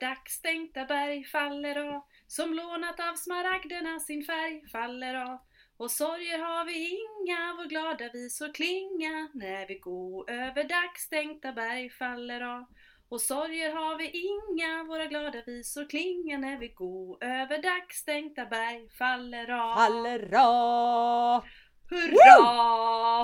dagsstänkta 0.00 0.84
berg 0.84 1.24
faller 1.24 1.76
av 1.76 2.02
som 2.26 2.54
lånat 2.54 3.00
av 3.00 3.14
smaragderna 3.14 4.00
sin 4.00 4.24
färg 4.24 4.68
faller 4.72 5.14
av 5.14 5.38
och 5.76 5.90
sorger 5.90 6.38
har 6.38 6.64
vi 6.64 6.88
inga, 6.88 7.54
vår 7.56 7.64
glada 7.64 8.08
visor 8.12 8.54
klinga 8.54 9.28
när 9.34 9.66
vi 9.66 9.74
går 9.74 10.30
över 10.30 10.64
dagsstänkta 10.64 11.52
berg 11.52 11.90
faller 11.90 12.40
av 12.40 12.64
och 13.08 13.20
sorger 13.20 13.74
har 13.74 13.98
vi 13.98 14.10
inga, 14.10 14.84
våra 14.84 15.06
glada 15.06 15.42
visor 15.46 15.88
klinga 15.88 16.38
när 16.38 16.58
vi 16.58 16.68
går 16.68 17.24
över 17.24 17.62
dagsstänkta 17.62 18.46
berg 18.46 18.88
faller 18.98 19.50
av. 19.50 19.74
Faller 19.74 20.34
av! 20.34 21.44
Hurra! 21.90 23.22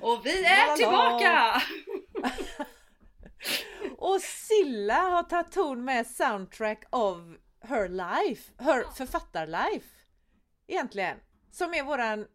Och 0.00 0.26
vi 0.26 0.44
är 0.44 0.76
tillbaka! 0.76 1.62
Och 4.02 4.20
Silla 4.20 4.94
har 4.94 5.22
tagit 5.22 5.52
ton 5.52 5.84
med 5.84 6.06
soundtrack 6.06 6.84
of 6.90 7.18
her 7.60 7.88
life, 7.88 8.52
her 8.58 8.84
författarlife. 8.96 9.88
Egentligen. 10.66 11.16
Som 11.50 11.74
är 11.74 11.82
våran, 11.82 12.18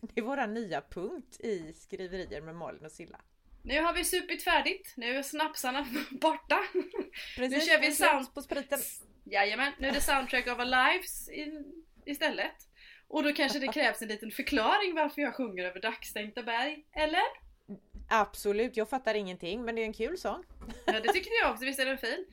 det 0.00 0.20
är 0.20 0.22
våran 0.22 0.54
nya 0.54 0.80
punkt 0.80 1.40
i 1.40 1.72
skriverier 1.72 2.40
med 2.40 2.54
Malin 2.54 2.84
och 2.84 2.92
Silla. 2.92 3.20
Nu 3.62 3.80
har 3.80 3.92
vi 3.92 4.04
supit 4.04 4.44
färdigt, 4.44 4.92
nu 4.96 5.16
är 5.16 5.22
snapsarna 5.22 5.86
borta. 6.10 6.58
Precis, 7.36 7.68
kör 7.68 7.80
vi 7.80 7.90
sound- 7.90 8.34
på 8.34 8.42
spriten. 8.42 8.78
Jajamän, 9.24 9.72
nu 9.78 9.88
är 9.88 9.92
det 9.92 10.00
soundtrack 10.00 10.46
of 10.46 10.58
our 10.58 10.64
lives 10.64 11.28
i, 11.28 11.64
istället. 12.06 12.56
Och 13.08 13.22
då 13.22 13.32
kanske 13.32 13.58
det 13.58 13.68
krävs 13.68 14.02
en 14.02 14.08
liten 14.08 14.30
förklaring 14.30 14.94
varför 14.94 15.22
jag 15.22 15.34
sjunger 15.34 15.64
över 15.64 15.80
dagsstänkta 15.80 16.42
berg, 16.42 16.84
eller? 16.92 17.49
Absolut, 18.08 18.76
jag 18.76 18.90
fattar 18.90 19.14
ingenting 19.14 19.64
men 19.64 19.74
det 19.74 19.80
är 19.82 19.86
en 19.86 19.92
kul 19.92 20.18
sång. 20.18 20.44
Ja, 20.86 20.92
det 21.00 21.12
tycker 21.12 21.30
jag 21.42 21.50
också, 21.52 21.64
visst 21.64 21.80
är 21.80 21.86
den 21.86 21.98
fin? 21.98 22.26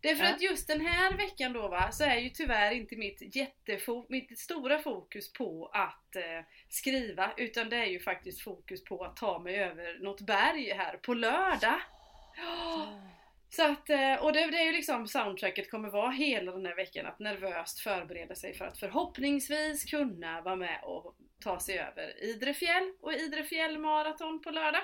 Det 0.00 0.10
är 0.10 0.16
för 0.16 0.24
Ja. 0.24 0.34
att 0.34 0.40
just 0.42 0.68
den 0.68 0.80
här 0.86 1.16
veckan 1.16 1.52
då 1.52 1.68
va, 1.68 1.92
så 1.92 2.04
är 2.04 2.16
ju 2.16 2.28
tyvärr 2.28 2.70
inte 2.72 2.96
mitt 2.96 3.20
jättefo- 3.20 4.06
mitt 4.08 4.38
stora 4.38 4.78
fokus 4.78 5.32
på 5.32 5.66
att 5.72 6.16
eh, 6.16 6.22
skriva, 6.68 7.32
utan 7.36 7.68
det 7.70 7.76
är 7.76 7.86
ju 7.86 8.00
faktiskt 8.00 8.40
fokus 8.42 8.84
på 8.84 9.04
att 9.04 9.16
ta 9.16 9.38
mig 9.38 9.56
över 9.56 9.98
något 10.02 10.20
berg 10.20 10.72
här 10.72 10.96
på 10.96 11.14
lördag. 11.14 11.80
Så 13.50 13.62
att, 13.72 13.90
eh, 13.90 14.14
och 14.14 14.32
det, 14.32 14.46
det 14.50 14.56
är 14.58 14.64
ju 14.64 14.72
liksom 14.72 15.08
soundtracket 15.08 15.70
kommer 15.70 15.90
vara 15.90 16.10
hela 16.10 16.52
den 16.52 16.66
här 16.66 16.76
veckan, 16.76 17.06
att 17.06 17.18
nervöst 17.18 17.78
förbereda 17.80 18.34
sig 18.34 18.54
för 18.54 18.64
att 18.64 18.78
förhoppningsvis 18.78 19.84
kunna 19.84 20.40
vara 20.40 20.56
med 20.56 20.80
och 20.82 21.14
ta 21.44 21.60
sig 21.60 21.78
över 21.78 22.24
Idre 22.24 22.54
fjäll 22.54 22.92
och 23.00 23.12
Idre 23.12 23.44
fjällmaraton 23.44 24.40
på 24.42 24.50
lördag. 24.50 24.82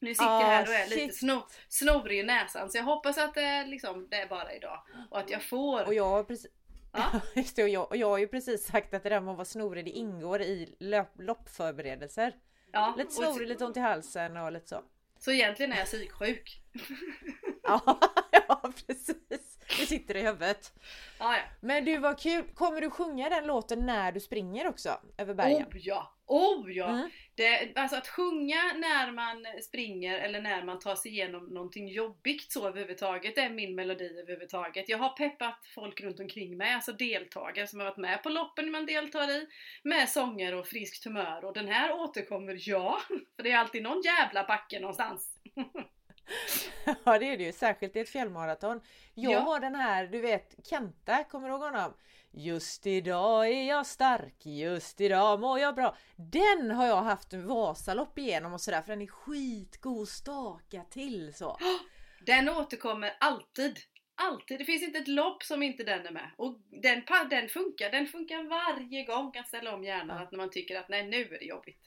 Nu 0.00 0.14
sitter 0.14 0.24
jag 0.24 0.42
Ah, 0.42 0.46
här 0.46 0.68
och 0.68 0.74
är 0.74 0.84
lite 0.88 1.00
shit. 1.00 1.16
sno, 1.16 1.46
snorig 1.68 2.18
i 2.18 2.22
näsan 2.22 2.70
så 2.70 2.78
jag 2.78 2.84
hoppas 2.84 3.18
att 3.18 3.34
det, 3.34 3.64
liksom, 3.66 4.08
det 4.10 4.16
är 4.16 4.26
bara 4.28 4.52
idag 4.54 4.82
och 5.10 5.18
att 5.18 5.30
jag 5.30 5.42
får. 5.42 5.84
Och 5.86 5.94
jag 5.94 6.04
har 6.08 6.24
precis... 6.24 6.50
Ja. 6.92 7.20
Just 7.34 7.56
det, 7.56 7.62
och 7.62 7.68
jag, 7.68 7.88
och 7.90 7.96
jag 7.96 8.06
har 8.08 8.18
ju 8.18 8.28
precis 8.28 8.66
sagt 8.66 8.94
att 8.94 9.02
det 9.02 9.08
där 9.08 9.20
med 9.20 9.30
att 9.32 9.36
vara 9.36 9.44
snorig 9.44 9.84
det 9.84 9.90
ingår 9.90 10.40
i 10.42 10.76
löp, 10.80 11.08
loppförberedelser. 11.18 12.36
ja, 12.72 12.94
Lite 12.98 13.06
och- 13.06 13.12
snorig, 13.12 13.48
lite 13.48 13.64
ont 13.64 13.76
i 13.76 13.80
halsen 13.80 14.36
och 14.36 14.52
lite 14.52 14.66
så. 14.68 14.82
Så 15.18 15.30
egentligen 15.32 15.72
är 15.72 15.76
jag 15.76 15.86
psyksjuk. 15.86 16.62
Ja, 17.62 18.00
ja 18.48 18.72
precis. 18.86 19.49
Det 19.80 19.86
sitter 19.86 20.16
i 20.16 20.22
huvudet. 20.22 20.72
Ja, 21.18 21.36
ja. 21.36 21.42
Men 21.60 21.84
du 21.84 21.98
vad 21.98 22.18
kul! 22.18 22.44
Kommer 22.54 22.80
du 22.80 22.90
sjunga 22.90 23.28
den 23.28 23.46
låten 23.46 23.86
när 23.86 24.12
du 24.12 24.20
springer 24.20 24.66
också? 24.66 25.00
Över 25.18 25.34
bergen? 25.34 25.62
Oh 25.62 25.78
ja! 25.78 26.16
Oh 26.26 26.72
ja! 26.72 26.88
Mm. 26.88 27.10
Det, 27.34 27.72
alltså 27.76 27.96
att 27.96 28.08
sjunga 28.08 28.72
när 28.76 29.12
man 29.12 29.46
springer 29.62 30.18
eller 30.18 30.40
när 30.40 30.64
man 30.64 30.78
tar 30.78 30.94
sig 30.96 31.10
igenom 31.10 31.46
någonting 31.46 31.88
jobbigt 31.88 32.52
så 32.52 32.68
överhuvudtaget, 32.68 33.34
det 33.34 33.40
är 33.40 33.50
min 33.50 33.74
melodi 33.74 34.18
överhuvudtaget. 34.22 34.88
Jag 34.88 34.98
har 34.98 35.08
peppat 35.08 35.66
folk 35.74 36.00
runt 36.00 36.20
omkring 36.20 36.56
mig, 36.56 36.74
alltså 36.74 36.92
deltagare 36.92 37.66
som 37.66 37.80
har 37.80 37.86
varit 37.86 37.96
med 37.96 38.22
på 38.22 38.28
loppen 38.28 38.70
man 38.70 38.86
deltar 38.86 39.30
i, 39.30 39.46
med 39.82 40.08
sånger 40.08 40.54
och 40.54 40.66
friskt 40.66 41.04
humör 41.04 41.44
och 41.44 41.54
den 41.54 41.68
här 41.68 41.92
återkommer 41.92 42.56
ja, 42.58 43.00
för 43.36 43.42
det 43.42 43.50
är 43.50 43.58
alltid 43.58 43.82
någon 43.82 44.02
jävla 44.02 44.44
backe 44.44 44.80
någonstans. 44.80 45.38
Ja 47.04 47.18
det 47.18 47.26
är 47.32 47.38
det 47.38 47.44
ju, 47.44 47.52
särskilt 47.52 47.96
i 47.96 48.00
ett 48.00 48.08
fjällmaraton. 48.08 48.80
Jag 49.14 49.32
Ja. 49.32 49.40
har 49.40 49.60
den 49.60 49.74
här, 49.74 50.06
du 50.06 50.20
vet 50.20 50.54
Kenta, 50.66 51.24
kommer 51.24 51.48
du 51.48 51.54
ihåg 51.54 51.62
honom? 51.62 51.94
Just 52.32 52.86
idag 52.86 53.48
är 53.48 53.64
jag 53.68 53.86
stark, 53.86 54.46
just 54.46 55.00
idag 55.00 55.40
mår 55.40 55.58
jag 55.58 55.74
bra. 55.74 55.96
Den 56.16 56.70
har 56.70 56.86
jag 56.86 57.02
haft 57.02 57.32
en 57.32 57.46
Vasalopp 57.46 58.18
igenom 58.18 58.52
och 58.52 58.60
sådär 58.60 58.82
för 58.82 58.88
den 58.92 59.02
är 59.02 59.06
skitgod 59.06 60.08
staka 60.08 60.84
till 60.90 61.34
så. 61.34 61.58
Den 62.26 62.48
återkommer 62.48 63.16
alltid. 63.20 63.78
Alltid. 64.14 64.58
Det 64.58 64.64
finns 64.64 64.82
inte 64.82 64.98
ett 64.98 65.08
lopp 65.08 65.42
som 65.42 65.62
inte 65.62 65.84
den 65.84 66.06
är 66.06 66.10
med. 66.10 66.30
Och 66.36 66.54
den, 66.82 67.02
den 67.30 67.48
funkar. 67.48 67.90
Den 67.90 68.06
funkar 68.06 68.42
varje 68.42 69.04
gång. 69.04 69.32
Kan 69.32 69.44
ställa 69.44 69.74
om 69.74 69.84
hjärnan 69.84 70.16
Ja. 70.16 70.22
att 70.22 70.30
när 70.32 70.36
man 70.38 70.50
tycker 70.50 70.78
att 70.80 70.88
nej 70.88 71.06
nu 71.06 71.34
är 71.34 71.38
det 71.38 71.44
jobbigt. 71.44 71.82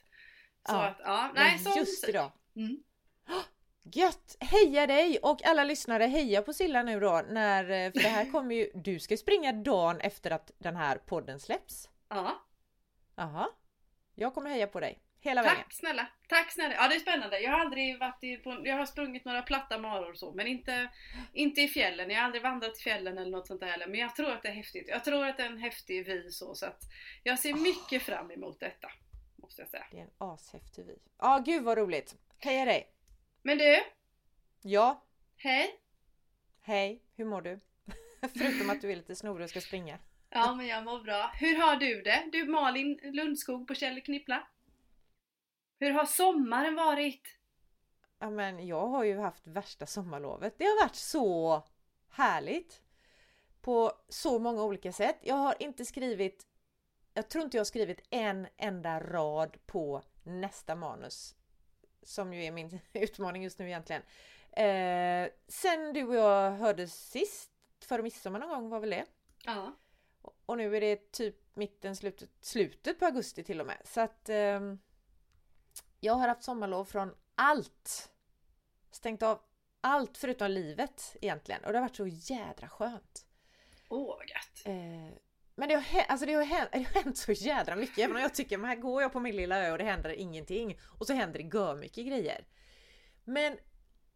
Så 0.68 0.74
Ja. 0.74 0.84
att 0.86 0.96
ja, 1.04 1.30
nej 1.34 1.50
Men 1.50 1.58
sån 1.64 1.78
just 1.78 2.08
idag. 2.08 2.32
Mm. 2.56 2.76
Gött! 3.92 4.36
Heja 4.40 4.86
dig 4.86 5.18
och 5.22 5.46
alla 5.46 5.64
lyssnare, 5.64 6.04
heja 6.04 6.42
på 6.42 6.52
Silla 6.52 6.82
nu 6.82 7.00
då 7.00 7.22
när, 7.28 7.64
eh, 7.64 7.92
för 7.92 8.00
det 8.00 8.08
här 8.08 8.30
kommer 8.30 8.54
ju, 8.54 8.70
du 8.74 8.98
ska 8.98 9.16
springa 9.16 9.52
dagen 9.52 10.00
efter 10.00 10.30
att 10.30 10.50
den 10.58 10.76
här 10.76 10.96
podden 10.98 11.40
släpps. 11.40 11.88
Ja, 12.08 12.44
Jaha. 13.16 13.48
Jag 14.14 14.34
kommer 14.34 14.50
heja 14.50 14.66
på 14.66 14.80
dig 14.80 14.98
hela 15.20 15.42
vägen. 15.42 15.56
tack 15.56 15.72
snälla. 15.72 16.06
Tack 16.28 16.52
snälla. 16.52 16.74
Ja 16.74 16.88
det 16.88 16.94
är 16.94 17.00
spännande. 17.00 17.40
Jag 17.40 17.50
har 17.50 17.58
aldrig 17.58 17.98
varit 17.98 18.24
i, 18.24 18.36
på, 18.36 18.62
jag 18.64 18.76
har 18.76 18.86
sprungit 18.86 19.24
några 19.24 19.42
platta 19.42 19.78
maror 19.78 20.10
och 20.10 20.18
så 20.18 20.32
men 20.32 20.46
inte, 20.46 20.90
inte 21.32 21.60
i 21.60 21.68
fjällen. 21.68 22.10
Jag 22.10 22.18
har 22.18 22.24
aldrig 22.24 22.42
vandrat 22.42 22.78
i 22.78 22.82
fjällen 22.82 23.18
eller 23.18 23.30
något 23.30 23.46
sånt 23.46 23.60
där 23.60 23.66
heller. 23.66 23.86
Men 23.86 24.00
jag 24.00 24.16
tror 24.16 24.30
att 24.30 24.42
det 24.42 24.48
är 24.48 24.52
häftigt. 24.52 24.88
Jag 24.88 25.04
tror 25.04 25.26
att 25.26 25.36
det 25.36 25.42
är 25.42 25.50
en 25.50 25.58
häftig 25.58 26.06
vy 26.06 26.30
så, 26.30 26.54
så 26.54 26.66
att 26.66 26.80
jag 27.22 27.38
ser 27.38 27.54
mycket 27.54 28.02
fram 28.02 28.30
emot 28.30 28.60
detta. 28.60 28.88
Måste 29.36 29.62
jag 29.62 29.68
säga. 29.68 29.86
Det 29.90 29.98
är 29.98 30.02
en 30.02 30.10
ashäftig 30.18 30.86
vy. 30.86 30.94
Ja, 31.18 31.42
gud 31.46 31.64
vad 31.64 31.78
roligt! 31.78 32.14
Heja 32.38 32.64
dig! 32.64 32.93
Men 33.46 33.58
du, 33.58 33.84
Ja, 34.62 35.02
hej! 35.36 35.80
hej, 36.60 37.02
hur 37.16 37.24
mår 37.24 37.42
du? 37.42 37.60
Förutom 38.20 38.70
att 38.70 38.80
du 38.80 38.92
är 38.92 38.96
lite 38.96 39.16
snorig 39.16 39.44
och 39.44 39.50
ska 39.50 39.60
springa. 39.60 39.98
Ja, 40.30 40.54
men 40.54 40.66
jag 40.66 40.84
mår 40.84 41.00
bra. 41.00 41.32
Hur 41.34 41.56
har 41.58 41.76
du 41.76 42.02
det? 42.02 42.28
Du 42.32 42.44
Malin 42.44 43.00
Lundskog 43.02 43.68
på 43.68 43.74
Kjell 43.74 44.00
Knippla. 44.00 44.48
Hur 45.78 45.90
har 45.90 46.04
sommaren 46.04 46.74
varit? 46.74 47.38
Ja, 48.18 48.30
men 48.30 48.66
jag 48.66 48.86
har 48.86 49.04
ju 49.04 49.18
haft 49.18 49.46
värsta 49.46 49.86
sommarlovet. 49.86 50.58
Det 50.58 50.64
har 50.64 50.84
varit 50.84 50.96
så 50.96 51.62
härligt! 52.08 52.82
På 53.60 53.92
så 54.08 54.38
många 54.38 54.62
olika 54.62 54.92
sätt. 54.92 55.18
Jag 55.22 55.36
har 55.36 55.54
inte 55.58 55.84
skrivit 55.84 56.46
jag 57.14 57.28
tror 57.28 57.44
inte 57.44 57.56
jag 57.56 57.60
har 57.60 57.64
skrivit 57.64 58.00
en 58.10 58.46
enda 58.56 59.00
rad 59.00 59.56
på 59.66 60.02
nästa 60.22 60.74
manus. 60.74 61.36
Som 62.04 62.34
ju 62.34 62.44
är 62.44 62.52
min 62.52 62.80
utmaning 62.92 63.42
just 63.42 63.58
nu 63.58 63.66
egentligen. 63.66 64.02
Eh, 64.52 65.30
sen 65.48 65.92
du 65.92 66.04
och 66.04 66.14
jag 66.14 66.50
hördes 66.50 67.10
sist, 67.10 67.50
före 67.80 68.02
midsommar 68.02 68.38
någon 68.38 68.48
gång 68.48 68.68
var 68.68 68.80
väl 68.80 68.90
det? 68.90 69.04
Ja. 69.44 69.72
Och 70.46 70.56
nu 70.56 70.76
är 70.76 70.80
det 70.80 71.12
typ 71.12 71.56
mitten, 71.56 71.96
slutet, 71.96 72.30
slutet 72.40 72.98
på 72.98 73.04
augusti 73.04 73.44
till 73.44 73.60
och 73.60 73.66
med. 73.66 73.80
Så 73.84 74.00
att 74.00 74.28
ehm, 74.28 74.78
jag 76.00 76.14
har 76.14 76.28
haft 76.28 76.42
sommarlov 76.42 76.84
från 76.84 77.14
allt. 77.34 78.10
Stängt 78.90 79.22
av 79.22 79.40
allt 79.80 80.18
förutom 80.18 80.50
livet 80.50 81.16
egentligen. 81.20 81.64
Och 81.64 81.72
det 81.72 81.78
har 81.78 81.82
varit 81.82 81.96
så 81.96 82.06
jädra 82.06 82.68
skönt. 82.68 83.26
Åh, 83.88 84.16
vad 84.16 84.28
gött. 84.28 84.62
Eh, 84.64 85.18
men 85.56 85.68
det 85.68 85.74
har, 85.74 86.02
alltså 86.08 86.26
det, 86.26 86.32
har 86.32 86.44
hänt, 86.44 86.68
det 86.72 86.78
har 86.78 87.02
hänt 87.02 87.18
så 87.18 87.32
jädra 87.32 87.76
mycket. 87.76 87.98
Även 87.98 88.16
om 88.16 88.22
jag 88.22 88.34
tycker 88.34 88.58
men 88.58 88.68
här 88.68 88.76
går 88.76 89.02
jag 89.02 89.12
på 89.12 89.20
min 89.20 89.36
lilla 89.36 89.66
ö 89.66 89.72
och 89.72 89.78
det 89.78 89.84
händer 89.84 90.10
ingenting. 90.10 90.78
Och 90.98 91.06
så 91.06 91.12
händer 91.12 91.38
det 91.38 91.56
gör 91.58 91.76
mycket 91.76 92.06
grejer. 92.06 92.46
Men 93.24 93.58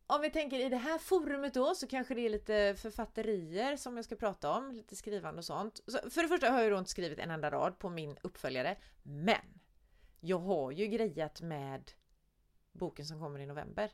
om 0.06 0.20
vi 0.20 0.31
tänker 0.31 0.58
i 0.58 0.69
det 0.69 0.76
här 0.76 0.99
forumet 0.99 1.55
då 1.55 1.75
så 1.75 1.87
kanske 1.87 2.14
det 2.14 2.20
är 2.20 2.31
lite 2.31 2.75
författerier 2.79 3.76
som 3.76 3.96
jag 3.96 4.05
ska 4.05 4.17
prata 4.17 4.50
om. 4.50 4.73
Lite 4.73 4.96
skrivande 4.96 5.38
och 5.38 5.44
sånt. 5.44 5.81
Så 5.87 6.11
för 6.11 6.23
det 6.23 6.29
första 6.29 6.50
har 6.50 6.62
jag 6.62 6.73
då 6.73 6.79
inte 6.79 6.90
skrivit 6.90 7.19
en 7.19 7.31
enda 7.31 7.50
rad 7.50 7.79
på 7.79 7.88
min 7.88 8.19
uppföljare. 8.23 8.76
Men 9.02 9.61
jag 10.20 10.38
har 10.38 10.73
ju 10.73 10.87
grejat 10.87 11.40
med 11.40 11.90
boken 12.73 13.06
som 13.06 13.20
kommer 13.20 13.40
i 13.40 13.46
november. 13.46 13.90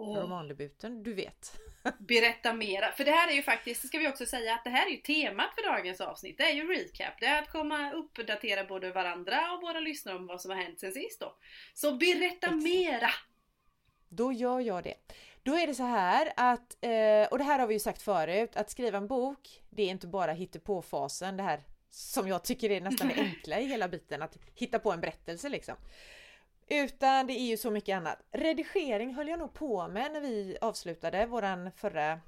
Åh, 0.00 0.16
Romandebuten, 0.16 1.02
du 1.02 1.14
vet. 1.14 1.52
berätta 1.98 2.52
mera. 2.52 2.92
För 2.92 3.04
det 3.04 3.10
här 3.10 3.28
är 3.28 3.32
ju 3.32 3.42
faktiskt, 3.42 3.86
ska 3.86 3.98
vi 3.98 4.08
också 4.08 4.26
säga, 4.26 4.54
att 4.54 4.64
det 4.64 4.70
här 4.70 4.86
är 4.86 4.90
ju 4.90 4.96
temat 4.96 5.54
för 5.54 5.72
dagens 5.72 6.00
avsnitt. 6.00 6.38
Det 6.38 6.44
är 6.44 6.54
ju 6.54 6.74
recap. 6.74 7.20
Det 7.20 7.26
är 7.26 7.42
att 7.42 7.52
komma 7.52 7.92
uppdatera 7.92 8.64
både 8.64 8.92
varandra 8.92 9.52
och 9.52 9.62
våra 9.62 9.80
lyssnare 9.80 10.16
om 10.16 10.26
vad 10.26 10.40
som 10.40 10.50
har 10.50 10.58
hänt 10.58 10.80
sen 10.80 10.92
sist 10.92 11.20
då. 11.20 11.36
Så 11.74 11.96
berätta 11.96 12.46
Exakt. 12.46 12.62
mera! 12.62 13.10
Då 14.08 14.32
gör 14.32 14.60
jag 14.60 14.84
det. 14.84 14.94
Då 15.42 15.56
är 15.56 15.66
det 15.66 15.74
så 15.74 15.82
här 15.82 16.32
att, 16.36 16.76
eh, 16.80 17.28
och 17.30 17.38
det 17.38 17.44
här 17.44 17.58
har 17.58 17.66
vi 17.66 17.74
ju 17.74 17.80
sagt 17.80 18.02
förut, 18.02 18.56
att 18.56 18.70
skriva 18.70 18.98
en 18.98 19.06
bok, 19.06 19.62
det 19.70 19.82
är 19.82 19.88
inte 19.88 20.06
bara 20.06 20.32
hittepå-fasen, 20.32 21.36
det 21.36 21.42
här 21.42 21.60
som 21.90 22.28
jag 22.28 22.44
tycker 22.44 22.70
är 22.70 22.80
nästan 22.80 23.08
det 23.08 23.14
enkla 23.20 23.60
i 23.60 23.66
hela 23.66 23.88
biten, 23.88 24.22
att 24.22 24.38
hitta 24.54 24.78
på 24.78 24.92
en 24.92 25.00
berättelse 25.00 25.48
liksom. 25.48 25.76
Utan 26.70 27.26
det 27.26 27.32
är 27.32 27.46
ju 27.46 27.56
så 27.56 27.70
mycket 27.70 27.96
annat. 27.96 28.22
Redigering 28.32 29.14
höll 29.14 29.28
jag 29.28 29.38
nog 29.38 29.52
på 29.52 29.88
med 29.88 30.12
när 30.12 30.20
vi 30.20 30.56
avslutade 30.60 31.26
våran 31.26 31.70
förra 31.72 32.20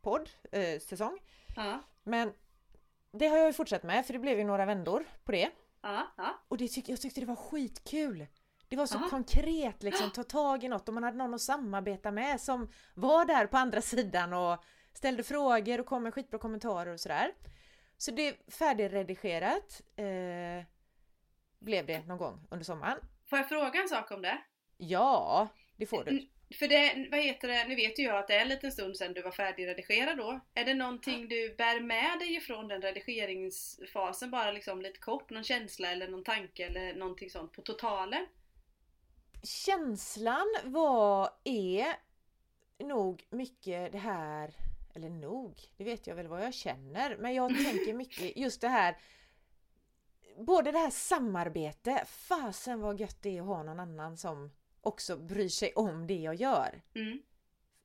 podd, 0.00 0.30
eh, 0.52 0.80
säsong. 0.80 1.18
Ja, 1.56 1.80
Men 2.02 2.32
det 3.12 3.26
har 3.26 3.36
jag 3.36 3.46
ju 3.46 3.52
fortsatt 3.52 3.82
med 3.82 4.06
för 4.06 4.12
det 4.12 4.18
blev 4.18 4.38
ju 4.38 4.44
några 4.44 4.66
vändor 4.66 5.04
på 5.24 5.32
det. 5.32 5.50
ja, 5.82 6.06
ja. 6.16 6.38
Och 6.48 6.56
det 6.56 6.68
tyck, 6.68 6.88
jag 6.88 7.00
tyckte 7.00 7.20
det 7.20 7.26
var 7.26 7.36
skitkul. 7.36 8.26
Det 8.68 8.76
var 8.76 8.86
så 8.86 8.98
Aha. 8.98 9.08
konkret 9.10 9.82
liksom, 9.82 10.10
ta 10.10 10.22
tag 10.24 10.64
i 10.64 10.68
något 10.68 10.88
och 10.88 10.94
man 10.94 11.02
hade 11.04 11.16
någon 11.16 11.34
att 11.34 11.40
samarbeta 11.40 12.10
med 12.10 12.40
som 12.40 12.68
var 12.94 13.24
där 13.24 13.46
på 13.46 13.56
andra 13.56 13.80
sidan 13.80 14.32
och 14.32 14.64
ställde 14.92 15.22
frågor 15.22 15.80
och 15.80 15.86
kom 15.86 16.02
med 16.02 16.14
skitbra 16.14 16.38
kommentarer 16.38 16.92
och 16.92 17.00
sådär. 17.00 17.32
Så 17.96 18.10
det 18.10 18.28
är 18.28 18.50
färdigredigerat 18.50 19.80
eh, 19.96 20.64
blev 21.58 21.86
det 21.86 22.06
någon 22.06 22.18
gång 22.18 22.46
under 22.50 22.64
sommaren. 22.64 22.98
Får 23.30 23.38
jag 23.38 23.48
fråga 23.48 23.82
en 23.82 23.88
sak 23.88 24.10
om 24.10 24.22
det? 24.22 24.38
Ja, 24.76 25.48
det 25.76 25.86
får 25.86 26.04
du. 26.04 26.28
För 26.58 26.68
det, 26.68 27.08
vad 27.10 27.20
heter 27.20 27.48
det, 27.48 27.64
nu 27.68 27.74
vet 27.74 27.98
ju 27.98 28.02
jag 28.02 28.18
att 28.18 28.28
det 28.28 28.34
är 28.34 28.42
en 28.42 28.48
liten 28.48 28.72
stund 28.72 28.96
sedan 28.96 29.12
du 29.12 29.22
var 29.22 29.30
färdigredigerad 29.30 30.18
då. 30.18 30.40
Är 30.54 30.64
det 30.64 30.74
någonting 30.74 31.28
du 31.28 31.54
bär 31.54 31.80
med 31.80 32.18
dig 32.18 32.34
ifrån 32.34 32.68
den 32.68 32.82
redigeringsfasen, 32.82 34.30
bara 34.30 34.52
liksom 34.52 34.82
lite 34.82 34.98
kort, 34.98 35.30
någon 35.30 35.44
känsla 35.44 35.92
eller 35.92 36.08
någon 36.08 36.24
tanke 36.24 36.66
eller 36.66 36.94
någonting 36.94 37.30
sånt 37.30 37.52
på 37.52 37.62
totalen? 37.62 38.26
Känslan 39.42 40.46
var, 40.64 41.30
är 41.44 41.86
nog 42.78 43.26
mycket 43.30 43.92
det 43.92 43.98
här, 43.98 44.54
eller 44.94 45.10
nog, 45.10 45.60
det 45.76 45.84
vet 45.84 46.06
jag 46.06 46.14
väl 46.14 46.26
vad 46.26 46.44
jag 46.44 46.54
känner, 46.54 47.16
men 47.16 47.34
jag 47.34 47.48
tänker 47.48 47.94
mycket 47.94 48.36
just 48.36 48.60
det 48.60 48.68
här 48.68 48.96
Både 50.44 50.72
det 50.72 50.78
här 50.78 50.90
samarbete, 50.90 52.04
fasen 52.06 52.80
vad 52.80 53.00
gött 53.00 53.22
det 53.22 53.36
är 53.38 53.40
att 53.40 53.46
ha 53.46 53.62
någon 53.62 53.80
annan 53.80 54.16
som 54.16 54.50
också 54.80 55.16
bryr 55.16 55.48
sig 55.48 55.72
om 55.74 56.06
det 56.06 56.18
jag 56.18 56.34
gör. 56.34 56.82
Mm. 56.94 57.22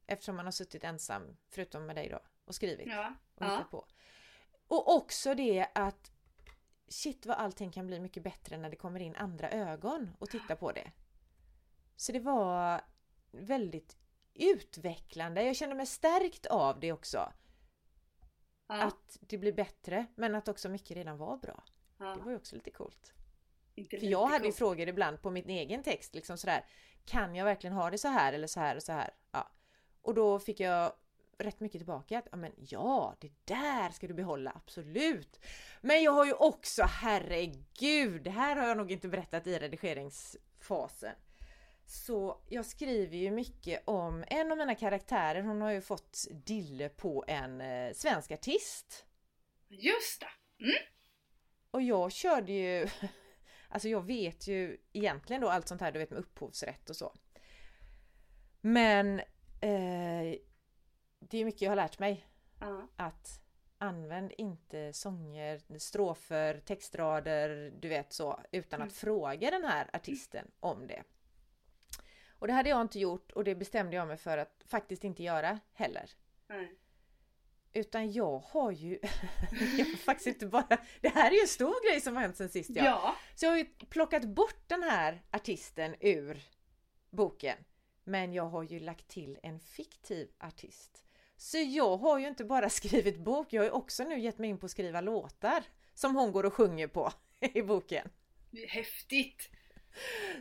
Eftersom 0.08 0.36
man 0.36 0.46
har 0.46 0.52
suttit 0.52 0.84
ensam, 0.84 1.38
förutom 1.50 1.86
med 1.86 1.96
dig 1.96 2.10
då, 2.10 2.20
och 2.46 2.56
skrivit 2.56 2.88
Ja. 2.88 3.14
och 3.36 3.46
Ja. 3.46 3.68
på. 3.72 3.86
Och 4.68 4.96
också 4.96 5.36
det 5.36 5.68
att 5.76 6.12
shit 6.88 7.26
vad 7.26 7.38
allting 7.38 7.72
kan 7.72 7.88
bli 7.88 8.00
mycket 8.00 8.24
bättre 8.24 8.58
när 8.58 8.70
det 8.70 8.76
kommer 8.76 9.00
in 9.00 9.16
andra 9.16 9.50
ögon 9.50 10.12
och 10.20 10.30
tittar 10.30 10.56
på 10.56 10.72
det. 10.72 10.92
Så 11.96 12.12
det 12.12 12.20
var 12.20 12.82
väldigt 13.32 13.98
utvecklande. 14.34 15.44
Jag 15.44 15.56
kände 15.56 15.76
mig 15.76 15.86
stärkt 15.86 16.46
av 16.46 16.80
det 16.80 16.92
också. 16.92 17.34
Ja. 18.68 18.84
Att 18.84 19.18
det 19.22 19.38
blir 19.38 19.54
bättre 19.54 20.06
men 20.16 20.36
att 20.36 20.48
också 20.48 20.70
mycket 20.70 20.98
redan 20.98 21.18
var 21.18 21.38
bra. 21.38 21.64
Det 21.98 22.04
ja. 22.06 22.16
var 22.16 22.32
ju 22.32 22.38
också 22.38 22.56
lite 22.56 22.72
coolt. 22.72 23.14
Inte 23.76 23.98
För 23.98 24.06
jag 24.06 24.26
hade 24.26 24.46
ju 24.46 24.52
coolt. 24.52 24.58
frågor 24.58 24.88
ibland 24.88 25.22
på 25.22 25.30
min 25.30 25.50
egen 25.50 25.84
text 25.84 26.16
liksom 26.16 26.38
sådär 26.38 26.66
Kan 27.06 27.36
jag 27.36 27.46
verkligen 27.46 27.76
ha 27.76 27.90
det 27.90 27.98
så 27.98 28.08
här 28.08 28.34
eller 28.34 28.48
så 28.48 28.60
här 28.60 28.76
och 28.76 28.84
så 28.84 28.92
här? 28.92 29.14
Ja. 29.32 29.52
Och 30.02 30.14
då 30.14 30.40
fick 30.40 30.60
jag 30.60 30.94
rätt 31.38 31.60
mycket 31.60 31.80
tillbaka 31.80 32.20
att 32.20 32.28
ja, 32.32 32.38
men 32.38 32.52
ja, 32.58 33.16
det 33.20 33.32
där 33.46 33.90
ska 33.90 34.08
du 34.08 34.14
behålla, 34.14 34.52
absolut! 34.56 35.40
Men 35.82 36.04
jag 36.04 36.12
har 36.12 36.26
ju 36.26 36.34
också, 36.34 36.84
herregud, 36.84 38.24
det 38.24 38.30
här 38.30 38.56
har 38.56 38.68
jag 38.68 38.78
nog 38.78 38.92
inte 38.92 39.08
berättat 39.08 39.48
i 39.48 39.60
redigeringsfasen. 39.60 41.16
Så 41.86 42.42
jag 42.50 42.66
skriver 42.66 43.18
ju 43.18 43.32
mycket 43.32 43.84
om 43.86 44.24
en 44.28 44.52
av 44.52 44.58
mina 44.58 44.76
karaktärer, 44.76 45.42
hon 45.42 45.62
har 45.62 45.72
ju 45.72 45.82
fått 45.82 46.28
dille 46.32 46.90
på 46.90 47.24
en 47.28 47.62
eh, 47.62 47.94
svensk 47.94 48.32
artist. 48.32 49.06
Just 49.68 50.22
det! 50.22 50.66
Och 51.76 51.82
jag 51.82 52.12
körde 52.12 52.52
ju 52.52 52.88
Alltså 53.70 53.90
jag 53.90 54.02
vet 54.06 54.48
ju 54.48 54.78
egentligen 54.94 55.42
då 55.42 55.50
allt 55.50 55.68
sånt 55.68 55.82
här 55.82 55.92
du 55.92 56.00
vet 56.00 56.10
med 56.10 56.20
upphovsrätt 56.20 56.90
och 56.90 56.96
så. 56.96 57.14
Men 58.62 59.20
eh, 59.62 60.36
det 61.20 61.38
är 61.38 61.46
mycket 61.46 61.62
jag 61.62 61.72
har 61.72 61.76
lärt 61.76 62.00
mig. 62.00 62.28
Ja. 62.60 62.88
Att 62.96 63.42
använd 63.78 64.32
inte 64.38 64.94
sånger, 64.94 65.80
strofer, 65.80 66.60
textrader, 66.60 67.74
du 67.80 67.88
vet 67.88 68.14
så, 68.14 68.40
utan 68.52 68.82
att 68.82 68.86
Mm. 68.86 68.94
fråga 68.96 69.52
den 69.52 69.64
här 69.64 69.90
artisten 69.94 70.52
om 70.60 70.88
det. 70.88 71.04
Och 72.30 72.48
det 72.48 72.54
hade 72.54 72.70
jag 72.70 72.82
inte 72.82 73.00
gjort 73.00 73.32
och 73.32 73.44
det 73.44 73.56
bestämde 73.56 73.96
jag 73.96 74.08
mig 74.08 74.18
för 74.18 74.38
att 74.38 74.64
faktiskt 74.68 75.04
inte 75.04 75.24
göra 75.24 75.60
heller. 75.74 76.10
Nej. 76.48 76.76
Utan 77.76 78.12
jag 78.12 78.40
har 78.40 78.72
ju, 78.72 79.00
jag 79.78 79.86
har 79.86 79.98
faktiskt 79.98 80.28
inte 80.28 80.46
bara, 80.46 80.78
det 81.02 81.10
här 81.10 81.32
är 81.32 81.36
ju 81.36 81.42
en 81.42 81.48
stor 81.48 81.90
grej 81.90 82.02
som 82.02 82.16
har 82.16 82.22
hänt 82.22 82.38
sen 82.38 82.50
sist 82.50 82.70
Ja. 82.74 82.84
ja. 82.84 83.16
Så 83.36 83.46
jag 83.46 83.52
har 83.52 83.58
ju 83.58 83.66
plockat 83.66 84.24
bort 84.26 84.64
den 84.68 84.84
här 84.84 85.22
artisten 85.32 85.96
ur 86.00 86.42
boken. 87.10 87.58
Men 88.04 88.34
jag 88.34 88.46
har 88.46 88.64
ju 88.64 88.80
lagt 88.80 89.08
till 89.08 89.40
en 89.44 89.60
fiktiv 89.60 90.30
artist. 90.40 91.04
Så 91.38 91.58
jag 91.58 91.98
har 91.98 92.20
ju 92.20 92.28
inte 92.28 92.46
bara 92.46 92.70
skrivit 92.80 93.20
bok, 93.20 93.54
jag 93.54 93.62
har 93.62 93.66
ju 93.66 93.72
också 93.72 94.04
nu 94.04 94.20
gett 94.20 94.38
mig 94.38 94.50
in 94.50 94.58
på 94.58 94.66
att 94.66 94.72
skriva 94.72 95.02
låtar. 95.02 95.64
Som 95.94 96.16
hon 96.16 96.32
går 96.32 96.46
och 96.46 96.54
sjunger 96.54 96.88
på 96.88 97.12
i 97.54 97.62
boken. 97.62 98.10
Häftigt! 98.68 99.50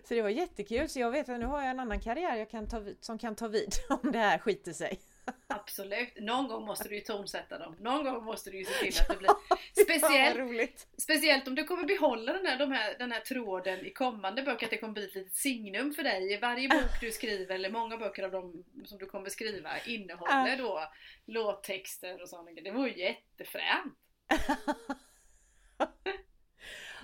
Så 0.04 0.14
det 0.14 0.22
var 0.22 0.28
jättekul, 0.28 0.88
så 0.88 1.00
jag 1.00 1.10
vet 1.10 1.28
att 1.28 1.40
nu 1.40 1.46
har 1.46 1.60
jag 1.60 1.70
en 1.70 1.80
annan 1.80 2.00
karriär 2.00 2.36
jag 2.36 2.50
kan 2.50 2.68
ta 2.68 2.84
som 3.00 3.18
kan 3.18 3.34
ta 3.34 3.48
vid 3.48 3.74
om 3.88 4.12
det 4.12 4.18
här 4.18 4.38
skiter 4.38 4.72
sig. 4.72 5.00
Absolut. 5.46 6.20
Någon 6.20 6.48
gång 6.48 6.64
måste 6.64 6.88
du 6.88 6.94
ju 6.94 7.00
tonsätta 7.00 7.58
dem. 7.58 7.76
Någon 7.80 8.04
gång 8.04 8.24
måste 8.24 8.50
du 8.50 8.58
ju 8.58 8.64
se 8.64 8.72
till 8.72 9.00
att 9.00 9.08
det 9.08 9.16
blir 9.16 9.30
speciellt. 9.84 10.86
Speciellt 10.98 11.48
om 11.48 11.54
du 11.54 11.64
kommer 11.64 11.84
behålla 11.84 12.32
den 12.32 12.46
här, 12.46 12.58
de 12.58 12.72
här, 12.72 12.98
den 12.98 13.12
här 13.12 13.20
tråden 13.20 13.86
i 13.86 13.90
kommande 13.90 14.42
böcker, 14.42 14.66
att 14.66 14.70
det 14.70 14.78
kommer 14.78 14.92
bli 14.92 15.04
ett 15.04 15.14
litet 15.14 15.36
signum 15.36 15.94
för 15.94 16.02
dig. 16.02 16.32
I 16.32 16.36
varje 16.36 16.68
bok 16.68 17.00
du 17.00 17.10
skriver, 17.10 17.54
eller 17.54 17.70
många 17.70 17.96
böcker 17.96 18.22
av 18.22 18.30
dem 18.30 18.64
som 18.84 18.98
du 18.98 19.06
kommer 19.06 19.30
skriva, 19.30 19.70
innehåller 19.86 20.56
då 20.56 20.92
låttexter 21.24 22.22
och 22.22 22.46
grejer. 22.46 22.62
Det 22.62 22.70
vore 22.70 22.90
ju 22.90 22.98
jättefränt! 22.98 23.98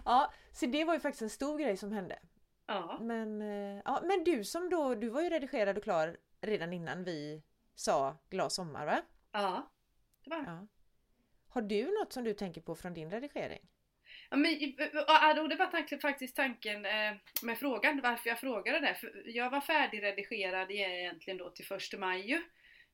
Ja, 0.05 0.33
så 0.53 0.67
det 0.67 0.85
var 0.85 0.95
ju 0.95 1.01
faktiskt 1.01 1.23
en 1.23 1.31
stor 1.31 1.59
grej 1.59 1.77
som 1.77 1.93
hände. 1.93 2.19
Ja. 2.67 2.99
Men, 3.01 3.43
eh, 3.43 3.83
ja, 3.85 4.01
men 4.05 4.25
du 4.25 4.45
som 4.45 4.71
då, 4.71 4.95
du 4.95 5.09
var 5.09 5.23
ju 5.23 5.31
redigerad 5.31 5.77
och 5.79 5.85
klar 5.85 6.17
redan 6.41 6.73
innan 6.73 7.05
vi 7.05 7.43
sa 7.81 8.17
glad 8.31 8.53
sommar 8.53 8.87
va? 8.87 9.03
Ja. 9.33 9.71
Det 10.25 10.31
var 10.31 10.39
Ja. 10.47 10.67
Har 11.49 11.63
du 11.63 11.99
något 12.01 12.13
som 12.13 12.25
du 12.25 12.35
tänker 12.35 12.61
på 12.61 12.75
från 12.75 12.95
din 12.95 13.11
redigering? 13.11 13.61
Ja, 14.31 14.37
men, 14.37 14.57
ja, 14.93 15.35
det 15.49 15.57
var 15.57 16.01
faktiskt 16.01 16.37
tanken 16.37 16.85
eh, 16.87 17.13
med 17.43 17.59
frågan, 17.59 18.01
varför 18.03 18.29
jag 18.29 18.41
frågade 18.41 18.81
det. 18.81 18.95
För 18.95 19.23
jag 19.27 19.51
var 19.51 19.61
färdigredigerad 19.61 20.71
egentligen 20.71 21.39
då 21.39 21.51
till 21.51 21.67
första 21.67 21.99
maj 21.99 22.31
ju. 22.31 22.43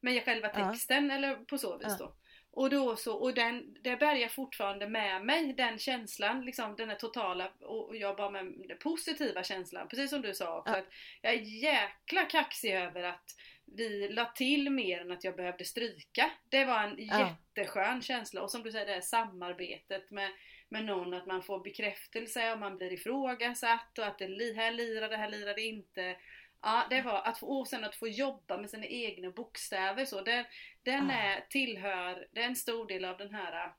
Med 0.01 0.25
själva 0.25 0.51
Ja. 0.55 0.71
texten, 0.73 1.11
eller 1.11 1.35
på 1.37 1.59
så 1.59 1.79
vis 1.79 1.87
Ja. 2.01 2.07
då. 2.07 2.17
Och 2.51 2.71
då 2.71 2.97
så, 2.97 3.17
och 3.17 3.35
den, 3.35 3.77
det 3.83 3.97
bär 3.97 4.15
jag 4.15 4.33
fortfarande 4.33 4.89
med 4.89 5.25
mig, 5.25 5.53
den 5.53 5.79
känslan, 5.79 6.45
liksom 6.45 6.77
den 6.77 6.89
här 6.89 6.97
totala, 6.97 7.53
och 7.61 7.97
jag 7.97 8.17
bara 8.17 8.31
med 8.31 8.45
den 8.69 8.79
positiva 8.79 9.43
känslan, 9.43 9.89
precis 9.89 10.11
som 10.11 10.23
du 10.23 10.35
sa 10.35 10.59
också, 10.59 10.73
Ja. 10.73 10.79
att 10.79 10.87
jag 11.23 11.33
är 11.35 11.39
jäkla 11.41 12.25
kaxig 12.25 12.73
över 12.75 13.03
att 13.03 13.31
vi 13.67 14.09
la 14.09 14.25
till 14.25 14.71
mer 14.71 15.01
än 15.01 15.11
att 15.11 15.25
jag 15.25 15.37
behövde 15.37 15.65
stryka. 15.65 16.31
Det 16.49 16.65
var 16.65 16.83
en 16.83 16.97
Ja. 16.99 17.37
jätteskön 17.55 18.03
känsla, 18.03 18.43
och 18.43 18.51
som 18.51 18.63
du 18.63 18.73
säger 18.73 18.87
det 18.87 18.93
här 18.93 19.01
samarbetet 19.01 20.11
med 20.11 20.31
med 20.69 20.85
någon 20.85 21.15
att 21.15 21.27
man 21.27 21.43
får 21.43 21.61
bekräftelse 21.61 22.53
och 22.53 22.59
man 22.59 22.77
blir 22.77 22.93
ifrågasatt 22.93 23.99
och 23.99 24.07
att 24.07 24.19
det 24.19 24.55
här 24.57 24.71
lirar 24.73 25.09
det, 25.09 25.17
här 25.17 25.29
lirar 25.31 25.55
det 25.55 25.63
inte. 25.63 26.17
Ja, 26.63 26.87
det 26.91 27.03
var 27.03 27.23
att 27.23 27.39
få, 27.39 27.47
och 27.47 27.69
sen 27.69 27.85
att 27.85 27.97
få 27.97 28.09
jobba 28.09 28.59
med 28.59 28.71
sina 28.71 28.87
egna 28.87 29.31
bokstäver 29.31 30.05
så. 30.05 30.21
Den, 30.21 30.45
den 30.83 31.11
är, 31.11 31.41
tillhör, 31.51 32.29
det 32.33 32.41
är 32.41 32.47
en 32.47 32.57
stor 32.57 32.87
del 32.87 33.05
av 33.05 33.19
den 33.19 33.35
här 33.35 33.65
äh, 33.65 33.73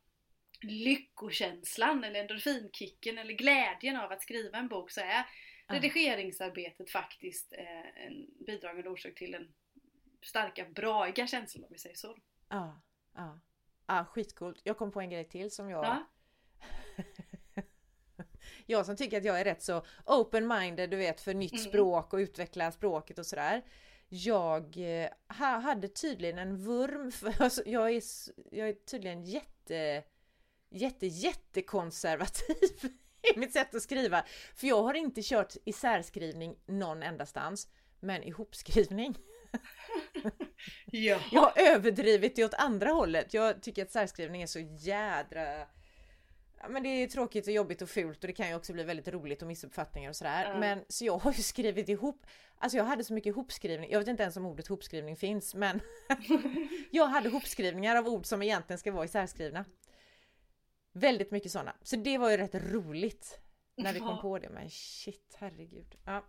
lyckokänslan 0.61 2.03
eller 2.03 2.19
endorfinkicken 2.19 3.17
eller 3.17 3.33
glädjen 3.33 3.97
av 3.97 4.11
att 4.11 4.21
skriva 4.21 4.57
en 4.57 4.67
bok 4.67 4.91
så 4.91 5.01
är 5.01 5.25
redigeringsarbetet 5.67 6.91
faktiskt 6.91 7.53
eh, 7.53 8.05
en 8.05 8.27
bidragande 8.45 8.89
orsak 8.89 9.15
till 9.15 9.31
den 9.31 9.53
starka, 10.21 10.65
braiga 10.65 11.27
känslan 11.27 11.63
om 11.63 11.69
vi 11.71 11.77
säger 11.79 11.95
så. 11.95 12.17
Ja, 12.49 12.81
ja. 13.15 13.39
Ja, 13.87 14.05
skitcoolt. 14.05 14.61
Jag 14.63 14.77
kom 14.77 14.91
på 14.91 15.01
en 15.01 15.09
grej 15.09 15.29
till 15.29 15.51
som 15.51 15.69
jag... 15.69 15.85
Ja, 15.85 16.03
Jag 18.65 18.85
som 18.85 18.95
tycker 18.95 19.17
att 19.17 19.25
jag 19.25 19.39
är 19.39 19.43
rätt 19.43 19.63
så 19.63 19.85
open-minded, 20.05 20.87
du 20.89 20.97
vet, 20.97 21.21
för 21.21 21.33
nytt 21.33 21.53
Mm. 21.53 21.65
språk 21.65 22.13
och 22.13 22.17
utveckla 22.17 22.71
språket 22.71 23.19
och 23.19 23.25
sådär. 23.25 23.63
Jag 24.09 24.77
eh, 24.77 25.09
ha, 25.39 25.57
hade 25.59 25.87
tydligen 25.87 26.37
en 26.39 26.57
vurm 26.57 27.11
för, 27.11 27.41
alltså, 27.43 27.63
jag, 27.65 27.91
är, 27.91 28.03
jag 28.51 28.69
är 28.69 28.73
tydligen 28.73 29.23
jätte, 29.23 30.03
jätte, 30.69 31.07
jättekonservativ 31.07 32.55
i 33.35 33.39
mitt 33.39 33.53
sätt 33.53 33.75
att 33.75 33.81
skriva. 33.81 34.25
För 34.55 34.67
jag 34.67 34.83
har 34.83 34.93
inte 34.93 35.21
kört 35.23 35.53
isärskrivning 35.65 36.59
någon 36.65 37.03
endastans, 37.03 37.67
men 37.99 38.23
ihopskrivning. 38.23 39.17
Ja. 40.85 41.19
Jag 41.31 41.41
har 41.41 41.53
överdrivit 41.55 42.35
det 42.35 42.45
åt 42.45 42.53
andra 42.53 42.89
hållet. 42.89 43.33
Jag 43.33 43.61
tycker 43.61 43.81
att 43.81 43.91
särskrivning 43.91 44.41
är 44.41 44.47
så 44.47 44.59
jädra... 44.59 45.67
Ja, 46.59 46.69
men 46.69 46.83
det 46.83 46.89
är 46.89 47.07
tråkigt 47.07 47.47
och 47.47 47.53
jobbigt 47.53 47.81
och 47.81 47.89
fult 47.89 48.23
och 48.23 48.27
det 48.27 48.33
kan 48.33 48.47
ju 48.49 48.55
också 48.55 48.73
bli 48.73 48.83
väldigt 48.83 49.07
roligt 49.07 49.41
och 49.41 49.47
missuppfattningar 49.47 50.09
och 50.09 50.15
sådär. 50.15 50.51
Ja. 50.51 50.59
Men 50.59 50.85
så 50.87 51.05
jag 51.05 51.17
har 51.17 51.33
ju 51.33 51.43
skrivit 51.43 51.89
ihop, 51.89 52.25
alltså 52.57 52.77
jag 52.77 52.85
hade 52.85 53.03
så 53.03 53.13
mycket 53.13 53.35
hopskrivning, 53.35 53.91
jag 53.91 53.99
vet 53.99 54.07
inte 54.07 54.23
ens 54.23 54.37
om 54.37 54.45
ordet 54.45 54.67
hopskrivning 54.67 55.15
finns 55.15 55.55
men 55.55 55.79
jag 56.91 57.05
hade 57.05 57.29
hopskrivningar 57.29 57.95
av 57.95 58.07
ord 58.07 58.25
som 58.25 58.41
egentligen 58.41 58.77
ska 58.77 58.91
vara 58.91 59.05
isärskrivna. 59.05 59.65
Väldigt 60.93 61.31
mycket 61.31 61.51
sådana. 61.51 61.75
Så 61.81 61.95
det 61.95 62.17
var 62.17 62.29
ju 62.29 62.37
rätt 62.37 62.55
roligt 62.55 63.39
när 63.77 63.93
vi 63.93 63.99
kom 63.99 64.21
på 64.21 64.39
det 64.39 64.49
men 64.49 64.69
shit 64.69 65.35
herregud. 65.39 65.95
Ja. 66.05 66.23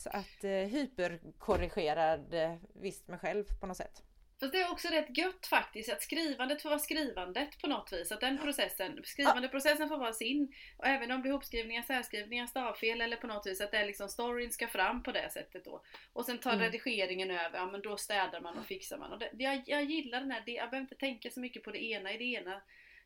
Så 0.00 0.10
att 0.10 0.44
eh, 0.44 0.50
hyperkorrigerad 0.50 2.34
eh, 2.34 2.54
visst 2.74 3.08
mig 3.08 3.18
själv 3.18 3.44
på 3.60 3.66
något 3.66 3.76
sätt. 3.76 4.02
Fast 4.40 4.52
det 4.52 4.60
är 4.60 4.72
också 4.72 4.88
rätt 4.88 5.18
gött 5.18 5.46
faktiskt 5.46 5.92
att 5.92 6.02
skrivandet 6.02 6.62
får 6.62 6.68
vara 6.68 6.78
skrivandet 6.78 7.58
på 7.60 7.66
något 7.66 7.92
vis. 7.92 8.12
Att 8.12 8.20
den 8.20 8.38
processen, 8.38 9.00
skrivandeprocessen 9.04 9.88
får 9.88 9.98
vara 9.98 10.12
sin. 10.12 10.54
Och 10.76 10.86
även 10.86 11.10
om 11.10 11.22
det 11.22 11.28
är 11.28 11.30
ihopskrivningar, 11.30 11.82
särskrivningar, 11.82 12.46
stavfel 12.46 13.00
eller 13.00 13.16
på 13.16 13.26
något 13.26 13.46
vis 13.46 13.60
att 13.60 13.70
det 13.70 13.76
är 13.76 13.86
liksom 13.86 14.08
storyn 14.08 14.50
ska 14.50 14.68
fram 14.68 15.02
på 15.02 15.12
det 15.12 15.30
sättet 15.30 15.64
då. 15.64 15.82
Och 16.12 16.26
sen 16.26 16.38
tar 16.38 16.52
Mm. 16.52 16.62
redigeringen 16.64 17.30
över, 17.30 17.58
ja 17.58 17.66
men 17.66 17.82
då 17.82 17.96
städar 17.96 18.40
man 18.40 18.58
och 18.58 18.66
fixar 18.66 18.98
man. 18.98 19.12
Och 19.12 19.18
det, 19.18 19.30
jag, 19.32 19.62
jag 19.66 19.84
gillar 19.84 20.20
den 20.20 20.30
här, 20.30 20.42
jag 20.46 20.70
behöver 20.70 20.80
inte 20.80 20.94
tänka 20.94 21.30
så 21.30 21.40
mycket 21.40 21.62
på 21.62 21.70
det 21.70 21.84
ena 21.84 22.12
i 22.12 22.18
det 22.18 22.24
ena 22.24 22.62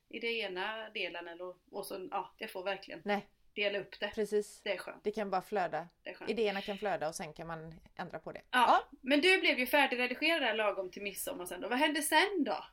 i 0.08 0.20
det 0.20 0.32
ena 0.32 0.90
delen 0.90 1.28
eller, 1.28 1.54
och 1.70 1.86
så, 1.86 2.08
ja, 2.10 2.34
jag 2.38 2.50
får 2.50 2.64
verkligen 2.64 3.00
Nej, 3.04 3.26
dela 3.54 3.78
upp 3.78 4.00
det. 4.00 4.10
precis. 4.14 4.60
Det 4.64 4.72
är 4.72 4.78
skönt. 4.78 5.04
Det 5.04 5.10
kan 5.10 5.30
bara 5.30 5.42
flöda. 5.42 5.88
Idéerna 6.28 6.60
kan 6.60 6.78
flöda 6.78 7.08
och 7.08 7.14
sen 7.14 7.32
kan 7.32 7.46
man 7.46 7.74
ändra 7.96 8.18
på 8.18 8.32
det. 8.32 8.42
Ja, 8.50 8.82
men 9.00 9.20
du 9.20 9.40
blev 9.40 9.58
ju 9.58 9.66
färdigredigerad 9.66 10.42
där 10.42 10.54
lagom 10.54 10.90
till 10.90 11.02
midsommar 11.02 11.46
sen 11.46 11.60
då. 11.60 11.68
Vad 11.68 11.78
hände 11.78 12.02
sen 12.02 12.44
då? 12.44 12.64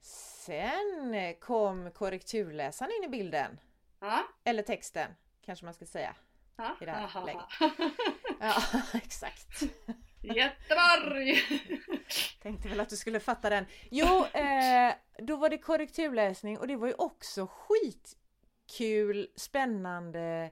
Sen 0.00 1.34
kom 1.40 1.90
korrekturläsaren 1.90 2.92
in 2.98 3.04
i 3.04 3.08
bilden. 3.08 3.60
Ja, 4.00 4.24
Eller 4.44 4.62
texten, 4.62 5.10
kanske 5.44 5.64
man 5.64 5.74
ska 5.74 5.86
säga. 5.86 6.14
ja. 6.56 6.76
I 6.80 6.84
det 6.84 6.90
här 6.90 7.04
Aha. 7.04 7.24
läget. 7.26 7.42
Ja, 8.40 8.62
exakt. 8.94 9.62
Göteborg! 10.22 11.42
Tänkte 12.42 12.68
väl 12.68 12.80
att 12.80 12.88
du 12.88 12.96
skulle 12.96 13.20
fatta 13.20 13.50
den. 13.50 13.66
Jo, 13.90 14.24
eh, 14.24 14.94
då 15.18 15.36
var 15.36 15.48
det 15.48 15.58
korrekturläsning 15.58 16.58
och 16.58 16.68
det 16.68 16.76
var 16.76 16.86
ju 16.86 16.94
också 16.94 17.46
skitkul, 18.68 19.28
spännande, 19.36 20.50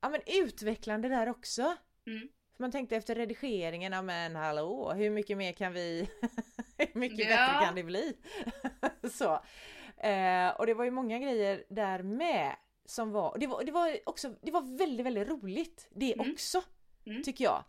ja 0.00 0.08
men 0.08 0.20
utvecklande 0.26 1.08
där 1.08 1.28
också. 1.28 1.76
Mm. 2.06 2.28
För 2.56 2.62
man 2.64 2.70
tänkte 2.72 2.96
efter 2.96 3.14
redigeringen, 3.14 3.92
ja 3.92 4.02
men 4.02 4.36
hallå, 4.36 4.92
hur 4.92 5.10
mycket 5.10 5.36
mer 5.36 5.52
kan 5.52 5.72
vi, 5.72 6.08
hur 6.78 6.98
mycket 7.00 7.18
Ja. 7.18 7.26
bättre 7.26 7.64
kan 7.66 7.74
det 7.74 7.82
bli? 7.84 8.16
Så. 9.12 9.32
Eh, 10.06 10.48
och 10.50 10.66
det 10.66 10.74
var 10.74 10.84
ju 10.84 10.90
många 10.90 11.18
grejer 11.18 11.64
där 11.68 12.02
med 12.02 12.56
som 12.84 13.10
var, 13.10 13.30
och 13.30 13.38
det 13.38 13.46
var, 13.46 13.64
det 13.64 13.72
var 13.72 13.98
också, 14.06 14.34
det 14.42 14.50
var 14.50 14.78
väldigt, 14.78 15.06
väldigt 15.06 15.28
roligt 15.28 15.88
det 15.90 16.14
Mm. 16.14 16.32
också, 16.32 16.62
Mm. 17.06 17.22
tycker 17.22 17.44
jag. 17.44 17.64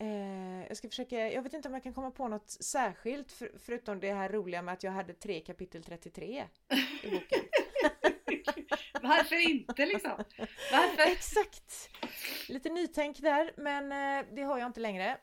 Eh, 0.00 0.66
jag 0.68 0.76
ska 0.76 0.88
försöka, 0.88 1.32
jag 1.32 1.42
vet 1.42 1.52
inte 1.52 1.68
om 1.68 1.74
jag 1.74 1.82
kan 1.82 1.94
komma 1.94 2.10
på 2.10 2.28
något 2.28 2.50
särskilt 2.50 3.32
för, 3.32 3.50
förutom 3.58 4.00
det 4.00 4.12
här 4.12 4.28
roliga 4.28 4.62
med 4.62 4.74
att 4.74 4.82
jag 4.82 4.92
hade 4.92 5.14
tre 5.14 5.40
kapitel 5.40 5.82
33 5.84 6.44
i 7.02 7.10
boken. 7.10 7.38
Varför 9.02 9.50
inte 9.50 9.86
liksom? 9.86 10.24
Varför? 10.72 11.02
Exakt! 11.12 11.90
Lite 12.48 12.68
nytänk 12.68 13.18
där 13.18 13.52
men 13.56 13.92
eh, 13.92 14.34
det 14.34 14.42
har 14.42 14.58
jag 14.58 14.66
inte 14.66 14.80
längre. 14.80 15.18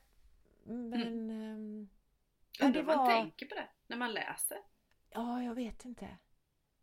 Men... 0.65 1.29
ehm, 1.29 1.89
ja, 2.59 2.65
Undrar 2.65 2.81
om 2.81 2.87
man 2.87 2.97
var... 2.97 3.11
tänker 3.11 3.45
på 3.45 3.55
det 3.55 3.67
när 3.87 3.97
man 3.97 4.13
läser. 4.13 4.57
Ja, 5.13 5.43
jag 5.43 5.55
vet 5.55 5.85
inte. 5.85 6.17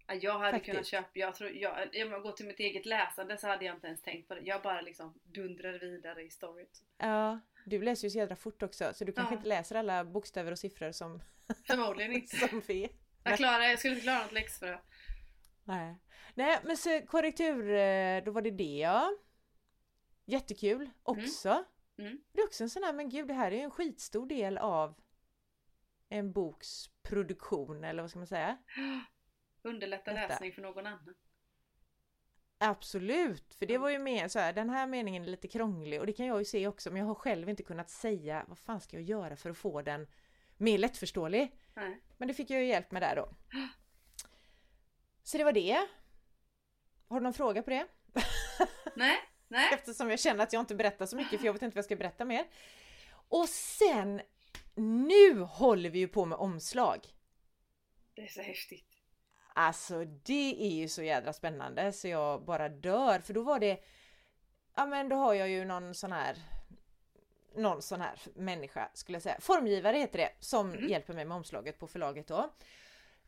Ja, 0.07 0.15
Jag 0.15 0.39
hade 0.39 0.53
Faktiskt. 0.53 0.71
kunnat 0.73 0.87
köpa, 0.87 1.09
jag 1.13 1.35
tror, 1.35 1.51
jag, 1.51 1.73
om 1.83 1.89
jag 2.13 2.23
går 2.23 2.33
till 2.33 2.47
mitt 2.47 2.61
eget 2.61 2.87
läsande 2.87 3.39
så 3.39 3.47
hade 3.47 3.65
jag 3.65 3.75
inte 3.77 3.87
ens 3.87 4.03
tänkt 4.03 4.29
på 4.29 4.35
det. 4.35 4.41
Jag 4.41 4.63
bara 4.63 4.81
liksom 4.81 5.19
dundrade 5.25 5.79
vidare 5.79 6.23
i 6.23 6.31
storyt. 6.31 6.83
Ja, 6.99 7.41
du 7.67 7.83
läser 7.83 8.07
ju 8.07 8.11
så 8.11 8.19
jädra 8.19 8.37
fort 8.37 8.63
också 8.63 8.95
så 8.95 9.05
du 9.05 9.13
kanske 9.13 9.35
Ja. 9.35 9.39
inte 9.39 9.49
läser 9.49 9.77
alla 9.77 10.05
bokstäver 10.05 10.53
och 10.53 10.59
siffror 10.59 10.93
som, 10.93 11.23
Förmodligen 11.67 12.13
inte. 12.17 12.37
som 12.37 12.63
vi. 12.67 12.89
Jag, 13.25 13.37
klarar, 13.37 13.61
jag 13.65 13.79
skulle 13.79 13.95
inte 13.95 14.05
klara 14.05 14.23
något 14.23 14.33
läxfrö. 14.33 14.79
Nej. 15.65 15.97
Nej, 16.41 16.59
men 16.65 16.77
så 16.77 17.01
korrektur, 17.07 17.71
eh, 17.71 18.25
då 18.25 18.31
var 18.31 18.43
det 18.43 18.51
det 18.51 18.79
ja. 18.79 19.11
Jättekul 20.25 20.91
också. 21.03 21.65
Mm. 21.99 22.21
Det 22.33 22.41
är 22.41 22.47
också 22.47 22.65
en 22.65 22.71
sån 22.71 22.83
här, 22.83 22.93
men 22.93 23.09
gud 23.09 23.29
det 23.29 23.35
här 23.35 23.53
är 23.53 23.57
ju 23.57 23.63
en 23.63 23.71
skitstor 23.71 24.27
del 24.27 24.59
av 24.59 24.95
en 26.09 26.33
boks 26.33 26.89
produktion 27.03 27.85
eller 27.85 28.03
vad 28.03 28.11
ska 28.11 28.19
man 28.19 28.27
säga? 28.27 28.59
Underlätta 29.63 30.13
Detta. 30.13 30.29
läsning 30.29 30.53
för 30.53 30.63
någon 30.63 30.87
annan. 30.87 31.15
Absolut, 32.59 33.55
för 33.55 33.67
det 33.67 33.75
Mm. 33.75 33.83
var 33.83 33.91
ju 33.91 33.99
mer 33.99 34.29
så 34.29 34.39
här, 34.39 34.53
den 34.53 34.71
här 34.71 34.87
meningen 34.87 35.23
är 35.25 35.29
lite 35.29 35.49
krånglig 35.49 36.01
och 36.01 36.07
det 36.07 36.13
kan 36.13 36.27
jag 36.27 36.39
ju 36.39 36.45
se 36.45 36.67
också 36.69 36.91
men 36.91 37.01
jag 37.01 37.07
har 37.07 37.15
själv 37.15 37.49
inte 37.49 37.63
kunnat 37.63 37.91
säga 37.91 38.45
vad 38.49 38.59
fan 38.59 38.81
ska 38.81 38.97
jag 38.97 39.03
göra 39.05 39.37
för 39.37 39.51
att 39.51 39.57
få 39.57 39.83
den 39.83 40.07
mer 40.57 40.79
lättförståelig. 40.79 41.57
Nej. 41.75 42.01
Men 42.17 42.29
det 42.29 42.35
fick 42.35 42.51
jag 42.51 42.61
ju 42.61 42.67
hjälp 42.67 42.91
med 42.91 43.03
där 43.03 43.17
då. 43.17 43.35
Så 45.23 45.39
det 45.39 45.45
var 45.45 45.53
det. 45.53 45.87
Har 47.11 47.21
du 47.21 47.25
någon 47.25 47.33
fråga 47.35 47.63
på 47.63 47.71
det? 47.71 47.87
Nej, 48.95 49.17
nej. 49.49 49.71
Eftersom 49.75 50.11
jag 50.11 50.19
känner 50.21 50.43
att 50.45 50.53
jag 50.53 50.61
inte 50.61 50.75
berättar 50.75 51.07
så 51.07 51.17
mycket 51.17 51.41
för 51.41 51.47
jag 51.47 51.53
vet 51.53 51.63
inte 51.63 51.75
vad 51.75 51.79
jag 51.79 51.85
ska 51.85 51.97
berätta 51.97 52.25
mer. 52.25 52.45
Och 53.29 53.49
sen, 53.49 54.21
nu 54.75 55.41
håller 55.41 55.91
vi 55.91 55.99
ju 55.99 56.09
på 56.09 56.25
med 56.25 56.39
omslag. 56.39 57.07
Det 58.15 58.23
är 58.23 58.27
så 58.29 58.41
häftigt. 58.43 58.87
Alltså 59.55 60.05
det 60.05 60.57
är 60.67 60.71
ju 60.75 60.89
så 60.89 61.03
jädra 61.03 61.33
spännande 61.33 61.93
så 61.93 62.09
jag 62.09 62.45
bara 62.45 62.69
dör 62.69 63.19
för 63.19 63.35
då 63.35 63.43
var 63.43 63.59
det 63.59 63.81
Ja 64.77 64.87
men 64.87 65.09
då 65.09 65.17
har 65.17 65.35
jag 65.35 65.49
ju 65.49 65.65
någon 65.65 65.95
sån 65.95 66.13
här 66.13 66.37
Någon 67.57 67.83
sån 67.83 68.01
här 68.01 68.19
människa 68.35 68.91
skulle 68.95 69.17
jag 69.17 69.23
säga. 69.23 69.37
Formgivare 69.41 69.97
heter 69.97 70.19
det 70.19 70.31
som 70.41 70.71
Mm. 70.73 70.89
hjälper 70.89 71.15
mig 71.15 71.25
med 71.25 71.37
omslaget 71.37 71.79
på 71.79 71.87
förlaget 71.87 72.27
då. 72.27 72.51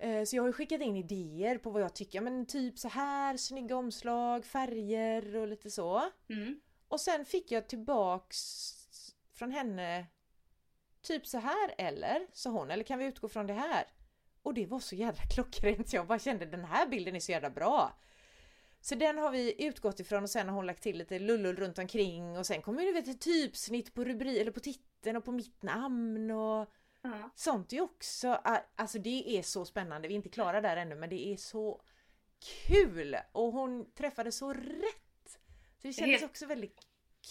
Eh, 0.02 0.24
Så 0.24 0.36
jag 0.36 0.42
har 0.42 0.48
ju 0.48 0.52
skickat 0.52 0.80
in 0.80 0.96
idéer 0.96 1.58
på 1.58 1.70
vad 1.70 1.82
jag 1.82 1.94
tycker, 1.94 2.20
men 2.20 2.46
typ 2.46 2.78
så 2.78 2.88
här 2.88 3.36
snygga 3.36 3.76
omslag, 3.76 4.44
färger 4.44 5.36
och 5.36 5.48
lite 5.48 5.70
så. 5.70 6.02
Mm. 6.28 6.60
Och 6.88 7.00
sen 7.00 7.24
fick 7.24 7.50
jag 7.52 7.68
tillbaks 7.68 8.72
från 9.32 9.50
henne 9.50 10.06
Typ 11.02 11.26
så 11.26 11.38
här 11.38 11.74
eller? 11.78 12.26
sa 12.32 12.50
hon, 12.50 12.70
eller 12.70 12.84
kan 12.84 12.98
vi 12.98 13.04
utgå 13.04 13.28
från 13.28 13.46
det 13.46 13.52
här? 13.52 13.84
Och 14.42 14.54
det 14.54 14.66
var 14.66 14.80
så 14.80 14.94
jädra 14.94 15.22
klockrent, 15.34 15.92
jag 15.92 16.06
bara 16.06 16.18
kände 16.18 16.46
den 16.46 16.64
här 16.64 16.86
bilden 16.86 17.16
är 17.16 17.20
så 17.20 17.32
jädra 17.32 17.50
bra. 17.50 17.98
Så 18.80 18.94
den 18.94 19.18
har 19.18 19.30
vi 19.30 19.64
utgått 19.64 20.00
ifrån 20.00 20.22
och 20.22 20.30
sen 20.30 20.48
har 20.48 20.56
hon 20.56 20.66
lagt 20.66 20.82
till 20.82 20.98
lite 20.98 21.18
lullull 21.18 21.56
runt 21.56 21.78
omkring 21.78 22.38
och 22.38 22.46
sen 22.46 22.62
kommer 22.62 22.92
det 23.02 23.10
ett 23.10 23.20
typsnitt 23.20 23.94
på 23.94 24.04
rubrik 24.04 24.38
eller 24.40 24.50
på 24.52 24.60
titeln 24.60 25.16
och 25.16 25.24
på 25.24 25.32
mitt 25.32 25.62
namn 25.62 26.30
och 26.30 26.68
Ja. 27.02 27.30
sånt 27.34 27.72
är 27.72 27.76
ju 27.76 27.82
också, 27.82 28.28
alltså 28.76 28.98
det 28.98 29.38
är 29.38 29.42
så 29.42 29.64
spännande, 29.64 30.08
vi 30.08 30.14
är 30.14 30.16
inte 30.16 30.28
klara 30.28 30.60
där 30.60 30.76
ännu 30.76 30.94
men 30.94 31.10
det 31.10 31.32
är 31.32 31.36
så 31.36 31.82
kul! 32.66 33.16
Och 33.32 33.52
hon 33.52 33.92
träffade 33.92 34.32
så 34.32 34.52
rätt! 34.52 35.38
Så 35.78 35.88
det 35.88 35.92
kändes 35.92 36.20
helt- 36.20 36.30
också 36.30 36.46
väldigt 36.46 36.80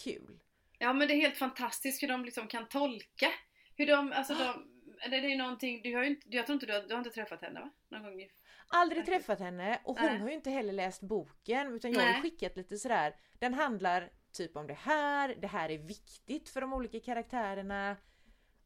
kul. 0.04 0.42
ja 0.78 0.92
men 0.92 1.08
det 1.08 1.14
är 1.14 1.20
helt 1.20 1.36
fantastiskt 1.36 2.02
hur 2.02 2.08
de 2.08 2.24
liksom 2.24 2.46
kan 2.48 2.68
tolka. 2.68 3.28
Hur 3.76 3.86
de, 3.86 4.12
alltså 4.12 4.34
de, 4.34 4.68
det 5.10 5.20
det 5.20 5.32
är 5.32 5.36
någonting, 5.36 5.82
du 5.82 5.96
har 5.96 6.02
inte, 6.02 6.26
jag 6.30 6.46
tror 6.46 6.54
inte 6.54 6.66
du 6.66 6.72
har, 6.72 6.80
du 6.82 6.94
har 6.94 6.98
inte 6.98 7.10
träffat 7.10 7.42
henne 7.42 7.60
va? 7.60 7.70
Någon 7.88 8.02
gång? 8.02 8.28
Aldrig 8.68 9.06
träffat 9.06 9.38
henne 9.38 9.80
och 9.84 9.98
hon 9.98 10.06
Nej. 10.10 10.18
har 10.18 10.28
ju 10.28 10.34
inte 10.34 10.50
heller 10.50 10.72
läst 10.72 11.00
boken 11.02 11.72
utan 11.74 11.92
jag 11.92 12.02
har 12.02 12.22
skickat 12.22 12.56
lite 12.56 12.76
sådär 12.78 13.14
Den 13.38 13.54
handlar 13.54 14.10
typ 14.32 14.56
om 14.56 14.66
det 14.66 14.74
här, 14.74 15.34
det 15.40 15.46
här 15.46 15.68
är 15.70 15.78
viktigt 15.78 16.48
för 16.48 16.60
de 16.60 16.72
olika 16.72 17.00
karaktärerna 17.00 17.96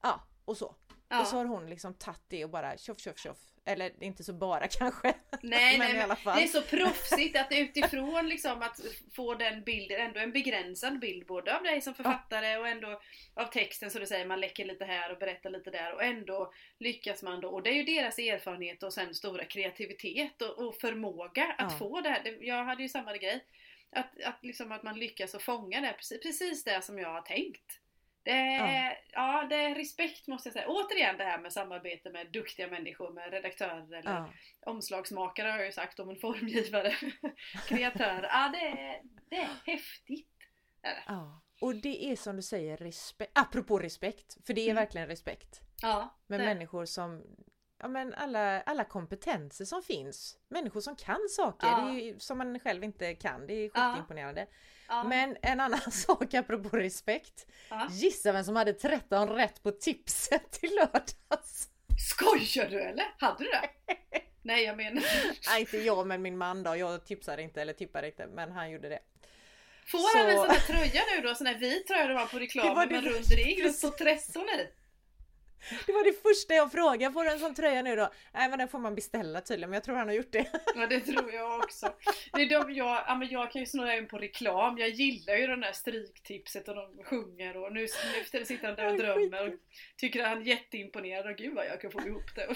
Ja, 0.03 0.21
och 0.45 0.57
så. 0.57 0.77
Ja. 1.09 1.21
Och 1.21 1.27
så 1.27 1.37
har 1.37 1.45
hon 1.45 1.71
liksom 1.71 1.95
tagit 1.95 2.25
det 2.29 2.45
och 2.45 2.51
bara 2.51 2.77
tjoff 2.79 3.01
tjoff 3.01 3.19
tjoff 3.19 3.39
Eller 3.65 4.03
inte 4.05 4.25
så 4.25 4.33
bara 4.33 4.69
kanske 4.71 5.15
Nej, 5.43 5.79
Men 5.79 5.89
nej, 5.89 5.97
i 5.97 6.01
alla 6.03 6.17
fall. 6.17 6.37
det 6.37 6.43
är 6.45 6.49
så 6.49 6.63
proffsigt 6.63 7.37
att 7.37 7.47
utifrån 7.53 8.29
liksom 8.29 8.63
att 8.63 8.81
få 9.15 9.35
den 9.35 9.65
bilden, 9.65 10.01
ändå 10.01 10.21
en 10.21 10.33
begränsad 10.33 10.99
bild 11.01 11.27
både 11.27 11.57
av 11.57 11.63
dig 11.63 11.81
som 11.81 11.95
författare 11.95 12.57
och 12.57 12.69
ändå 12.69 13.01
av 13.35 13.45
texten 13.45 13.91
så 13.91 13.99
du 13.99 14.07
säger 14.07 14.27
man 14.27 14.41
läcker 14.41 14.65
lite 14.65 14.85
här 14.85 15.13
och 15.13 15.19
berättar 15.19 15.51
lite 15.51 15.71
där 15.71 15.95
och 15.95 16.03
ändå 16.05 16.53
lyckas 16.79 17.23
man 17.23 17.41
då 17.41 17.49
och 17.49 17.63
det 17.63 17.71
är 17.71 17.75
ju 17.75 17.83
deras 17.83 18.19
erfarenhet 18.19 18.83
och 18.83 18.93
sen 18.93 19.15
stora 19.15 19.45
kreativitet 19.45 20.43
och, 20.43 20.59
och 20.67 20.77
förmåga 20.77 21.55
att 21.59 21.73
Ja. 21.73 21.79
få 21.79 22.01
det 22.01 22.09
här. 22.11 22.39
Jag 22.41 22.65
hade 22.65 22.83
ju 22.83 22.89
samma 22.89 23.17
grej. 23.17 23.45
Att, 23.93 24.23
att, 24.25 24.39
liksom 24.45 24.73
att 24.73 24.83
man 24.83 24.99
lyckas 24.99 25.35
att 25.35 25.43
fånga 25.43 25.81
det, 25.81 25.93
precis, 25.93 26.21
precis 26.23 26.65
det 26.65 26.83
som 26.83 26.99
jag 26.99 27.09
har 27.13 27.23
tänkt. 27.23 27.81
Det 28.27 28.33
är, 28.33 28.99
ja. 29.13 29.47
det 29.51 29.55
är 29.57 29.75
respekt 29.75 30.27
måste 30.27 30.49
jag 30.49 30.53
säga. 30.53 30.69
Återigen 30.69 31.19
det 31.19 31.25
här 31.25 31.39
med 31.39 31.53
samarbete 31.53 32.11
med 32.11 32.33
duktiga 32.33 32.69
människor, 32.69 33.13
med 33.13 33.31
redaktörer 33.33 33.93
eller 33.95 34.11
ja. 34.11 34.33
omslagsmakare 34.61 35.49
har 35.49 35.57
jag 35.59 35.67
ju 35.67 35.73
sagt 35.73 36.01
om 36.01 36.11
en 36.11 36.17
formgivare, 36.17 36.95
kreatör. 37.69 38.23
Ja, 38.23 38.49
det 38.53 38.67
är, 38.81 39.03
det 39.31 39.37
är 39.37 39.49
häftigt. 39.67 40.29
Ja. 41.07 41.43
Och 41.61 41.75
det 41.75 42.05
är 42.11 42.17
som 42.17 42.37
du 42.37 42.43
säger 42.43 42.77
respekt, 42.77 43.31
apropå 43.35 43.79
respekt, 43.79 44.37
för 44.47 44.55
det 44.55 44.61
är 44.61 44.71
Mm. 44.71 44.77
verkligen 44.77 45.07
respekt 45.09 45.61
Ja, 45.83 46.19
med 46.27 46.41
det. 46.41 46.45
människor 46.45 46.85
som 46.85 47.23
ja, 47.79 47.89
men 47.89 48.15
alla, 48.15 48.61
alla 48.63 48.85
kompetenser 48.85 49.65
som 49.65 49.83
finns. 49.83 50.37
Människor 50.49 50.81
som 50.81 50.97
kan 50.97 51.29
saker 51.31 51.67
Ja. 51.67 51.81
det 51.81 52.01
ju, 52.01 52.19
som 52.19 52.39
man 52.39 52.61
själv 52.61 52.85
inte 52.85 53.15
kan. 53.15 53.47
Det 53.47 53.53
är 53.55 53.69
skitimponerande. 53.69 54.47
Ja. 54.89 55.05
Men 55.05 55.37
en 55.43 55.61
annan 55.61 55.81
sak 55.93 56.35
apropå 56.35 56.77
respekt. 56.77 57.47
Gissa 57.91 58.33
vem 58.33 58.45
som 58.45 58.57
hade 58.57 58.73
13 58.73 59.29
rätt 59.29 59.63
på 59.63 59.71
tipset 59.71 60.51
till 60.61 60.75
lördags? 60.75 61.69
Skojar 62.11 62.71
du 62.71 62.81
eller? 62.83 63.15
Hade 63.19 63.45
du 63.45 63.51
det? 63.51 63.71
Nej 64.43 64.65
jag 64.65 64.77
menar 64.77 65.03
Nej 65.51 65.61
inte 65.61 65.79
jag 65.79 66.07
men 66.07 66.23
min 66.23 66.37
man 66.39 66.63
då. 66.63 66.77
Jag 66.77 67.07
tipsade 67.07 67.43
inte 67.43 67.63
eller 67.63 67.73
tippade 67.73 68.07
inte 68.07 68.27
men 68.27 68.53
han 68.53 68.71
gjorde 68.71 68.89
det. 68.89 68.99
Får 69.87 69.99
Så- 69.99 70.19
han 70.19 70.27
en 70.31 70.37
sån 70.37 70.51
här 70.51 70.59
tröja 70.61 71.03
nu 71.17 71.29
då? 71.29 71.35
Sån 71.35 71.47
här 71.47 71.55
vit 71.55 71.87
tröja 71.87 72.07
de 72.09 72.15
har 72.15 72.27
på 72.27 72.39
Det 72.39 72.45
reklam 72.45 72.75
var 72.75 72.87
med 72.87 72.99
en 72.99 73.05
det- 73.05 73.11
rund 73.11 73.27
ring 73.33 73.67
och 73.69 73.75
så 73.75 73.91
13 73.91 74.43
i. 74.43 74.67
Det 75.87 75.93
var 75.93 76.05
det 76.05 76.23
första 76.23 76.55
jag 76.55 76.73
frågade. 76.73 77.13
Får 77.13 77.25
du 77.25 77.31
en 77.31 77.39
sån 77.39 77.55
tröja 77.55 77.83
nu 77.83 77.97
då? 77.97 78.11
Nej 78.33 78.49
men 78.49 78.59
den 78.59 78.69
får 78.69 78.79
man 78.79 78.95
beställa 78.95 79.41
tydligen 79.41 79.71
men 79.71 79.77
jag 79.77 79.85
tror 79.85 79.97
han 79.97 80.09
har 80.09 80.15
gjort 80.15 80.33
det. 80.33 80.47
Ja 80.75 80.87
det 80.87 81.01
tror 81.01 81.33
jag 81.33 81.59
också. 81.61 81.93
Det 82.33 82.43
är 82.43 82.49
de 82.49 82.75
jag, 82.75 83.05
ja, 83.07 83.15
men 83.15 83.29
jag 83.29 83.53
kan 83.53 83.61
ju 83.61 83.67
snurra 83.67 83.97
in 83.97 84.09
på 84.09 84.19
reklam. 84.19 84.79
Jag 84.79 84.89
gillar 84.89 85.35
ju 85.35 85.47
den 85.47 85.61
där 85.61 85.73
stryktipset 85.73 86.69
och 86.69 86.75
de 86.75 87.05
sjunger 87.05 87.57
och 87.57 87.73
nu, 87.73 87.81
nu 88.33 88.45
sitter 88.45 88.67
han 88.67 88.77
där 88.77 88.93
och 88.93 88.99
drömmer 88.99 89.47
och 89.47 89.55
tycker 89.97 90.23
att 90.23 90.29
han 90.29 90.43
är 90.43 90.47
jätteimponerad 90.47 91.27
och 91.27 91.37
gud 91.37 91.55
vad 91.55 91.67
jag 91.67 91.81
kan 91.81 91.91
få 91.91 92.01
ihop 92.01 92.35
det. 92.35 92.47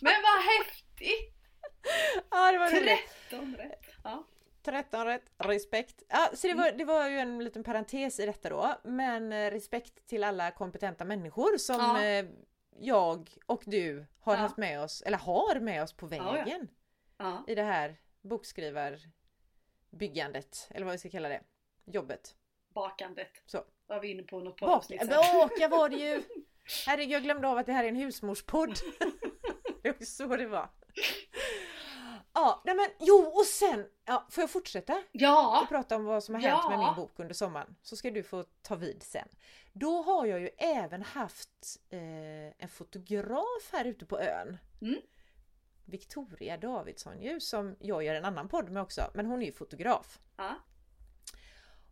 Men 0.00 0.14
vad 0.22 0.42
häftigt! 0.42 1.34
Ja 2.30 2.52
det 2.52 2.58
var 2.58 2.70
roligt. 2.70 2.98
13 3.30 3.56
rätt. 3.56 3.86
Ja. 4.04 4.26
13 4.64 5.04
rätt, 5.06 5.22
respekt. 5.38 6.02
Ja, 6.08 6.30
så 6.34 6.46
det 6.46 6.54
var, 6.54 6.72
det 6.72 6.84
var 6.84 7.08
ju 7.08 7.18
en 7.18 7.44
liten 7.44 7.64
parentes 7.64 8.20
i 8.20 8.26
detta 8.26 8.48
då. 8.48 8.74
Men 8.84 9.32
eh, 9.32 9.50
respekt 9.50 10.06
till 10.06 10.24
alla 10.24 10.50
kompetenta 10.50 11.04
människor 11.04 11.56
som 11.58 11.76
Ja. 11.80 12.04
eh, 12.04 12.24
jag 12.78 13.30
och 13.46 13.62
du 13.66 14.06
har 14.20 14.34
Ja. 14.34 14.38
haft 14.40 14.56
med 14.56 14.80
oss, 14.82 15.02
eller 15.02 15.18
har 15.18 15.60
med 15.60 15.82
oss 15.82 15.92
på 15.92 16.06
vägen 16.06 16.68
Ja. 17.18 17.44
i 17.48 17.54
det 17.54 17.62
här 17.62 17.96
bokskrivar-byggandet, 18.22 20.68
eller 20.70 20.84
vad 20.86 20.92
vi 20.92 20.98
ska 20.98 21.10
kalla 21.10 21.28
det. 21.28 21.40
Jobbet. 21.84 22.34
Bakandet. 22.74 23.42
Så. 23.46 23.64
Var 23.86 24.00
vi 24.00 24.08
inne 24.10 24.22
på 24.22 24.40
något 24.40 24.56
poddavsnitt 24.56 25.08
baka 25.08 25.68
var 25.68 25.88
det 25.88 25.96
ju! 25.96 26.22
Herregud, 26.86 27.12
jag 27.14 27.22
glömde 27.22 27.48
av 27.48 27.58
att 27.58 27.66
det 27.66 27.72
här 27.72 27.84
är 27.84 27.88
en 27.88 27.96
husmorspodd. 27.96 28.70
det 29.82 29.98
var 29.98 30.04
så 30.04 30.36
det 30.36 30.46
var. 30.46 30.68
Ja, 32.34 32.62
nej 32.64 32.74
men 32.74 32.86
jo 32.98 33.14
och 33.14 33.44
sen, 33.46 33.86
ja, 34.04 34.26
får 34.30 34.42
jag 34.42 34.50
fortsätta? 34.50 35.02
Ja! 35.12 35.60
och 35.62 35.68
prata 35.68 35.96
om 35.96 36.04
vad 36.04 36.24
som 36.24 36.34
har 36.34 36.42
hänt 36.42 36.60
Ja. 36.62 36.70
med 36.70 36.78
min 36.78 36.94
bok 36.94 37.12
under 37.16 37.34
sommaren. 37.34 37.76
Så 37.82 37.96
ska 37.96 38.10
du 38.10 38.22
få 38.22 38.44
ta 38.62 38.74
vid 38.74 39.02
sen. 39.02 39.28
Då 39.72 40.02
har 40.02 40.26
jag 40.26 40.40
ju 40.40 40.50
även 40.58 41.02
haft 41.02 41.78
eh, 41.90 41.98
en 42.58 42.68
fotograf 42.68 43.72
här 43.72 43.84
ute 43.84 44.06
på 44.06 44.18
ön. 44.20 44.58
Mm. 44.82 45.00
Victoria 45.84 46.56
Davidsson 46.56 47.22
ju, 47.22 47.40
som 47.40 47.76
jag 47.80 48.02
gör 48.04 48.14
en 48.14 48.24
annan 48.24 48.48
podd 48.48 48.70
med 48.70 48.82
också. 48.82 49.02
Men 49.14 49.26
hon 49.26 49.42
är 49.42 49.46
ju 49.46 49.52
fotograf. 49.52 50.18
Ja. 50.36 50.54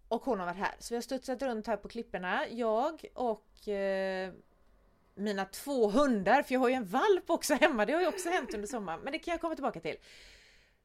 Och 0.08 0.24
hon 0.24 0.38
har 0.38 0.46
varit 0.46 0.58
här. 0.58 0.74
Så 0.78 0.94
vi 0.94 0.96
har 0.96 1.02
studsat 1.02 1.42
runt 1.42 1.66
här 1.66 1.76
på 1.76 1.88
klipporna. 1.88 2.48
Jag 2.48 3.04
och 3.14 3.68
eh, 3.68 4.32
mina 5.14 5.44
två 5.44 5.90
hundar, 5.90 6.42
för 6.42 6.54
jag 6.54 6.60
har 6.60 6.68
ju 6.68 6.74
en 6.74 6.86
valp 6.86 7.30
också 7.30 7.54
hemma. 7.54 7.86
Det 7.86 7.92
har 7.92 8.00
ju 8.00 8.06
också 8.06 8.28
hänt 8.28 8.54
under 8.54 8.68
sommaren. 8.68 9.00
Men 9.00 9.12
det 9.12 9.18
kan 9.18 9.32
jag 9.32 9.40
komma 9.40 9.54
tillbaka 9.54 9.80
till. 9.80 9.96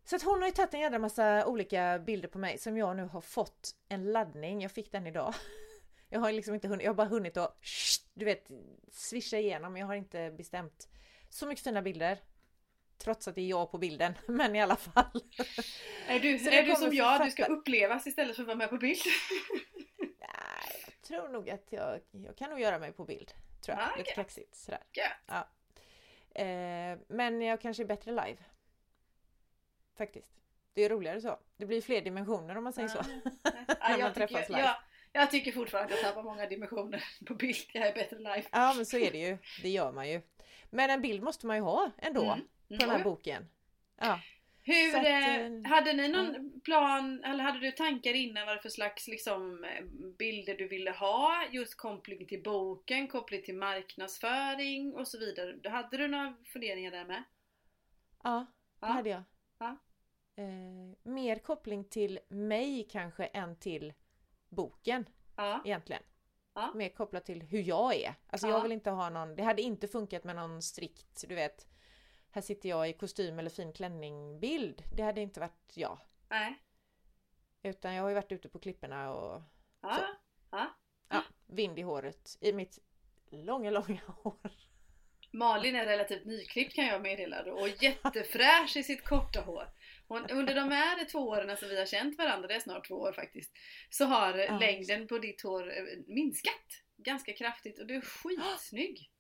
Så 0.09 0.15
att 0.15 0.23
hon 0.23 0.41
har 0.41 0.47
ju 0.47 0.53
tagit 0.53 0.73
en 0.73 0.79
jädra 0.79 0.99
massa 0.99 1.45
olika 1.45 1.99
bilder 1.99 2.27
på 2.27 2.37
mig 2.39 2.57
som 2.57 2.77
jag 2.77 2.95
nu 2.95 3.03
har 3.03 3.21
fått 3.21 3.75
en 3.89 4.11
laddning. 4.11 4.61
Jag 4.61 4.71
fick 4.71 4.91
den 4.91 5.07
idag. 5.07 5.33
Jag 6.09 6.19
har 6.19 6.31
liksom 6.31 6.53
inte 6.53 6.67
hunnit, 6.67 6.83
jag 6.83 6.89
har 6.91 6.95
bara 6.95 7.07
hunnit 7.07 7.37
att 7.37 7.57
du 8.13 8.25
vet 8.25 8.51
swisha 8.91 9.37
igenom. 9.37 9.77
Jag 9.77 9.87
har 9.87 9.95
inte 9.95 10.31
bestämt. 10.37 10.89
Så 11.29 11.47
mycket 11.47 11.63
fina 11.63 11.81
bilder. 11.81 12.17
Trots 12.97 13.27
att 13.27 13.35
det 13.35 13.41
är 13.41 13.47
jag 13.47 13.71
på 13.71 13.77
bilden, 13.77 14.13
men 14.27 14.55
i 14.55 14.61
alla 14.61 14.75
fall. 14.75 15.23
Är 16.07 16.19
du, 16.19 16.35
är 16.35 16.63
du 16.63 16.75
som 16.75 16.93
jag, 16.93 17.25
du 17.25 17.31
ska 17.31 17.45
upplevas 17.45 18.07
istället 18.07 18.35
för 18.35 18.43
att 18.43 18.47
vara 18.47 18.57
med 18.57 18.69
på 18.69 18.77
bild? 18.77 18.99
Nej, 19.99 20.85
jag 20.85 21.01
tror 21.01 21.29
nog 21.29 21.49
att 21.49 21.65
jag, 21.69 21.99
jag 22.11 22.37
kan 22.37 22.49
nog 22.49 22.59
göra 22.59 22.79
mig 22.79 22.91
på 22.91 23.05
bild. 23.05 23.31
Tror 23.61 23.77
jag. 23.77 23.87
Ah, 23.87 23.97
Lite 23.97 24.11
kaxigt 24.11 24.55
sådär. 24.55 24.84
Gött. 24.93 25.08
Ja. 25.25 25.47
Eh, 26.41 26.97
men 27.08 27.41
jag 27.41 27.62
kanske 27.62 27.84
är 27.84 27.88
bättre 27.88 28.12
live. 28.12 28.38
Faktiskt. 29.97 30.31
Det 30.73 30.86
är 30.86 30.89
roligare 30.89 31.21
så. 31.21 31.39
Det 31.57 31.65
blir 31.65 31.81
fler 31.81 32.01
dimensioner 32.01 32.57
om 32.57 32.63
man 32.63 32.73
säger 32.73 32.88
så. 32.88 32.97
Ja, 32.97 33.31
När 33.81 33.89
man 33.89 33.99
jag, 33.99 34.15
tycker, 34.15 34.45
jag, 34.60 34.75
jag 35.12 35.31
tycker 35.31 35.51
fortfarande 35.51 35.93
att 35.93 36.01
jag 36.01 36.10
tappar 36.10 36.23
många 36.23 36.45
dimensioner 36.45 37.03
på 37.25 37.36
bild. 37.36 37.57
Jag 37.73 37.88
är 37.88 37.93
bättre 37.93 38.17
live. 38.17 38.43
Ja 38.51 38.73
men 38.75 38.86
så 38.86 38.97
är 38.97 39.12
det 39.12 39.17
ju. 39.17 39.38
Det 39.62 39.69
gör 39.69 39.91
man 39.91 40.10
ju. 40.10 40.21
Men 40.69 40.89
en 40.89 41.01
bild 41.01 41.23
måste 41.23 41.47
man 41.47 41.55
ju 41.55 41.62
ha 41.62 41.91
ändå. 41.97 42.23
Mm. 42.23 42.39
På 42.67 42.75
den 42.75 42.89
här 42.89 42.95
Mm. 42.95 43.03
boken. 43.03 43.49
Ja. 43.99 44.19
Hur, 44.63 44.91
Så 44.91 44.97
att, 44.97 45.05
eh, 45.05 45.36
eh, 45.36 45.51
hade 45.65 45.93
ni 45.93 46.07
någon 46.07 46.62
plan, 46.62 47.23
eller 47.23 47.43
hade 47.43 47.60
du 47.60 47.71
tankar 47.71 48.13
innan 48.13 48.45
vad 48.47 48.62
för 48.62 48.69
slags 48.69 49.07
liksom, 49.07 49.65
bilder 50.19 50.55
du 50.57 50.67
ville 50.67 50.91
ha? 50.91 51.43
Just 51.51 51.77
koppling 51.77 52.27
till 52.27 52.43
boken, 52.43 53.07
koppling 53.07 53.41
till 53.43 53.55
marknadsföring 53.55 54.93
och 54.93 55.07
så 55.07 55.19
vidare. 55.19 55.69
Hade 55.69 55.97
du 55.97 56.07
några 56.07 56.33
funderingar 56.53 56.91
där 56.91 57.05
med? 57.05 57.23
Ja, 58.23 58.45
det 58.79 58.88
Ja. 58.88 58.88
hade 58.88 59.10
jag. 59.10 59.23
Eh, 60.38 60.95
mer 61.04 61.39
koppling 61.39 61.84
till 61.84 62.19
mig 62.28 62.88
kanske 62.91 63.26
än 63.26 63.56
till 63.56 63.93
boken 64.50 65.06
Ja, 65.36 65.62
egentligen. 65.65 66.04
Ja. 66.54 66.71
Mer 66.76 66.89
kopplat 66.89 67.26
till 67.26 67.41
hur 67.43 67.62
jag 67.62 67.95
är. 67.95 68.15
Alltså 68.28 68.47
Ja. 68.47 68.54
jag 68.54 68.62
vill 68.63 68.71
inte 68.71 68.89
ha 68.89 69.10
någon, 69.10 69.36
det 69.36 69.43
hade 69.43 69.62
inte 69.62 69.88
funkat 69.88 70.23
med 70.23 70.36
någon 70.36 70.62
strikt, 70.62 71.23
du 71.28 71.36
vet, 71.36 71.67
här 72.32 72.41
sitter 72.41 72.69
jag 72.69 72.89
i 72.89 72.93
kostym 72.93 73.39
eller 73.39 73.50
fin 73.50 73.73
klänning 73.73 74.39
bild. 74.39 74.84
Det 74.95 75.04
hade 75.04 75.21
inte 75.21 75.39
varit 75.39 75.71
jag. 75.78 76.00
nej. 76.30 76.63
Utan 77.63 77.93
jag 77.93 78.04
har 78.04 78.10
ju 78.10 78.15
varit 78.15 78.32
ute 78.32 78.50
på 78.50 78.60
klipporna 78.60 79.13
och 79.13 79.41
Ja, 79.82 79.95
Så. 79.95 80.02
ja. 80.52 80.67
ja, 81.10 81.23
vind 81.45 81.80
i 81.80 81.82
håret. 81.82 82.38
I 82.41 82.54
mitt 82.54 82.80
långa, 83.30 83.69
långa 83.69 84.02
hår. 84.08 84.52
Malin 85.32 85.76
är 85.76 85.86
relativt 85.86 86.26
nyklippt 86.26 86.73
kan 86.76 86.86
jag 86.86 87.02
meddela 87.02 87.54
och 87.54 87.67
jättefräsch 87.84 88.78
i 88.78 88.84
sitt 88.84 89.04
korta 89.04 89.41
hår. 89.41 89.69
Hon, 90.08 90.26
under 90.32 90.56
de 90.56 90.72
här 90.72 91.06
två 91.06 91.20
åren 91.20 91.58
som 91.58 91.70
vi 91.70 91.80
har 91.80 91.86
känt 91.86 92.17
varandra, 92.17 92.48
det 92.48 92.54
är 92.56 92.60
snart 92.60 92.88
två 92.88 92.96
år 92.96 93.12
faktiskt, 93.13 93.52
så 93.89 94.06
har 94.06 94.38
Ja. 94.38 94.60
längden 94.60 95.08
på 95.08 95.17
ditt 95.17 95.41
hår 95.41 95.78
eh, 95.78 95.84
minskat 96.08 96.84
ganska 96.98 97.34
kraftigt 97.34 97.80
och 97.80 97.88
du 97.88 97.96
är 97.96 98.02
skitsnygg! 98.02 99.12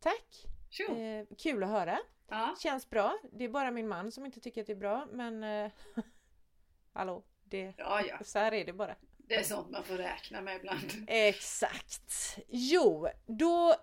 Tack! 0.00 0.44
Eh, 0.88 1.36
kul 1.38 1.62
att 1.62 1.68
höra. 1.70 1.98
Ja, 2.28 2.56
Känns 2.62 2.90
bra. 2.90 3.18
Det 3.32 3.44
är 3.44 3.48
bara 3.48 3.70
min 3.70 3.88
man 3.88 4.12
som 4.12 4.26
inte 4.26 4.40
tycker 4.40 4.60
att 4.60 4.66
det 4.66 4.72
är 4.72 4.76
bra 4.76 5.08
men 5.12 5.44
eh, 5.44 5.70
Hallå, 6.92 7.24
det, 7.44 7.74
ja, 7.76 8.02
ja. 8.08 8.18
så 8.24 8.38
här 8.38 8.54
är 8.54 8.64
det 8.64 8.72
bara. 8.72 8.96
Det 9.16 9.34
är 9.34 9.42
sånt 9.42 9.70
man 9.70 9.84
får 9.84 9.94
räkna 9.96 10.40
med 10.40 10.56
ibland. 10.56 11.04
Exakt! 11.08 12.38
Jo, 12.48 13.08
då 13.26 13.74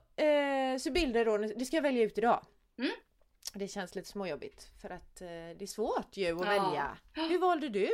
så 0.80 0.92
bilder 0.92 1.26
då, 1.26 1.38
det 1.38 1.66
ska 1.66 1.78
jag 1.78 1.82
välja 1.84 2.04
ut 2.04 2.18
idag. 2.18 2.46
Mm. 2.78 2.92
Det 3.56 3.68
känns 3.68 3.96
lite 3.96 4.08
småjobbigt 4.10 4.72
för 4.82 4.89
att 4.89 5.22
eh, 5.22 5.28
det 5.28 5.62
är 5.62 5.68
svårt 5.68 6.18
ju 6.18 6.26
att 6.41 6.46
Ja. 6.46 6.63
välja. 6.63 6.98
Hur 7.30 7.39
valde 7.39 7.70
du? 7.70 7.88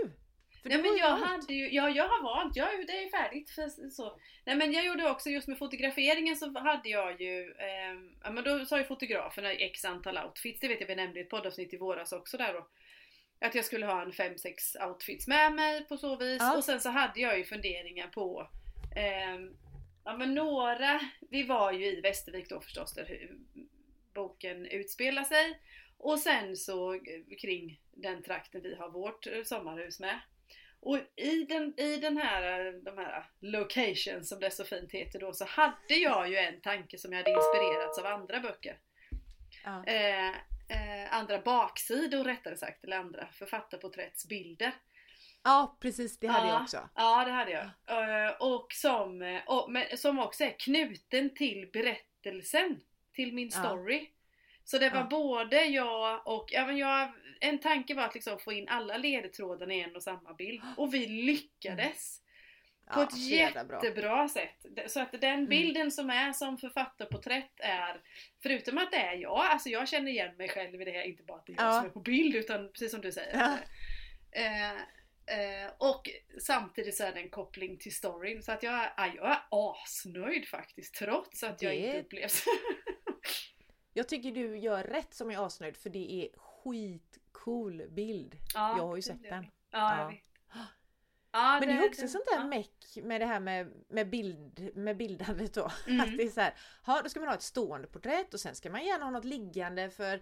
För 0.61 0.69
Nej 0.69 0.77
du 0.77 0.83
men 0.83 0.97
jag 0.97 1.09
valt. 1.09 1.23
hade 1.25 1.53
ju, 1.53 1.71
ja 1.73 1.89
jag 1.89 2.07
har 2.07 2.23
valt, 2.23 2.55
ja, 2.55 2.67
det 2.87 3.03
är 3.03 3.09
färdigt. 3.09 3.49
För, 3.49 3.89
så. 3.89 4.19
Nej 4.45 4.55
men 4.55 4.71
jag 4.73 4.85
gjorde 4.85 5.09
också 5.11 5.29
just 5.29 5.47
med 5.47 5.57
fotograferingen 5.57 6.35
så 6.35 6.59
hade 6.59 6.89
jag 6.89 7.21
ju, 7.21 7.53
ehm, 7.53 8.15
ja 8.23 8.31
men 8.31 8.43
då 8.43 8.65
sa 8.65 8.77
ju 8.77 8.83
fotograferna 8.83 9.51
x 9.51 9.85
antal 9.85 10.17
outfits, 10.17 10.59
det 10.59 10.67
vet 10.67 10.81
jag 10.81 10.87
vi 10.87 10.95
nämnde 10.95 11.19
i 11.19 11.23
ett 11.23 11.29
poddavsnitt 11.29 11.73
i 11.73 11.77
våras 11.77 12.11
också 12.11 12.37
där 12.37 12.53
då. 12.53 12.67
Att 13.45 13.55
jag 13.55 13.65
skulle 13.65 13.85
ha 13.85 14.01
en 14.01 14.11
5-6 14.11 14.87
outfits 14.87 15.27
med 15.27 15.53
mig 15.53 15.85
på 15.87 15.97
så 15.97 16.15
vis. 16.15 16.37
Ja. 16.41 16.57
Och 16.57 16.63
sen 16.63 16.81
så 16.81 16.89
hade 16.89 17.19
jag 17.19 17.37
ju 17.37 17.43
funderingar 17.43 18.07
på 18.07 18.49
ehm, 18.95 19.57
Ja 20.03 20.17
men 20.17 20.33
några, 20.33 20.99
vi 21.29 21.43
var 21.43 21.71
ju 21.71 21.85
i 21.85 22.01
Västervik 22.01 22.49
då 22.49 22.61
förstås 22.61 22.93
där 22.93 23.29
boken 24.13 24.65
utspelar 24.65 25.23
sig. 25.23 25.59
Och 25.97 26.19
sen 26.19 26.57
så 26.57 26.93
eh, 26.93 26.99
kring 27.41 27.79
den 27.91 28.23
trakten 28.23 28.61
vi 28.61 28.75
har 28.75 28.89
vårt 28.89 29.27
eh, 29.27 29.43
sommarhus 29.43 29.99
med. 29.99 30.19
Och 30.79 30.97
i 31.15 31.43
den, 31.43 31.79
i 31.79 31.97
den 31.97 32.17
här, 32.17 32.65
eh, 32.67 32.73
de 32.73 32.97
här 32.97 33.25
locations 33.39 34.29
som 34.29 34.39
det 34.39 34.51
så 34.51 34.63
fint 34.63 34.91
heter 34.91 35.19
då 35.19 35.33
så 35.33 35.45
hade 35.45 35.95
jag 35.95 36.29
ju 36.29 36.37
en 36.37 36.61
tanke 36.61 36.97
som 36.97 37.11
jag 37.13 37.17
hade 37.19 37.31
inspirerats 37.31 37.99
av 37.99 38.05
andra 38.05 38.39
böcker. 38.39 38.79
Ja. 39.63 39.83
Eh, 39.85 40.29
eh, 40.69 41.13
andra 41.13 41.39
baksidor 41.41 42.23
rättare 42.23 42.57
sagt, 42.57 42.83
eller 42.83 42.97
andra 42.97 43.27
författarporträttsbilder. 43.33 44.71
ja 45.43 45.77
precis, 45.81 46.19
det 46.19 46.27
hade 46.27 46.47
Ja. 46.47 46.53
jag 46.53 46.61
också. 46.61 46.89
Ja, 46.95 47.25
det 47.25 47.31
hade 47.31 47.51
jag. 47.51 47.65
Eh, 48.27 48.31
Och 48.39 48.67
som, 48.73 49.39
och, 49.45 49.71
men, 49.71 49.97
som 49.97 50.19
också 50.19 50.43
är 50.43 50.55
knuten 50.59 51.33
till 51.35 51.69
berättelsen, 51.73 52.81
till 53.25 53.33
min 53.33 53.49
Ja. 53.53 53.59
story. 53.63 54.09
Så 54.63 54.77
det 54.77 54.89
var 54.89 54.99
Ja. 54.99 55.07
både 55.09 55.65
jag 55.65 56.27
och, 56.27 56.49
ja, 56.51 56.65
men 56.65 56.77
jag, 56.77 57.11
en 57.41 57.59
tanke 57.59 57.93
var 57.93 58.03
att 58.03 58.13
liksom 58.15 58.39
få 58.39 58.53
in 58.53 58.67
alla 58.69 58.97
ledtrådarna 58.97 59.73
i 59.73 59.81
en 59.81 59.95
och 59.95 60.03
samma 60.03 60.33
bild. 60.33 60.61
Och 60.77 60.93
vi 60.93 61.05
lyckades! 61.05 62.17
På 62.93 62.99
Ja, 62.99 63.03
ett 63.03 63.17
jättebra 63.17 64.29
sätt. 64.29 64.65
Så 64.87 64.99
att 64.99 65.21
den 65.21 65.47
bilden 65.47 65.91
som 65.91 66.09
är 66.09 66.33
som 66.33 66.57
författarporträtt 66.57 67.51
är, 67.59 68.01
förutom 68.43 68.77
att 68.77 68.91
det 68.91 68.97
är 68.97 69.13
jag, 69.15 69.37
alltså 69.45 69.69
jag 69.69 69.87
känner 69.89 70.11
igen 70.11 70.35
mig 70.37 70.49
själv 70.49 70.81
i 70.81 70.85
det 70.85 70.91
här, 70.91 71.03
inte 71.03 71.23
bara 71.23 71.37
att 71.37 71.45
det 71.45 71.51
är 71.53 71.55
jag 71.57 71.65
Ja. 71.67 71.73
som 71.79 71.85
är 71.85 71.89
på 71.89 71.99
bild 71.99 72.35
utan 72.35 72.71
precis 72.71 72.91
som 72.91 73.01
du 73.01 73.11
säger. 73.11 73.37
Ja. 73.39 73.57
Eh, 74.41 74.71
eh, 75.39 75.71
och 75.77 76.09
samtidigt 76.41 76.95
så 76.95 77.03
är 77.03 77.13
det 77.13 77.19
en 77.19 77.29
koppling 77.29 77.77
till 77.77 77.95
storyn. 77.95 78.43
Så 78.43 78.51
att 78.51 78.63
jag, 78.63 78.89
ja, 78.97 79.07
jag 79.15 79.31
är 79.31 79.39
asnöjd 79.49 80.47
faktiskt 80.47 80.95
trots 80.95 81.43
att 81.43 81.61
jag 81.61 81.71
Det- 81.73 81.77
inte 81.77 81.99
upplevs. 81.99 82.45
Jag 83.93 84.07
tycker 84.07 84.31
du 84.31 84.57
gör 84.57 84.83
rätt 84.83 85.13
som 85.13 85.31
är 85.31 85.45
asnöjd 85.45 85.77
för 85.77 85.89
det 85.89 86.13
är 86.13 86.29
skitcool 86.39 87.83
bild. 87.89 88.37
Ja, 88.53 88.77
jag 88.77 88.87
har 88.87 88.95
ju 88.95 88.99
det 89.01 89.05
sett 89.07 89.23
den. 89.23 89.41
det. 89.43 89.49
Ja, 89.71 89.95
jag 89.97 90.05
Ja. 90.05 90.09
vet. 90.09 90.19
Ja, 91.33 91.57
Men 91.59 91.69
det 91.69 91.75
är 91.83 91.87
också 91.89 92.07
sånt 92.07 92.25
där 92.25 92.37
ja. 92.37 92.43
meck 92.47 92.97
med 93.03 93.21
det 93.21 93.25
här 93.25 93.39
med, 93.39 93.71
med, 93.87 94.09
bild, 94.09 94.69
med 94.75 94.97
bildandet 94.97 95.53
då. 95.53 95.71
Mm. 95.87 96.01
Att 96.01 96.17
det 96.17 96.23
är 96.23 96.29
så 96.29 96.41
här, 96.41 96.53
ja, 96.87 97.01
då 97.03 97.09
ska 97.09 97.19
man 97.19 97.29
ha 97.29 97.35
ett 97.35 97.41
stående 97.41 97.87
porträtt 97.87 98.33
och 98.33 98.39
sen 98.39 98.55
ska 98.55 98.69
man 98.69 98.85
gärna 98.85 99.05
ha 99.05 99.11
något 99.11 99.25
liggande 99.25 99.89
för 99.89 100.21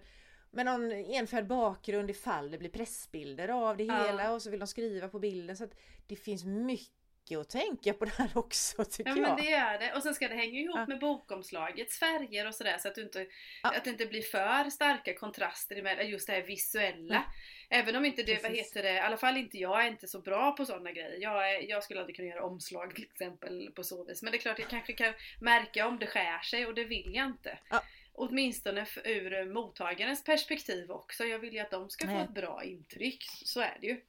med 0.50 0.66
någon 0.66 0.92
enfärgad 0.92 1.46
bakgrund 1.46 2.10
ifall 2.10 2.50
det 2.50 2.58
blir 2.58 2.70
pressbilder 2.70 3.48
av 3.48 3.76
det 3.76 3.84
Ja. 3.84 4.04
hela 4.06 4.32
och 4.32 4.42
så 4.42 4.50
vill 4.50 4.60
de 4.60 4.66
skriva 4.66 5.08
på 5.08 5.18
bilden. 5.18 5.56
Så 5.56 5.64
att 5.64 5.74
det 6.06 6.16
finns 6.16 6.44
mycket 6.44 6.99
att 7.36 7.50
tänka 7.50 7.92
på 7.92 8.04
där 8.18 8.30
också 8.34 8.84
tycker 8.84 9.10
Ja 9.10 9.16
jag. 9.16 9.22
men 9.28 9.36
det 9.36 9.50
gör 9.50 9.78
det. 9.78 9.92
Och 9.94 10.02
sen 10.02 10.14
ska 10.14 10.28
det 10.28 10.34
hänga 10.34 10.60
ihop 10.60 10.76
Ja. 10.76 10.86
med 10.86 10.98
bokomslagets 10.98 11.98
färger 11.98 12.46
och 12.48 12.54
sådär 12.54 12.78
så 12.78 12.88
att, 12.88 12.94
du 12.94 13.02
inte, 13.02 13.26
Ja. 13.62 13.76
att 13.76 13.84
det 13.84 13.90
inte 13.90 14.06
blir 14.06 14.22
för 14.22 14.70
starka 14.70 15.14
kontraster 15.14 15.76
emellan 15.76 16.08
just 16.08 16.26
det 16.26 16.32
här 16.32 16.42
visuella. 16.42 17.14
Mm. 17.16 17.28
Även 17.68 17.96
om 17.96 18.04
inte 18.04 18.22
det, 18.22 18.32
vad 18.32 18.42
Precis. 18.42 18.66
heter 18.66 18.82
det, 18.82 18.92
i 18.94 18.98
alla 18.98 19.16
fall 19.16 19.36
inte 19.36 19.58
jag 19.58 19.84
är 19.84 19.88
inte 19.88 20.08
så 20.08 20.20
bra 20.20 20.52
på 20.52 20.66
sådana 20.66 20.92
grejer. 20.92 21.16
Jag, 21.20 21.50
är, 21.54 21.60
jag 21.70 21.84
skulle 21.84 22.00
aldrig 22.00 22.16
kunna 22.16 22.28
göra 22.28 22.44
omslag 22.44 22.94
till 22.94 23.04
exempel 23.04 23.70
på 23.74 23.84
så 23.84 24.04
vis. 24.04 24.22
Men 24.22 24.32
det 24.32 24.38
är 24.38 24.40
klart 24.40 24.58
jag 24.58 24.68
kanske 24.68 24.92
kan 24.92 25.12
märka 25.40 25.86
om 25.86 25.98
det 25.98 26.06
skär 26.06 26.38
sig 26.40 26.66
och 26.66 26.74
det 26.74 26.84
vill 26.84 27.14
jag 27.14 27.26
inte. 27.26 27.58
Ja. 27.70 27.82
Åtminstone 28.12 28.86
ur 29.04 29.52
mottagarens 29.52 30.24
perspektiv 30.24 30.90
också. 30.90 31.24
Jag 31.24 31.38
vill 31.38 31.52
ju 31.54 31.58
att 31.60 31.70
de 31.70 31.90
ska 31.90 32.06
få 32.06 32.12
Nej. 32.12 32.24
ett 32.24 32.30
bra 32.34 32.64
intryck. 32.64 33.24
Så 33.44 33.60
är 33.60 33.78
det 33.80 33.86
ju. 33.86 34.00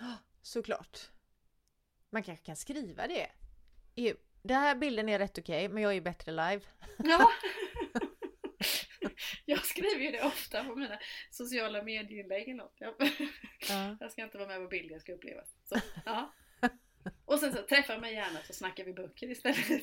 Såklart. 0.42 0.98
Man 2.14 2.22
kanske 2.22 2.44
kan 2.44 2.56
skriva 2.56 3.06
det. 3.06 3.26
Den 4.42 4.56
här 4.60 4.74
bilden 4.74 5.08
är 5.08 5.18
rätt 5.18 5.38
okej 5.38 5.68
men 5.68 5.82
jag 5.82 5.90
är 5.90 5.94
ju 5.94 6.00
bättre 6.00 6.32
live. 6.32 6.60
Ja. 6.98 7.30
Jag 9.44 9.64
skriver 9.64 10.04
ju 10.04 10.10
det 10.10 10.22
ofta 10.22 10.64
på 10.64 10.74
mina 10.76 10.98
sociala 11.30 11.82
medieinlägg 11.82 12.48
eller 12.48 12.54
något. 12.54 12.76
Jag, 12.78 12.94
Ja. 13.68 13.96
jag 14.00 14.12
ska 14.12 14.22
inte 14.22 14.38
vara 14.38 14.48
med 14.48 14.58
på 14.58 14.68
bild, 14.68 14.92
jag 14.92 15.00
ska 15.00 15.12
uppleva. 15.12 15.40
Så, 15.64 15.80
ja. 16.04 16.34
Och 17.24 17.38
sen 17.38 17.52
så 17.52 17.62
träffa 17.62 17.98
mig 17.98 18.14
gärna 18.14 18.38
så 18.46 18.52
snackar 18.52 18.84
vi 18.84 18.92
böcker 18.92 19.30
istället. 19.30 19.82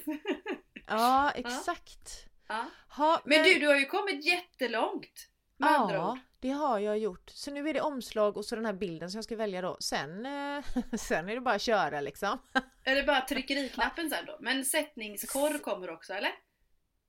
Ja, 0.87 1.31
exakt. 1.35 2.25
Ja. 2.47 2.65
Ha, 2.89 3.21
Men 3.25 3.43
du, 3.43 3.59
du 3.59 3.67
har 3.67 3.79
ju 3.79 3.85
kommit 3.85 4.25
jättelångt. 4.25 5.29
Med 5.61 5.79
andra 5.79 6.11
ord. 6.11 6.17
Ja, 6.17 6.19
det 6.39 6.49
har 6.49 6.79
jag 6.79 6.97
gjort. 6.97 7.29
Så 7.29 7.51
nu 7.51 7.69
är 7.69 7.73
det 7.73 7.81
omslag 7.81 8.37
och 8.37 8.45
så 8.45 8.55
den 8.55 8.65
här 8.65 8.73
bilden 8.73 9.11
som 9.11 9.17
jag 9.17 9.23
ska 9.25 9.35
välja 9.35 9.61
då. 9.61 9.77
Sen, 9.79 10.25
eh, 10.25 10.63
sen 10.97 11.29
är 11.29 11.35
det 11.35 11.41
bara 11.41 11.55
att 11.55 11.61
köra 11.61 12.01
liksom. 12.01 12.37
Är 12.83 12.95
det 12.95 13.03
bara 13.03 13.21
tryckeriknappen 13.21 14.09
sen 14.09 14.25
då? 14.25 14.37
Men 14.39 14.65
sättningskorr 14.65 15.57
kommer 15.63 15.89
också 15.89 16.13
eller? 16.13 16.31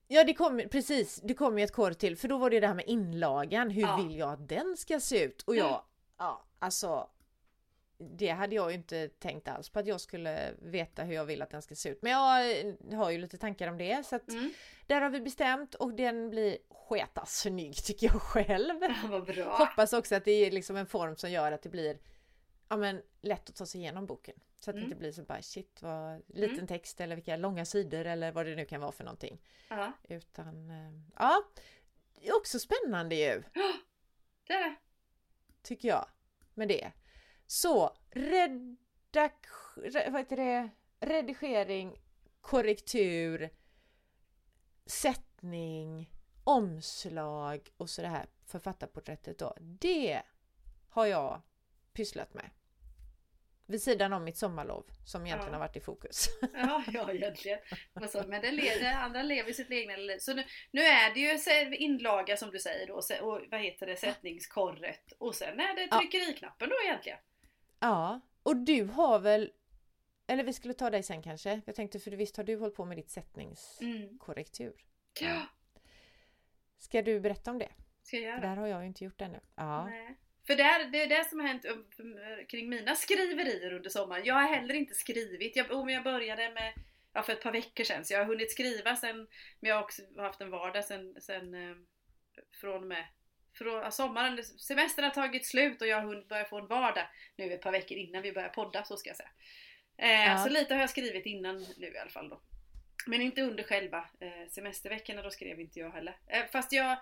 Ja, 0.08 0.24
det 0.24 0.34
kom 0.34 0.62
precis. 0.72 1.20
Det 1.24 1.34
kom 1.34 1.58
ju 1.58 1.64
ett 1.64 1.72
korr 1.72 1.92
till 1.92 2.16
för 2.16 2.28
då 2.28 2.38
var 2.38 2.50
det 2.50 2.60
det 2.60 2.66
här 2.66 2.74
med 2.74 2.84
inlagan. 2.86 3.70
Hur 3.70 3.82
Ja. 3.82 3.96
vill 3.96 4.16
jag 4.18 4.32
att 4.32 4.48
den 4.48 4.76
ska 4.76 5.00
se 5.00 5.24
ut? 5.24 5.42
Och 5.42 5.56
jag, 5.56 5.82
ja, 6.18 6.44
alltså. 6.58 7.08
Det 8.02 8.28
hade 8.28 8.54
jag 8.54 8.70
ju 8.70 8.76
inte 8.76 9.08
tänkt 9.08 9.48
alls 9.48 9.68
på 9.68 9.78
att 9.78 9.86
jag 9.86 10.00
skulle 10.00 10.52
veta 10.58 11.02
hur 11.02 11.14
jag 11.14 11.24
vill 11.24 11.42
att 11.42 11.50
den 11.50 11.62
ska 11.62 11.74
se 11.74 11.88
ut. 11.88 12.02
Men 12.02 12.12
jag 12.12 12.60
eh, 12.60 12.98
har 12.98 13.10
ju 13.10 13.18
lite 13.18 13.38
tankar 13.38 13.68
om 13.68 13.78
det 13.78 14.06
så 14.06 14.16
att 14.16 14.28
Mm. 14.28 14.52
där 14.86 15.00
har 15.00 15.10
vi 15.10 15.20
bestämt 15.20 15.74
och 15.74 15.94
den 15.94 16.30
blir 16.30 16.58
snygg 17.26 17.76
tycker 17.84 18.06
jag 18.06 18.22
själv. 18.22 18.74
Ja. 19.36 19.56
Hoppas 19.58 19.92
också 19.92 20.14
att 20.14 20.24
det 20.24 20.30
är 20.32 20.50
liksom 20.50 20.76
en 20.76 20.86
form 20.86 21.16
som 21.16 21.30
gör 21.30 21.52
att 21.52 21.62
det 21.62 21.68
blir 21.68 21.98
ja, 22.68 22.76
men, 22.76 23.02
lätt 23.20 23.48
att 23.48 23.56
ta 23.56 23.66
sig 23.66 23.80
igenom 23.80 24.06
boken. 24.06 24.34
Så 24.58 24.70
att 24.70 24.74
det 24.76 24.80
Mm. 24.80 24.90
inte 24.90 24.98
blir 24.98 25.12
så 25.12 25.22
bara 25.22 25.42
shit 25.42 25.82
vad 25.82 26.22
liten 26.28 26.54
Mm. 26.54 26.66
text 26.66 27.00
eller 27.00 27.14
vilka 27.16 27.36
långa 27.36 27.64
sidor 27.64 28.04
eller 28.06 28.32
vad 28.32 28.46
det 28.46 28.54
nu 28.54 28.64
kan 28.64 28.80
vara 28.80 28.92
för 28.92 29.04
någonting. 29.04 29.40
Ja, 29.68 29.92
Utan 30.08 30.70
eh, 30.70 30.92
ja, 31.16 31.42
det 32.20 32.28
är 32.28 32.36
också 32.36 32.58
spännande 32.58 33.14
ju 33.14 33.42
det 34.46 34.52
är 34.54 34.68
det. 34.70 34.74
tycker 35.62 35.88
jag 35.88 36.06
med 36.54 36.68
det. 36.68 36.92
Så 37.54 37.96
redak, 38.10 39.46
re, 39.76 40.10
vad 40.10 40.20
heter 40.20 40.36
det? 40.36 40.68
redigering, 41.00 42.00
korrektur, 42.40 43.50
sättning, 44.86 46.10
omslag 46.44 47.68
och 47.76 47.90
så 47.90 48.02
det 48.02 48.08
här 48.08 48.26
författarporträttet 48.46 49.38
då. 49.38 49.56
Det 49.60 50.22
har 50.88 51.06
jag 51.06 51.42
pysslat 51.92 52.34
med. 52.34 52.50
Vid 53.66 53.82
sidan 53.82 54.12
om 54.12 54.24
mitt 54.24 54.36
sommarlov 54.36 54.84
som 55.06 55.26
egentligen 55.26 55.52
Ja. 55.52 55.58
har 55.58 55.66
varit 55.66 55.76
i 55.76 55.80
fokus. 55.80 56.26
Ja, 56.54 56.82
ja 56.86 57.12
egentligen. 57.12 57.58
Men 57.94 58.08
så- 58.08 58.24
Men 58.26 58.42
det, 58.42 58.50
le- 58.52 58.78
det 58.80 58.94
andra 58.96 59.22
lever 59.22 59.52
sitt 59.52 59.70
egna 59.70 59.96
liv. 59.96 60.18
Så 60.18 60.34
nu, 60.34 60.44
nu 60.70 60.80
är 60.82 61.14
det 61.14 61.20
ju 61.20 61.76
inlaga 61.76 62.36
som 62.36 62.50
du 62.50 62.58
säger 62.58 62.86
då, 62.86 62.94
och 62.94 63.40
vad 63.50 63.60
heter 63.60 63.86
det, 63.86 63.96
sättningskorret. 63.96 65.12
Och 65.18 65.34
sen 65.34 65.60
är 65.60 65.74
det 65.76 65.98
tryckeriknappen 65.98 66.68
då 66.68 66.76
egentligen. 66.84 67.18
Ja, 67.82 68.20
och 68.42 68.56
du 68.56 68.84
har 68.84 69.18
väl 69.18 69.52
eller 70.26 70.44
vi 70.44 70.52
skulle 70.52 70.74
ta 70.74 70.90
dig 70.90 71.02
sen 71.02 71.22
kanske. 71.22 71.60
Jag 71.66 71.74
tänkte 71.74 71.98
för 71.98 72.10
visst 72.10 72.36
har 72.36 72.44
du 72.44 72.56
hållit 72.56 72.74
på 72.74 72.84
med 72.84 72.96
ditt 72.96 73.10
sättningskorrektur? 73.10 74.74
Mm. 75.20 75.34
Ja, 75.34 75.46
Ska 76.78 77.02
du 77.02 77.20
berätta 77.20 77.50
om 77.50 77.58
det? 77.58 77.68
ska 78.02 78.16
jag 78.16 78.24
göra. 78.24 78.40
För 78.40 78.48
där 78.48 78.56
har 78.56 78.66
jag 78.66 78.80
ju 78.80 78.86
inte 78.86 79.04
gjort 79.04 79.20
ännu. 79.20 79.40
Ja. 79.56 79.84
Nej. 79.84 80.18
För 80.46 80.56
det 80.56 80.62
är, 80.62 80.84
det 80.84 81.02
är 81.02 81.08
det 81.08 81.24
som 81.28 81.40
har 81.40 81.46
hänt 81.46 81.64
um, 81.64 81.86
um, 81.98 82.16
kring 82.48 82.68
mina 82.68 82.94
skriverier 82.94 83.72
under 83.72 83.90
sommaren. 83.90 84.22
Jag 84.24 84.34
har 84.34 84.42
heller 84.42 84.74
inte 84.74 84.94
skrivit. 84.94 85.56
Jag, 85.56 85.72
oh, 85.72 85.92
jag 85.92 86.04
började 86.04 86.50
med, 86.50 86.72
ja, 87.12 87.22
för 87.22 87.32
ett 87.32 87.42
par 87.42 87.52
veckor 87.52 87.84
sedan, 87.84 88.04
så 88.04 88.14
jag 88.14 88.20
har 88.20 88.26
hunnit 88.26 88.52
skriva 88.52 88.96
sen, 88.96 89.16
men 89.60 89.68
jag 89.68 89.74
har 89.74 89.82
också 89.82 90.02
haft 90.16 90.40
en 90.40 90.50
vardag 90.50 90.84
sen, 90.84 91.16
sen 91.20 91.54
eh, 91.54 91.76
från 92.60 92.82
och 92.82 92.88
med 92.88 93.04
ja, 93.60 93.90
sommaren, 93.90 94.44
semestern 94.44 95.04
har 95.04 95.10
tagit 95.10 95.46
slut 95.46 95.80
och 95.82 95.86
jag 95.88 95.96
har 95.96 96.06
hunnit 96.06 96.28
börja 96.28 96.44
få 96.44 96.58
en 96.58 96.66
vardag 96.66 97.06
nu 97.36 97.52
ett 97.52 97.60
par 97.62 97.72
veckor 97.72 97.96
innan 97.98 98.22
vi 98.22 98.32
börjar 98.32 98.48
podda, 98.48 98.84
så 98.84 98.96
ska 98.96 99.10
jag 99.10 99.16
säga. 99.16 99.30
Eh, 99.96 100.26
Ja. 100.32 100.38
Så 100.38 100.48
lite 100.48 100.74
har 100.74 100.80
jag 100.80 100.90
skrivit 100.90 101.26
innan 101.26 101.66
nu 101.78 101.86
i 101.86 101.98
alla 101.98 102.10
fall 102.10 102.28
då. 102.28 102.40
Men 103.06 103.22
inte 103.22 103.42
under 103.42 103.62
själva 103.64 103.98
eh, 104.20 104.48
semesterveckorna, 104.50 105.22
då 105.22 105.30
skrev 105.30 105.60
inte 105.60 105.78
jag 105.78 105.90
heller. 105.90 106.16
Eh, 106.26 106.44
fast 106.52 106.72
jag, 106.72 106.98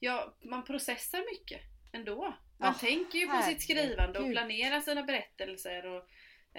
jag, 0.00 0.32
man 0.40 0.64
processar 0.64 1.18
mycket 1.32 1.60
ändå. 1.92 2.34
Man 2.58 2.70
Ah, 2.70 2.74
tänker 2.78 3.18
ju 3.18 3.26
på 3.26 3.42
sitt 3.42 3.62
skrivande 3.62 4.18
och 4.18 4.30
planerar 4.30 4.80
sina 4.80 5.02
berättelser 5.02 5.86
och, 5.86 6.08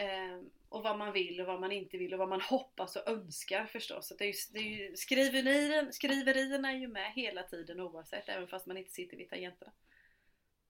eh, 0.01 0.39
och 0.73 0.83
vad 0.83 0.97
man 0.97 1.13
vill 1.13 1.41
och 1.41 1.47
vad 1.47 1.59
man 1.62 1.71
inte 1.71 1.97
vill 1.97 2.13
och 2.13 2.19
vad 2.19 2.29
man 2.29 2.41
hoppas 2.41 2.95
och 2.95 3.07
önskar 3.07 3.65
förstås. 3.65 4.07
Så 4.07 4.15
det 4.15 4.23
är 4.23 4.27
ju, 4.27 4.33
det 4.53 4.59
är 4.59 4.63
ju, 4.89 4.95
skriverierna, 4.95 5.91
skriverierna 5.91 6.71
är 6.71 6.77
ju 6.77 6.88
med 6.88 7.12
hela 7.12 7.43
tiden 7.43 7.79
oavsett, 7.79 8.29
även 8.29 8.47
fast 8.47 8.65
man 8.65 8.77
inte 8.77 8.91
sitter 8.91 9.17
vid 9.17 9.29
tangenterna. 9.29 9.71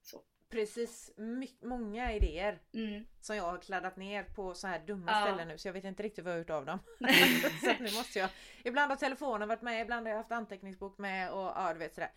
Så. 0.02 0.22
Precis, 0.50 1.12
my- 1.16 1.56
många 1.62 2.12
idéer 2.12 2.58
Mm. 2.74 3.04
som 3.20 3.36
jag 3.36 3.44
har 3.44 3.58
kladdat 3.62 3.96
ner 3.96 4.22
på 4.24 4.54
så 4.54 4.66
här 4.66 4.78
dumma 4.86 5.12
Ja. 5.12 5.20
ställen 5.26 5.48
nu 5.48 5.58
så 5.58 5.68
jag 5.68 5.72
vet 5.72 5.84
inte 5.84 6.02
riktigt 6.02 6.24
vad 6.24 6.32
jag 6.32 6.36
har 6.36 6.40
gjort 6.40 6.50
av 6.50 6.66
dem. 6.66 6.78
så 7.60 7.72
nu 7.82 7.90
måste 7.92 8.18
jag, 8.18 8.30
ibland 8.64 8.90
har 8.90 8.96
telefonen 8.96 9.48
varit 9.48 9.62
med, 9.62 9.82
ibland 9.82 10.06
har 10.06 10.10
jag 10.10 10.18
haft 10.18 10.32
anteckningsbok 10.32 10.98
med 10.98 11.32
och 11.32 11.44
ja 11.56 11.70
du 11.72 11.78
vet 11.78 11.94
sådär. 11.94 12.12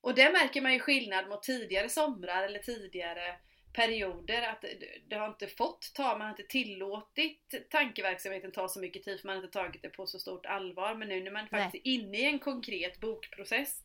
Och 0.00 0.14
det 0.14 0.32
märker 0.32 0.60
man 0.60 0.72
ju 0.72 0.78
skillnad 0.80 1.28
mot 1.28 1.42
tidigare 1.42 1.88
somrar 1.88 2.42
eller 2.42 2.58
tidigare 2.58 3.36
perioder 3.72 4.42
att 4.42 4.64
det- 5.08 5.16
har 5.16 5.28
inte 5.28 5.46
fått 5.46 5.92
ta, 5.94 6.02
man 6.02 6.20
har 6.20 6.30
inte 6.30 6.42
tillåtit 6.42 7.54
tankeverksamheten 7.70 8.52
ta 8.52 8.68
så 8.68 8.80
mycket 8.80 9.02
tid 9.04 9.20
för 9.20 9.26
man 9.26 9.36
har 9.36 9.42
inte 9.44 9.58
tagit 9.58 9.82
det 9.82 9.88
på 9.88 10.06
så 10.06 10.18
stort 10.18 10.46
allvar. 10.46 10.94
Men 10.94 11.08
nu 11.08 11.22
när 11.22 11.30
man 11.30 11.48
faktiskt 11.48 11.86
är 11.86 11.90
inne 11.90 12.18
i 12.18 12.24
en 12.24 12.38
konkret 12.38 13.00
bokprocess, 13.00 13.82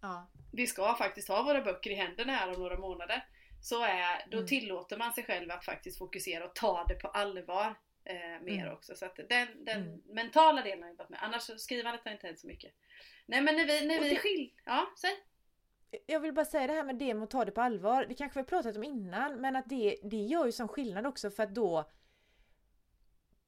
Ja. 0.00 0.30
vi 0.52 0.66
ska 0.66 0.94
faktiskt 0.94 1.28
ha 1.28 1.42
våra 1.42 1.60
böcker 1.62 1.90
i 1.90 1.94
händerna 1.94 2.32
här 2.32 2.48
om 2.48 2.60
några 2.60 2.78
månader, 2.78 3.26
så 3.62 3.82
är, 3.84 4.26
då 4.30 4.36
Mm. 4.36 4.48
tillåter 4.48 4.96
man 4.96 5.12
sig 5.12 5.24
själv 5.24 5.50
att 5.50 5.64
faktiskt 5.64 5.98
fokusera 5.98 6.44
och 6.44 6.54
ta 6.54 6.84
det 6.88 6.94
på 6.94 7.08
allvar 7.08 7.74
eh, 8.06 8.42
mer 8.42 8.62
Mm. 8.62 8.72
också. 8.72 8.94
Så 8.96 9.06
att 9.06 9.16
den, 9.16 9.64
den 9.64 9.82
Mm. 9.82 10.02
mentala 10.06 10.62
delen 10.62 10.82
har 10.82 10.88
jag 10.88 10.96
varit 10.96 11.08
med. 11.10 11.18
Annars 11.22 11.60
skrivandet 11.60 12.00
har 12.04 12.12
inte 12.12 12.26
hänt 12.26 12.40
så 12.40 12.46
mycket. 12.46 12.72
Nej 13.26 13.40
men 13.42 13.56
när 13.56 13.66
vi, 13.66 13.86
när 13.86 14.00
vi 14.02 14.08
det- 14.10 14.16
skil... 14.16 14.52
Ja, 14.64 14.86
säg. 15.00 15.10
Jag 16.06 16.20
vill 16.20 16.32
bara 16.32 16.44
säga 16.44 16.66
det 16.66 16.72
här 16.72 16.84
med 16.84 16.96
det 16.96 17.14
med 17.14 17.24
att 17.24 17.30
ta 17.30 17.44
det 17.44 17.52
på 17.52 17.60
allvar. 17.60 18.06
Det 18.08 18.14
kanske 18.14 18.38
vi 18.38 18.40
har 18.40 18.46
pratat 18.46 18.76
om 18.76 18.84
innan 18.84 19.40
men 19.40 19.56
att 19.56 19.68
det, 19.68 19.96
det 20.02 20.16
gör 20.16 20.46
ju 20.46 20.52
som 20.52 20.68
skillnad 20.68 21.06
också 21.06 21.30
för 21.30 21.42
att 21.42 21.54
då 21.54 21.90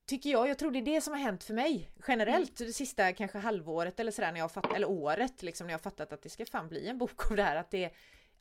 Tycker 0.07 0.31
jag, 0.31 0.49
jag 0.49 0.59
tror 0.59 0.71
det 0.71 0.79
är 0.79 0.83
det 0.83 1.01
som 1.01 1.13
har 1.13 1.21
hänt 1.21 1.45
för 1.45 1.55
mig 1.55 1.91
generellt 2.09 2.57
det 2.59 2.73
sista 2.73 3.13
kanske 3.13 3.39
halvåret 3.39 4.01
eller 4.01 4.13
sådär 4.13 4.33
när 4.33 4.41
jag 4.41 4.53
fattat, 4.53 4.77
eller 4.77 4.91
året 4.91 5.43
liksom 5.43 5.67
när 5.67 5.75
jag 5.75 5.81
fattat 5.81 6.13
att 6.13 6.23
det 6.23 6.29
ska 6.29 6.47
fan 6.47 6.69
bli 6.69 6.89
en 6.89 6.99
bok 6.99 7.31
av 7.31 7.37
det 7.37 7.43
här 7.43 7.57
att 7.57 7.71
det 7.71 7.91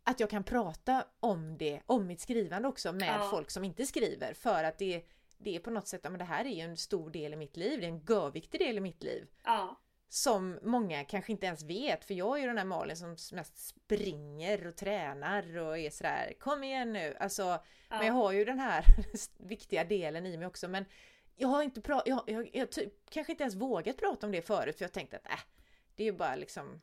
Att 0.04 0.20
jag 0.20 0.30
kan 0.30 0.44
prata 0.44 1.06
om 1.20 1.58
det, 1.58 1.82
om 1.86 2.08
mitt 2.08 2.22
skrivande 2.22 2.68
också 2.68 2.94
med 2.94 3.15
Ja. 3.20 3.28
folk 3.32 3.52
som 3.52 3.63
inte 3.63 3.86
skriver 3.86 4.34
för 4.34 4.63
att 4.63 4.78
det 4.78 5.06
det 5.38 5.56
är 5.56 5.60
på 5.60 5.72
något 5.72 5.88
sätt, 5.88 6.04
men 6.04 6.18
det 6.18 6.24
här 6.26 6.46
är 6.46 6.50
ju 6.50 6.62
en 6.62 6.78
stor 6.78 7.10
del 7.10 7.34
i 7.34 7.36
mitt 7.36 7.58
liv, 7.58 7.80
det 7.80 7.86
är 7.86 7.89
en 7.89 8.06
görviktig 8.10 8.60
del 8.60 8.78
i 8.78 8.82
mitt 8.82 9.04
liv. 9.04 9.28
Ja. 9.44 9.80
Som 10.15 10.60
många 10.62 11.04
kanske 11.04 11.32
inte 11.32 11.45
ens 11.45 11.63
vet, 11.63 12.06
för 12.06 12.13
jag 12.13 12.38
är 12.38 12.41
ju 12.41 12.47
den 12.47 12.58
här 12.58 12.65
Malin 12.65 12.97
som 12.97 13.10
mest 13.32 13.67
springer 13.67 14.67
och 14.67 14.75
tränar 14.75 15.58
och 15.58 15.78
är 15.78 15.89
sådär, 15.89 16.34
kom 16.39 16.63
igen 16.63 16.93
nu! 16.93 17.15
Alltså, 17.19 17.43
ja. 17.43 17.62
men 17.89 18.08
jag 18.08 18.13
har 18.13 18.32
ju 18.32 18.45
den 18.45 18.60
här 18.60 18.86
viktiga 19.38 19.84
delen 19.84 20.25
i 20.25 20.38
mig 20.38 20.47
också, 20.47 20.67
men 20.67 20.86
jag 21.36 21.47
har 21.47 21.63
inte 21.63 21.82
pratat, 21.82 22.08
jag, 22.08 22.23
jag, 22.28 22.49
jag 22.54 22.71
typ, 22.71 23.10
kanske 23.10 23.34
inte 23.34 23.43
ens 23.43 23.56
vågat 23.56 23.97
prata 23.97 24.25
om 24.25 24.32
det 24.32 24.41
förut, 24.41 24.78
för 24.78 24.84
jag 24.84 24.91
tänkte 24.91 25.17
att 25.17 25.30
äh, 25.30 25.39
det 25.95 26.04
är 26.04 26.06
ju 26.06 26.17
bara 26.17 26.36
liksom 26.36 26.82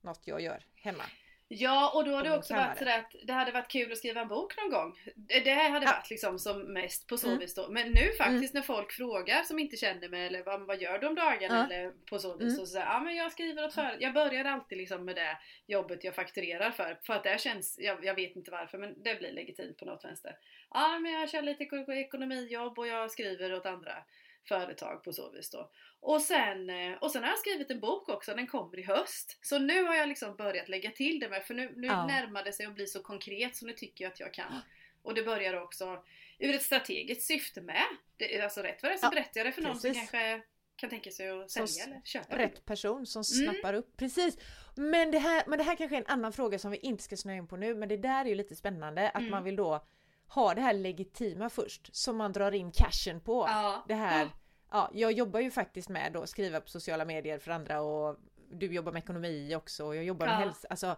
något 0.00 0.26
jag 0.26 0.40
gör 0.40 0.66
hemma. 0.74 1.04
Ja, 1.50 1.92
och 1.94 2.04
då 2.04 2.10
har 2.14 2.22
det 2.22 2.36
också 2.36 2.54
varit 2.54 2.78
sådär 2.78 2.98
att 2.98 3.14
det 3.22 3.32
hade 3.32 3.52
varit 3.52 3.68
kul 3.70 3.92
att 3.92 3.98
skriva 3.98 4.20
en 4.20 4.28
bok 4.28 4.56
någon 4.56 4.70
gång. 4.70 4.98
Det 5.16 5.40
det 5.40 5.52
hade 5.52 5.86
Ja. 5.86 5.92
varit 5.92 6.10
liksom 6.10 6.38
som 6.38 6.60
mest 6.72 7.06
på 7.06 7.16
så 7.18 7.26
Mm. 7.26 7.38
vis 7.38 7.54
då. 7.54 7.68
Men 7.68 7.90
nu 7.90 8.12
faktiskt 8.18 8.54
när 8.54 8.62
folk 8.62 8.92
frågar 8.92 9.42
som 9.42 9.58
inte 9.58 9.76
känner 9.76 10.08
mig 10.08 10.26
eller 10.26 10.42
vad, 10.42 10.60
vad 10.66 10.82
gör 10.82 10.98
du 10.98 11.06
om 11.06 11.14
dagarna 11.14 11.66
Ja. 11.70 11.74
eller 11.76 11.90
på 12.10 12.18
så 12.18 12.32
vis. 12.36 12.42
Mm. 12.42 12.54
Så 12.56 12.66
säger 12.66 12.86
ja 12.86 13.00
men 13.00 13.16
jag 13.16 13.32
skriver 13.32 13.64
åt 13.64 13.74
företag. 13.74 14.02
Jag 14.02 14.14
börjar 14.14 14.44
alltid 14.44 14.78
liksom 14.78 15.04
med 15.04 15.16
det 15.16 15.38
jobbet 15.66 16.04
jag 16.04 16.14
fakturerar 16.14 16.70
för. 16.70 16.98
För 17.02 17.12
att 17.14 17.24
det 17.24 17.40
känns, 17.40 17.78
jag, 17.78 18.04
jag 18.04 18.14
vet 18.14 18.36
inte 18.36 18.50
varför 18.50 18.78
men 18.78 19.02
det 19.02 19.18
blir 19.18 19.32
legitimt 19.32 19.76
på 19.78 19.84
något 19.84 20.04
vänster. 20.04 20.36
Ja 20.70 20.98
men 20.98 21.12
jag 21.12 21.30
kör 21.30 21.42
lite 21.42 21.64
eko- 21.64 21.92
ekonomijobb 21.92 22.78
och 22.78 22.86
jag 22.86 23.10
skriver 23.10 23.54
åt 23.54 23.66
andra 23.66 23.92
företag 24.48 25.04
på 25.04 25.12
så 25.12 25.30
vis 25.30 25.50
då. 25.50 25.70
Och 26.00 26.22
sen, 26.22 26.70
eh, 26.70 26.92
och 27.00 27.10
sen 27.10 27.22
har 27.22 27.30
jag 27.30 27.38
skrivit 27.38 27.70
en 27.70 27.80
bok 27.80 28.08
också, 28.08 28.34
den 28.34 28.46
kommer 28.46 28.78
i 28.78 28.82
höst. 28.82 29.38
Så 29.42 29.58
nu 29.58 29.82
har 29.84 29.94
jag 29.94 30.08
liksom 30.08 30.36
börjat 30.36 30.68
lägga 30.68 30.90
till 30.90 31.20
det 31.20 31.28
med, 31.28 31.42
för 31.44 31.54
nu, 31.54 31.72
nu 31.76 31.86
Ja. 31.86 32.06
närmar 32.06 32.44
det 32.44 32.52
sig 32.52 32.66
att 32.66 32.74
bli 32.74 32.86
så 32.86 33.02
konkret 33.02 33.56
så 33.56 33.66
nu 33.66 33.72
tycker 33.72 34.04
jag 34.04 34.12
att 34.12 34.20
jag 34.20 34.34
kan. 34.34 34.52
Och 35.02 35.14
det 35.14 35.22
börjar 35.22 35.62
också 35.62 36.04
ur 36.38 36.54
ett 36.54 36.62
strategiskt 36.62 37.22
syfte 37.26 37.60
med. 37.60 37.82
Det, 38.16 38.40
alltså 38.40 38.60
rätt 38.62 38.82
vad 38.82 38.92
det 38.92 38.94
är 38.94 38.98
så 38.98 39.06
Ja, 39.06 39.10
berättar 39.10 39.30
jag 39.40 39.46
det 39.46 39.52
för 39.52 39.62
någon 39.62 39.80
som 39.80 39.90
precis. 39.90 40.10
kanske 40.10 40.42
kan 40.76 40.90
tänka 40.90 41.10
sig 41.10 41.28
att 41.30 41.50
Som 41.50 41.66
sälja 41.68 41.82
s- 41.84 41.86
eller 41.86 42.00
köpa. 42.04 42.38
Rätt 42.38 42.64
person 42.64 43.06
som 43.06 43.22
Mm. 43.40 43.52
snappar 43.54 43.74
upp, 43.74 43.96
precis! 43.96 44.38
Men 44.76 45.10
det, 45.10 45.18
här, 45.18 45.42
men 45.46 45.58
det 45.58 45.64
här 45.64 45.76
kanske 45.76 45.96
är 45.96 46.00
en 46.00 46.06
annan 46.06 46.32
fråga 46.32 46.58
som 46.58 46.70
vi 46.70 46.76
inte 46.76 47.02
ska 47.04 47.16
snöa 47.16 47.36
in 47.36 47.48
på 47.48 47.56
nu, 47.56 47.74
men 47.74 47.88
det 47.88 47.96
där 47.96 48.24
är 48.24 48.28
ju 48.28 48.34
lite 48.34 48.56
spännande 48.56 49.08
att 49.10 49.20
Mm. 49.20 49.30
man 49.30 49.44
vill 49.44 49.56
då 49.56 49.86
ha 50.28 50.54
det 50.54 50.60
här 50.60 50.72
legitima 50.72 51.50
först, 51.50 51.96
som 51.96 52.16
man 52.16 52.32
drar 52.32 52.52
in 52.52 52.72
cashen 52.72 53.20
på. 53.20 53.44
Ja. 53.48 53.84
Det 53.88 53.94
här, 53.94 54.28
ja, 54.70 54.90
jag 54.92 55.12
jobbar 55.12 55.40
ju 55.40 55.50
faktiskt 55.50 55.88
med 55.88 56.16
att 56.16 56.28
skriva 56.28 56.60
på 56.60 56.68
sociala 56.68 57.04
medier 57.04 57.38
för 57.38 57.50
andra 57.50 57.80
och 57.80 58.16
du 58.50 58.66
jobbar 58.74 58.92
med 58.92 59.02
ekonomi 59.02 59.54
också 59.54 59.84
och 59.86 59.96
jag 59.96 60.04
jobbar 60.04 60.26
med 60.26 60.34
Ja. 60.34 60.38
hälsa. 60.38 60.68
Alltså, 60.70 60.96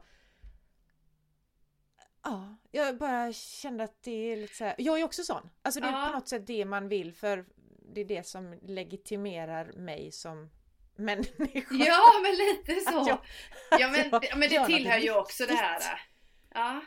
ja, 2.22 2.56
jag 2.70 2.98
bara 2.98 3.32
kände 3.32 3.84
att 3.84 4.02
det 4.02 4.32
är 4.32 4.36
lite 4.36 4.54
så 4.54 4.64
här, 4.64 4.74
jag 4.78 5.00
är 5.00 5.04
också 5.04 5.22
sån. 5.22 5.50
Alltså 5.62 5.80
det 5.80 5.86
är 5.86 5.92
Ja. 5.92 6.06
på 6.06 6.12
något 6.18 6.28
sätt 6.28 6.46
det 6.46 6.64
man 6.64 6.88
vill 6.88 7.12
för 7.14 7.44
det 7.94 8.00
är 8.00 8.04
det 8.04 8.26
som 8.26 8.58
legitimerar 8.62 9.72
mig 9.72 10.12
som 10.12 10.50
människa. 10.96 11.46
Ja 11.70 12.12
men 12.22 12.32
lite 12.34 12.80
så. 12.90 13.00
Att 13.00 13.08
jag- 13.08 13.20
ja, 13.80 13.88
men, 13.88 14.10
jag 14.10 14.20
det- 14.20 14.36
men 14.36 14.48
det 14.48 14.66
tillhör 14.66 14.98
ju 14.98 15.16
också 15.16 15.46
det 15.46 15.54
här. 15.54 15.82
Ja, 16.54 16.80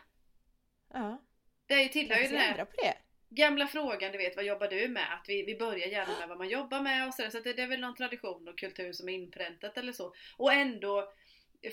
Ja, 0.94 1.22
det 1.66 1.88
tillhör 1.90 2.18
ju 2.20 2.28
ska 2.28 2.38
här 2.38 2.66
på 2.66 2.72
det. 2.82 2.94
Gamla 3.36 3.68
frågan, 3.68 4.12
du 4.12 4.18
vet 4.18 4.36
vad 4.36 4.46
jobbar 4.46 4.68
du 4.68 4.88
med? 4.88 5.14
Att 5.14 5.26
vi, 5.30 5.44
vi 5.44 5.56
börjar 5.56 5.88
gärna 5.88 6.20
med 6.20 6.28
vad 6.30 6.38
man 6.38 6.50
jobbar 6.50 6.82
med 6.82 7.08
och 7.08 7.14
sådär. 7.14 7.30
Så 7.30 7.40
det, 7.40 7.54
det 7.54 7.62
är 7.62 7.68
väl 7.68 7.80
någon 7.80 7.96
tradition 7.96 8.48
och 8.48 8.58
kultur 8.58 8.94
som 8.94 9.10
är 9.10 9.14
inpräntat 9.14 9.78
eller 9.78 9.94
så. 9.94 10.14
Och 10.38 10.54
ändå, 10.54 11.14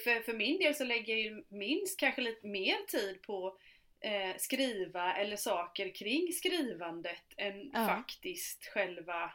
för, 0.04 0.20
för 0.22 0.32
min 0.32 0.58
del 0.58 0.74
så 0.74 0.84
lägger 0.84 1.12
jag 1.14 1.22
ju 1.22 1.44
minst 1.48 2.00
kanske 2.00 2.20
lite 2.20 2.46
mer 2.46 2.76
tid 2.88 3.22
på 3.22 3.58
eh, 4.00 4.36
skriva 4.36 5.14
eller 5.14 5.36
saker 5.36 5.94
kring 5.94 6.32
skrivandet 6.32 7.24
än 7.36 7.70
Ja. 7.74 7.86
faktiskt 7.86 8.64
själva 8.66 9.32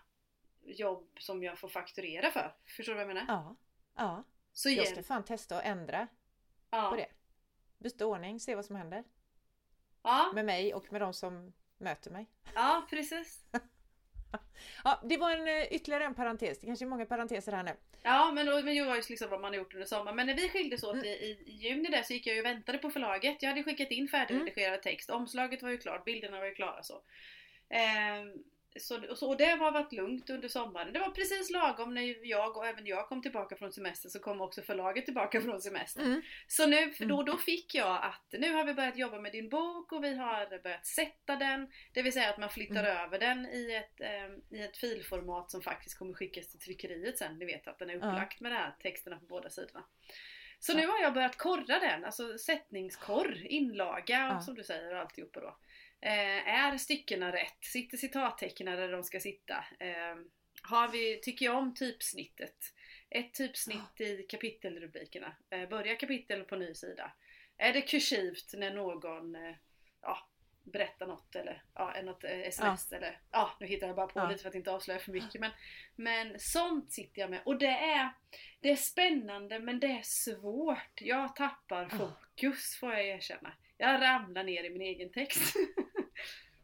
jobb 0.65 1.07
som 1.19 1.43
jag 1.43 1.59
får 1.59 1.67
fakturera 1.69 2.31
för. 2.31 2.53
Förstår 2.65 2.93
du 2.93 2.97
vad 2.97 3.09
jag 3.09 3.15
menar? 3.15 3.25
Ja, 3.27 3.55
ja. 3.95 4.23
Så 4.53 4.69
Jag 4.69 4.87
ska 4.87 5.03
fan 5.03 5.25
testa 5.25 5.57
att 5.57 5.65
ändra 5.65 6.07
ja, 6.69 6.89
på 6.89 6.95
det. 6.95 7.07
Byta 7.77 8.05
ordning, 8.05 8.39
se 8.39 8.55
vad 8.55 8.65
som 8.65 8.75
händer. 8.75 9.03
Ja, 10.03 10.31
Med 10.35 10.45
mig 10.45 10.73
och 10.73 10.91
med 10.91 11.01
de 11.01 11.13
som 11.13 11.53
möter 11.77 12.11
mig. 12.11 12.29
ja, 12.55 12.87
precis. 12.89 13.43
Ja, 14.83 15.01
det 15.03 15.17
var 15.17 15.31
en, 15.31 15.47
eh, 15.47 15.63
ytterligare 15.73 16.03
en 16.03 16.15
parentes. 16.15 16.59
Det 16.59 16.65
kanske 16.65 16.85
är 16.85 16.87
många 16.87 17.05
parenteser 17.05 17.51
här 17.51 17.63
nu. 17.63 17.75
Ja 18.03 18.31
men, 18.31 18.45
det 18.45 18.51
var 18.51 18.95
ju 18.95 19.01
liksom 19.09 19.29
vad 19.29 19.41
man 19.41 19.51
har 19.51 19.57
gjort 19.57 19.73
under 19.73 19.85
sommaren. 19.87 20.15
Men 20.15 20.27
när 20.27 20.33
vi 20.33 20.49
skildes 20.49 20.83
åt 20.83 20.93
Mm. 20.93 21.05
i, 21.05 21.09
i, 21.09 21.51
juni 21.51 21.89
där 21.89 22.03
så 22.03 22.13
gick 22.13 22.27
jag 22.27 22.35
ju 22.35 22.41
och 22.41 22.45
väntade 22.45 22.77
på 22.77 22.89
förlaget. 22.89 23.41
Jag 23.41 23.49
hade 23.49 23.63
skickat 23.63 23.91
in 23.91 24.07
färdigredigerad 24.07 24.81
text. 24.81 25.09
Omslaget 25.09 25.63
var 25.63 25.69
ju 25.69 25.77
klart, 25.77 26.05
bilderna 26.05 26.39
var 26.39 26.45
ju 26.45 26.53
klara 26.53 26.83
så. 26.83 27.01
Ehm, 27.69 28.33
så, 28.79 29.09
och 29.09 29.17
så 29.17 29.29
och 29.29 29.37
det 29.37 29.45
har 29.45 29.71
varit 29.71 29.91
lugnt 29.91 30.29
under 30.29 30.47
sommaren. 30.47 30.93
Det 30.93 30.99
var 30.99 31.09
precis 31.09 31.49
lagom 31.49 31.93
när 31.93 32.27
jag 32.29 32.57
och 32.57 32.67
även 32.67 32.85
jag 32.85 33.07
kom 33.07 33.21
tillbaka 33.21 33.55
från 33.55 33.73
semester 33.73 34.09
så 34.09 34.19
kom 34.19 34.41
också 34.41 34.61
förlaget 34.61 35.05
tillbaka 35.05 35.41
från 35.41 35.61
semester. 35.61 36.01
Mm. 36.01 36.21
Så 36.47 36.67
nu, 36.67 36.93
då, 36.99 37.23
då 37.23 37.37
fick 37.37 37.75
jag 37.75 37.99
att 38.03 38.25
nu 38.39 38.51
har 38.53 38.63
vi 38.65 38.73
börjat 38.73 38.97
jobba 38.97 39.19
med 39.19 39.31
din 39.31 39.49
bok 39.49 39.91
och 39.91 40.03
vi 40.03 40.15
har 40.15 40.63
börjat 40.63 40.85
sätta 40.85 41.35
den. 41.35 41.71
Det 41.93 42.01
vill 42.01 42.13
säga 42.13 42.29
att 42.29 42.37
man 42.37 42.49
flyttar 42.49 42.83
Mm. 42.83 42.97
över 42.97 43.19
den 43.19 43.45
i 43.45 43.73
ett, 43.75 44.01
eh, 44.01 44.57
i 44.59 44.63
ett 44.63 44.77
filformat 44.77 45.51
som 45.51 45.61
faktiskt 45.61 45.97
kommer 45.97 46.13
skickas 46.13 46.47
till 46.47 46.59
tryckeriet 46.59 47.17
sen. 47.17 47.37
Ni 47.39 47.45
vet 47.45 47.67
att 47.67 47.79
den 47.79 47.89
är 47.89 47.95
upplagt 47.95 48.39
med 48.39 48.51
de 48.51 48.55
här 48.55 48.75
texterna 48.81 49.17
på 49.19 49.25
båda 49.25 49.49
sidorna. 49.49 49.85
Så 50.59 50.71
Ja. 50.71 50.77
nu 50.77 50.87
har 50.87 50.99
jag 51.01 51.13
börjat 51.13 51.37
korra 51.37 51.79
den, 51.79 52.05
alltså 52.05 52.37
sättningskorr, 52.37 53.45
inlaga 53.45 54.19
Ja. 54.33 54.39
som 54.41 54.55
du 54.55 54.63
säger 54.63 54.93
och 54.93 54.99
alltihopa 55.01 55.39
då. 55.39 55.57
Eh, 56.01 56.47
är 56.47 56.77
styckena 56.77 57.31
rätt? 57.31 57.63
Sitter 57.63 57.97
citattecknen 57.97 58.77
där 58.77 58.91
de 58.91 59.03
ska 59.03 59.19
sitta? 59.19 59.65
Eh, 59.79 60.15
har 60.61 60.87
vi, 60.87 61.19
tycker 61.21 61.45
jag 61.45 61.57
om 61.57 61.73
typsnittet? 61.75 62.55
Ett 63.09 63.33
typsnitt 63.33 64.01
i 64.01 64.25
kapitelrubrikerna. 64.29 65.35
Eh, 65.49 65.69
börjar 65.69 65.95
kapitel 65.95 66.43
på 66.43 66.55
ny 66.55 66.73
sida. 66.73 67.11
Är 67.57 67.73
det 67.73 67.81
kursivt 67.81 68.53
när 68.53 68.73
någon 68.73 69.37
ja, 70.01 70.29
berättar 70.63 71.07
något 71.07 71.35
eller 71.35 71.63
ja, 71.73 72.01
något 72.03 72.23
sms 72.23 72.91
eller 72.91 73.19
ja, 73.31 73.57
nu 73.59 73.67
hittar 73.67 73.87
jag 73.87 73.95
bara 73.95 74.07
på 74.07 74.19
Ja. 74.19 74.29
lite 74.29 74.41
för 74.41 74.49
att 74.49 74.55
inte 74.55 74.71
avslöja 74.71 74.99
för 74.99 75.11
mycket. 75.11 75.41
Men, 75.41 75.51
men 75.95 76.35
sånt 76.39 76.91
sitter 76.91 77.21
jag 77.21 77.29
med 77.29 77.41
och 77.45 77.57
det 77.57 77.67
är, 77.67 78.09
det 78.59 78.71
är 78.71 78.75
spännande 78.75 79.59
men 79.59 79.79
det 79.79 79.87
är 79.87 80.01
svårt. 80.03 81.01
Jag 81.01 81.35
tappar 81.35 81.89
Ja. 81.91 81.97
fokus 81.97 82.77
får 82.79 82.93
jag 82.93 83.07
erkänna. 83.07 83.53
Jag 83.77 84.01
ramlar 84.01 84.43
ner 84.43 84.63
i 84.63 84.69
min 84.69 84.81
egen 84.81 85.11
text. 85.11 85.55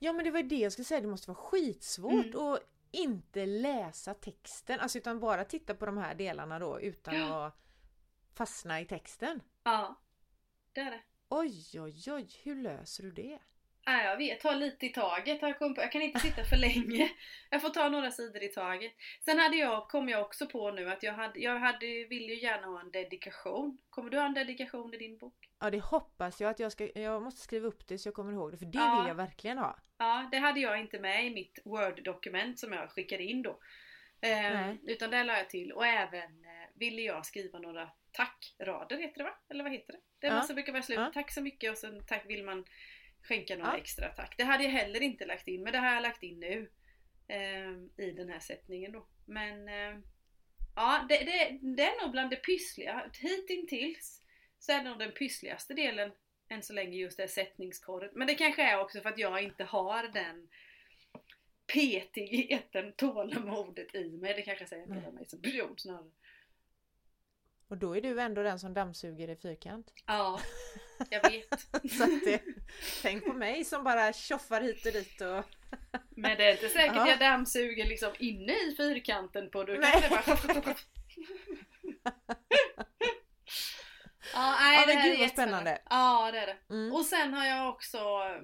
Ja 0.04 0.14
men 0.14 0.26
det 0.26 0.32
var 0.32 0.44
det 0.44 0.56
jag 0.56 0.72
skulle 0.72 0.86
säga, 0.86 1.02
det 1.02 1.08
måste 1.08 1.28
vara 1.32 1.38
skitsvårt 1.38 2.26
Mm. 2.36 2.40
att 2.40 2.60
inte 2.92 3.46
läsa 3.46 4.14
texten, 4.14 4.80
alltså 4.80 4.98
utan 4.98 5.20
bara 5.20 5.46
titta 5.46 5.76
på 5.76 5.86
de 5.86 5.98
här 5.98 6.16
delarna 6.16 6.60
då 6.60 6.82
utan 6.82 7.16
Ja. 7.16 7.46
att 7.46 7.58
fastna 8.36 8.82
i 8.82 8.86
texten. 8.86 9.42
ja, 9.64 9.96
det 10.74 10.82
är 10.82 10.92
det. 10.92 11.02
Oj 11.30 11.80
oj 11.82 12.04
oj, 12.14 12.28
hur 12.44 12.56
löser 12.56 13.04
du 13.04 13.12
det? 13.12 13.40
Nej, 13.86 14.06
jag 14.06 14.18
vet, 14.18 14.40
ta 14.40 14.52
lite 14.52 14.86
i 14.86 14.90
taget 14.90 15.42
jag 15.42 15.60
kommit 15.60 15.76
på. 15.76 15.82
Jag 15.82 15.92
kan 15.92 16.02
inte 16.02 16.20
sitta 16.20 16.44
för 16.44 16.58
länge. 16.58 17.10
Jag 17.50 17.62
får 17.62 17.70
ta 17.70 17.90
några 17.90 18.12
sidor 18.12 18.44
i 18.44 18.48
taget. 18.48 18.92
Sen 19.26 19.40
hade 19.40 19.58
jag, 19.58 19.88
kom 19.90 20.10
jag 20.10 20.22
också 20.22 20.48
på 20.48 20.72
nu 20.72 20.90
att 20.92 21.04
jag 21.04 21.14
hade, 21.14 21.40
jag 21.40 21.60
hade, 21.60 21.86
vill 22.10 22.30
ju 22.30 22.42
gärna 22.42 22.68
ha 22.68 22.80
en 22.82 22.92
dedikation. 22.92 23.78
Kommer 23.90 24.10
du 24.10 24.18
ha 24.18 24.26
en 24.26 24.34
dedikation 24.34 24.94
i 24.94 24.98
din 24.98 25.18
bok? 25.18 25.50
Ja 25.60 25.70
det 25.70 25.80
hoppas 25.80 26.42
jag 26.42 26.50
att 26.52 26.60
jag 26.60 26.72
ska, 26.72 27.00
jag 27.00 27.22
måste 27.24 27.42
skriva 27.42 27.68
upp 27.68 27.88
det 27.88 27.98
så 27.98 28.08
jag 28.08 28.14
kommer 28.14 28.34
ihåg 28.34 28.52
det 28.52 28.58
för 28.58 28.66
det 28.66 28.78
Ja. 28.78 29.00
vill 29.00 29.08
jag 29.08 29.16
verkligen 29.16 29.58
ha. 29.58 29.80
Ja, 30.02 30.30
det 30.32 30.38
hade 30.38 30.60
jag 30.60 30.80
inte 30.80 31.00
med 31.00 31.26
i 31.26 31.30
mitt 31.30 31.60
Word-dokument 31.66 32.60
som 32.60 32.74
jag 32.74 32.92
skickade 32.92 33.24
in 33.24 33.42
då. 33.42 33.60
Eh, 34.22 34.74
utan 34.84 35.12
det 35.12 35.24
la 35.24 35.38
jag 35.38 35.50
till 35.50 35.72
och 35.72 35.86
även 35.86 36.46
eh, 36.46 36.70
ville 36.76 37.02
jag 37.02 37.26
skriva 37.26 37.60
några 37.60 37.90
tackrader 38.12 38.98
heter 38.98 39.18
det 39.18 39.24
va? 39.24 39.38
Eller 39.50 39.64
vad 39.64 39.74
heter 39.74 39.94
det? 39.94 40.00
Det 40.20 40.28
Ja. 40.28 40.36
måste 40.36 40.54
brukar 40.54 40.72
vara 40.72 40.84
slut. 40.84 41.00
Ja. 41.00 41.12
Tack 41.14 41.32
så 41.32 41.42
mycket 41.42 41.72
och 41.72 41.78
sen 41.78 42.06
tack 42.06 42.26
vill 42.30 42.44
man 42.44 42.66
skänka 43.22 43.56
några 43.56 43.72
Ja. 43.72 43.78
extra 43.78 44.10
tack. 44.10 44.34
Det 44.38 44.44
hade 44.44 44.64
jag 44.64 44.72
heller 44.72 45.02
inte 45.02 45.26
lagt 45.26 45.48
in 45.48 45.64
men 45.64 45.74
det 45.74 45.80
har 45.80 45.94
jag 45.94 46.02
lagt 46.02 46.24
in 46.24 46.40
nu. 46.40 46.72
Eh, 47.28 48.06
I 48.06 48.12
den 48.12 48.30
här 48.30 48.40
sättningen 48.40 48.92
då. 48.92 49.08
Men 49.26 49.68
eh, 49.68 50.00
ja, 50.76 51.06
det, 51.10 51.18
det, 51.18 51.60
det 51.76 51.84
är 51.84 52.02
nog 52.02 52.12
bland 52.12 52.30
det 52.30 52.36
pyssliga. 52.36 53.12
Hittills 53.48 54.22
så 54.60 54.72
är 54.72 54.78
det 54.84 54.90
nog 54.90 55.00
den 55.00 55.12
pyssligaste 55.12 55.74
delen 55.74 56.12
än 56.52 56.64
så 56.64 56.74
länge 56.74 56.98
just 56.98 57.18
det 57.18 57.28
sättningskorret. 57.28 58.12
Men 58.16 58.28
det 58.28 58.36
kanske 58.36 58.64
är 58.64 58.80
också 58.80 59.02
för 59.02 59.10
att 59.10 59.18
jag 59.18 59.44
inte 59.44 59.64
har 59.64 60.04
den 60.04 60.48
petigheten, 61.74 62.94
tålamodet 62.94 63.96
i 63.96 64.18
mig. 64.18 64.34
Det 64.34 64.42
kanske 64.42 64.68
säger 64.68 65.08
om 65.08 65.16
mig 65.16 65.26
som 65.26 65.42
person 65.42 65.74
snarare. 65.78 66.12
Och 67.68 67.78
då 67.78 67.98
är 67.98 68.02
du 68.02 68.22
ändå 68.22 68.44
den 68.44 68.60
som 68.60 68.74
dammsuger 68.74 69.30
i 69.30 69.36
fyrkant. 69.36 69.94
Ja, 70.06 70.40
jag 71.10 71.32
vet. 71.32 71.60
Så 71.92 72.06
det, 72.06 72.42
tänk 73.02 73.26
på 73.26 73.34
mig 73.34 73.66
som 73.66 73.84
bara 73.84 74.14
tjoffar 74.14 74.62
hit 74.62 74.86
och 74.86 74.92
dit 74.92 75.22
och... 75.22 75.46
Men 76.10 76.38
det 76.38 76.46
är 76.46 76.52
inte 76.52 76.70
säkert 76.70 76.96
Ja. 76.96 77.10
jag 77.10 77.20
dammsuger 77.20 77.86
liksom 77.86 78.14
inne 78.20 78.54
i 78.54 78.76
fyrkanten 78.78 79.50
på 79.50 79.64
du 79.64 79.78
Nej. 79.78 80.02
kan 80.02 80.10
bara... 80.10 80.76
Ja, 84.34 84.56
nej, 84.60 84.76
Ja, 84.80 84.86
det 84.86 84.94
men 84.96 85.10
gud, 85.10 85.20
vad 85.20 85.30
spännande. 85.30 85.82
Ja, 85.90 86.32
det 86.32 86.40
är 86.40 86.48
det. 86.48 86.58
Mm. 86.70 86.94
Och 86.94 87.06
sen 87.06 87.34
har 87.34 87.46
jag 87.46 87.70
också 87.70 88.00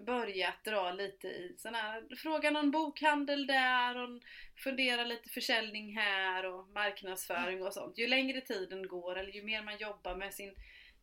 börjat 0.05 0.63
dra 0.63 0.91
lite 0.91 1.27
i 1.27 1.55
sån 1.57 1.75
här, 1.75 2.15
fråga 2.15 2.51
någon 2.51 2.71
bokhandel 2.71 3.47
där 3.47 3.97
och 3.97 4.21
fundera 4.55 5.03
lite 5.03 5.29
försäljning 5.29 5.97
här 5.97 6.45
och 6.45 6.67
marknadsföring 6.67 7.63
och 7.63 7.73
sånt. 7.73 7.97
Ju 7.97 8.07
längre 8.07 8.41
tiden 8.41 8.87
går 8.87 9.17
eller 9.17 9.31
ju 9.31 9.43
mer 9.43 9.63
man 9.63 9.77
jobbar 9.77 10.15
med 10.15 10.33
sin, 10.33 10.55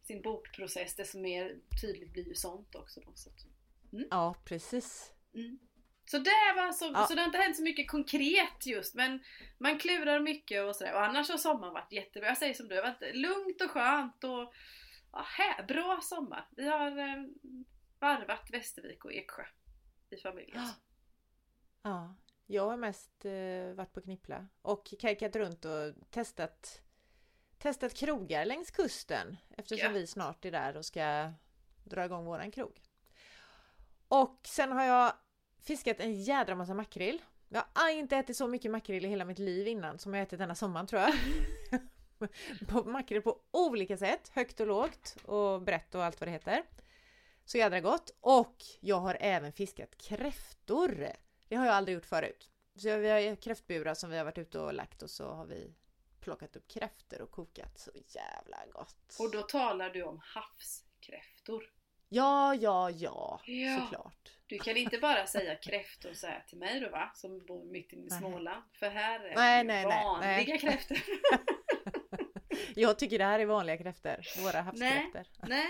sin 0.02 0.22
bokprocess 0.22 0.96
desto 0.96 1.18
mer 1.18 1.56
tydligt 1.80 2.12
blir 2.12 2.28
ju 2.28 2.34
sånt 2.34 2.74
också. 2.74 3.00
Då, 3.00 3.12
så, 3.14 3.30
att, 3.30 3.46
Ja, 4.10 4.34
precis. 4.44 5.12
mm. 5.34 5.58
Så 6.04 6.18
det 6.18 6.52
var 6.56 6.72
så, 6.72 6.90
Ja. 6.94 7.06
så 7.06 7.14
det 7.14 7.20
har 7.20 7.26
inte 7.26 7.38
hänt 7.38 7.56
så 7.56 7.62
mycket 7.62 7.90
konkret 7.90 8.66
just 8.66 8.94
men 8.94 9.24
man 9.58 9.78
klurar 9.78 10.20
mycket 10.20 10.64
och 10.64 10.76
sådär. 10.76 10.94
Och 10.94 11.04
annars 11.04 11.30
har 11.30 11.36
sommaren 11.38 11.72
varit 11.74 11.92
jättebra. 11.92 12.28
Jag 12.28 12.38
säger 12.38 12.54
som 12.54 12.68
du, 12.68 12.74
det 12.74 12.80
har 12.80 12.88
varit 13.00 13.16
lugnt 13.16 13.60
och 13.60 13.70
skönt 13.70 14.24
och 14.24 14.54
ja, 15.12 15.24
här, 15.26 15.62
bra 15.62 16.00
sommar. 16.02 16.48
Vi 16.50 16.68
har 16.68 16.98
eh, 16.98 17.24
varvat 17.98 18.50
Västervik 18.50 19.04
och 19.04 19.12
Eksjö 19.12 19.44
i 20.10 20.16
familjen. 20.16 20.62
Ja. 20.62 20.70
Ja, 21.82 22.14
jag 22.46 22.66
har 22.66 22.76
mest 22.76 23.24
eh, 23.24 23.74
varit 23.74 23.92
på 23.92 24.00
Knippla 24.00 24.46
och 24.62 24.94
kajkat 24.98 25.36
runt 25.36 25.64
och 25.64 25.94
testat 26.10 26.80
testat 27.58 27.94
krogar 27.94 28.44
längs 28.44 28.70
kusten 28.70 29.36
eftersom 29.50 29.78
Gött. 29.92 29.96
vi 30.02 30.06
snart 30.06 30.44
är 30.44 30.50
där 30.50 30.76
och 30.76 30.84
ska 30.84 31.32
dra 31.84 32.04
igång 32.04 32.24
våran 32.24 32.50
krog. 32.50 32.80
Och 34.08 34.40
sen 34.44 34.72
har 34.72 34.84
jag 34.84 35.12
fiskat 35.64 36.00
en 36.00 36.22
jädra 36.22 36.54
massa 36.54 36.74
makrill. 36.74 37.22
Jag 37.48 37.64
har 37.72 37.90
inte 37.90 38.16
ätit 38.16 38.36
så 38.36 38.48
mycket 38.48 38.70
makrill 38.70 39.04
i 39.04 39.08
hela 39.08 39.24
mitt 39.24 39.38
liv 39.38 39.68
innan 39.68 39.98
som 39.98 40.14
jag 40.14 40.22
ätit 40.22 40.38
denna 40.38 40.54
sommaren 40.54 40.86
tror 40.86 41.02
jag. 41.02 41.14
på 42.68 42.84
makrill 42.84 43.22
på 43.22 43.40
olika 43.50 43.96
sätt, 43.96 44.30
högt 44.34 44.60
och 44.60 44.66
lågt 44.66 45.16
och 45.24 45.62
brett 45.62 45.94
och 45.94 46.04
allt 46.04 46.20
vad 46.20 46.28
det 46.28 46.32
heter. 46.32 46.62
Så 47.44 47.58
jädra 47.58 47.80
gott! 47.80 48.10
Och 48.20 48.56
jag 48.80 49.00
har 49.00 49.16
även 49.20 49.52
fiskat 49.52 49.98
kräftor. 49.98 51.08
Det 51.48 51.56
har 51.56 51.66
jag 51.66 51.74
aldrig 51.74 51.94
gjort 51.94 52.06
förut. 52.06 52.50
Så 52.76 52.96
vi 52.96 53.08
har 53.08 53.36
kräftburar 53.36 53.94
som 53.94 54.10
vi 54.10 54.16
har 54.18 54.24
varit 54.24 54.38
ute 54.38 54.58
och 54.58 54.74
lagt 54.74 55.02
och 55.02 55.10
så 55.10 55.32
har 55.32 55.46
vi 55.46 55.74
plockat 56.20 56.56
upp 56.56 56.68
kräftor 56.68 57.20
och 57.20 57.30
kokat. 57.30 57.78
Så 57.78 57.90
jävla 57.94 58.58
gott! 58.72 59.16
Och 59.18 59.30
då 59.30 59.42
talar 59.42 59.90
du 59.90 60.02
om 60.02 60.20
havskräftor. 60.24 61.70
Ja, 62.14 62.54
ja, 62.54 62.90
ja, 62.90 63.40
Ja. 63.44 63.80
såklart. 63.80 64.30
Du 64.46 64.58
kan 64.58 64.76
inte 64.76 64.98
bara 64.98 65.26
säga 65.26 65.54
kräftor 65.56 66.12
så 66.14 66.26
här 66.26 66.44
till 66.48 66.58
mig 66.58 66.80
då 66.80 66.88
va? 66.88 67.10
Som 67.14 67.46
bor 67.46 67.64
mitt 67.72 67.92
inne 67.92 68.02
i 68.02 68.08
Nej. 68.10 68.18
Småland. 68.18 68.62
För 68.72 68.88
här 68.90 69.20
är 69.20 69.34
Nej, 69.34 69.64
nej, 69.64 69.86
nej, 69.86 70.04
vanliga 70.04 70.30
nej. 70.36 70.58
kräftor. 70.58 70.98
Jag 72.74 72.98
tycker 72.98 73.18
det 73.18 73.24
här 73.24 73.40
är 73.40 73.46
vanliga 73.46 73.78
kräftor. 73.78 74.42
Våra 74.44 74.60
havskräftor. 74.60 75.48
nej, 75.48 75.66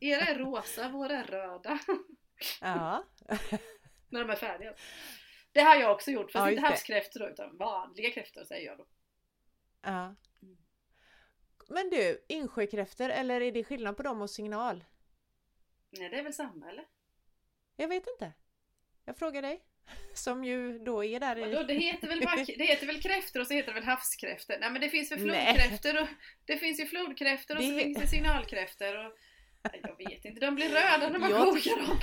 era 0.00 0.20
är 0.20 0.38
rosa, 0.38 0.88
våra 0.88 1.16
är 1.16 1.24
röda. 1.24 1.78
Ja. 2.60 3.04
När 4.08 4.20
de 4.24 4.30
är 4.30 4.36
färdiga. 4.36 4.74
Det 5.52 5.60
har 5.60 5.76
jag 5.76 5.92
också 5.92 6.10
gjort, 6.10 6.32
fast 6.32 6.46
Ja, 6.46 6.50
inte 6.50 6.62
havskräftor 6.62 7.20
då, 7.20 7.28
utan 7.28 7.56
vanliga 7.56 8.10
kräftor 8.10 8.44
säger 8.44 8.66
jag 8.66 8.78
då. 8.78 8.86
ja. 9.82 10.14
Mm. 10.42 10.56
Men 11.68 11.90
du, 11.90 12.24
insjökräftor 12.28 13.08
eller 13.10 13.40
är 13.40 13.52
det 13.52 13.64
skillnad 13.64 13.96
på 13.96 14.02
dem 14.02 14.22
och 14.22 14.30
signal? 14.30 14.84
Nej, 15.90 16.08
det 16.08 16.18
är 16.18 16.22
väl 16.22 16.32
samma 16.34 16.68
eller? 16.70 16.84
Jag 17.76 17.88
vet 17.88 18.06
inte. 18.06 18.32
Jag 19.04 19.16
frågar 19.18 19.42
dig. 19.42 19.64
Som 20.14 20.44
ju 20.44 20.78
då 20.78 21.04
är 21.04 21.20
där 21.20 21.36
Vadå, 21.36 21.60
i... 21.60 21.64
det 21.64 21.74
heter 21.74 22.08
väl 22.08 22.20
det 22.58 22.64
heter 22.64 22.86
väl 22.86 23.02
kräftor 23.02 23.40
och 23.40 23.46
så 23.46 23.54
heter 23.54 23.68
det 23.72 23.80
väl 23.80 23.88
havskräftor? 23.88 24.56
Nej 24.60 24.70
men 24.70 24.80
det 24.80 24.88
finns 24.88 25.12
väl 25.12 25.18
flodkräftor 25.18 26.02
och 26.02 26.08
det 26.44 26.58
finns 26.58 26.80
ju 26.80 26.86
flodkräftor 26.86 27.56
och 27.56 27.62
så 27.64 27.70
Det- 27.70 27.82
finns 27.82 27.98
det 27.98 28.06
signalkräftor 28.06 29.06
och 29.06 29.12
jag 29.82 29.96
vet 30.10 30.24
inte, 30.24 30.40
de 30.40 30.54
blir 30.54 30.68
röda 30.68 31.08
när 31.10 31.18
man 31.18 31.30
Jag 31.30 31.44
kokar 31.54 31.86
dem. 31.86 31.98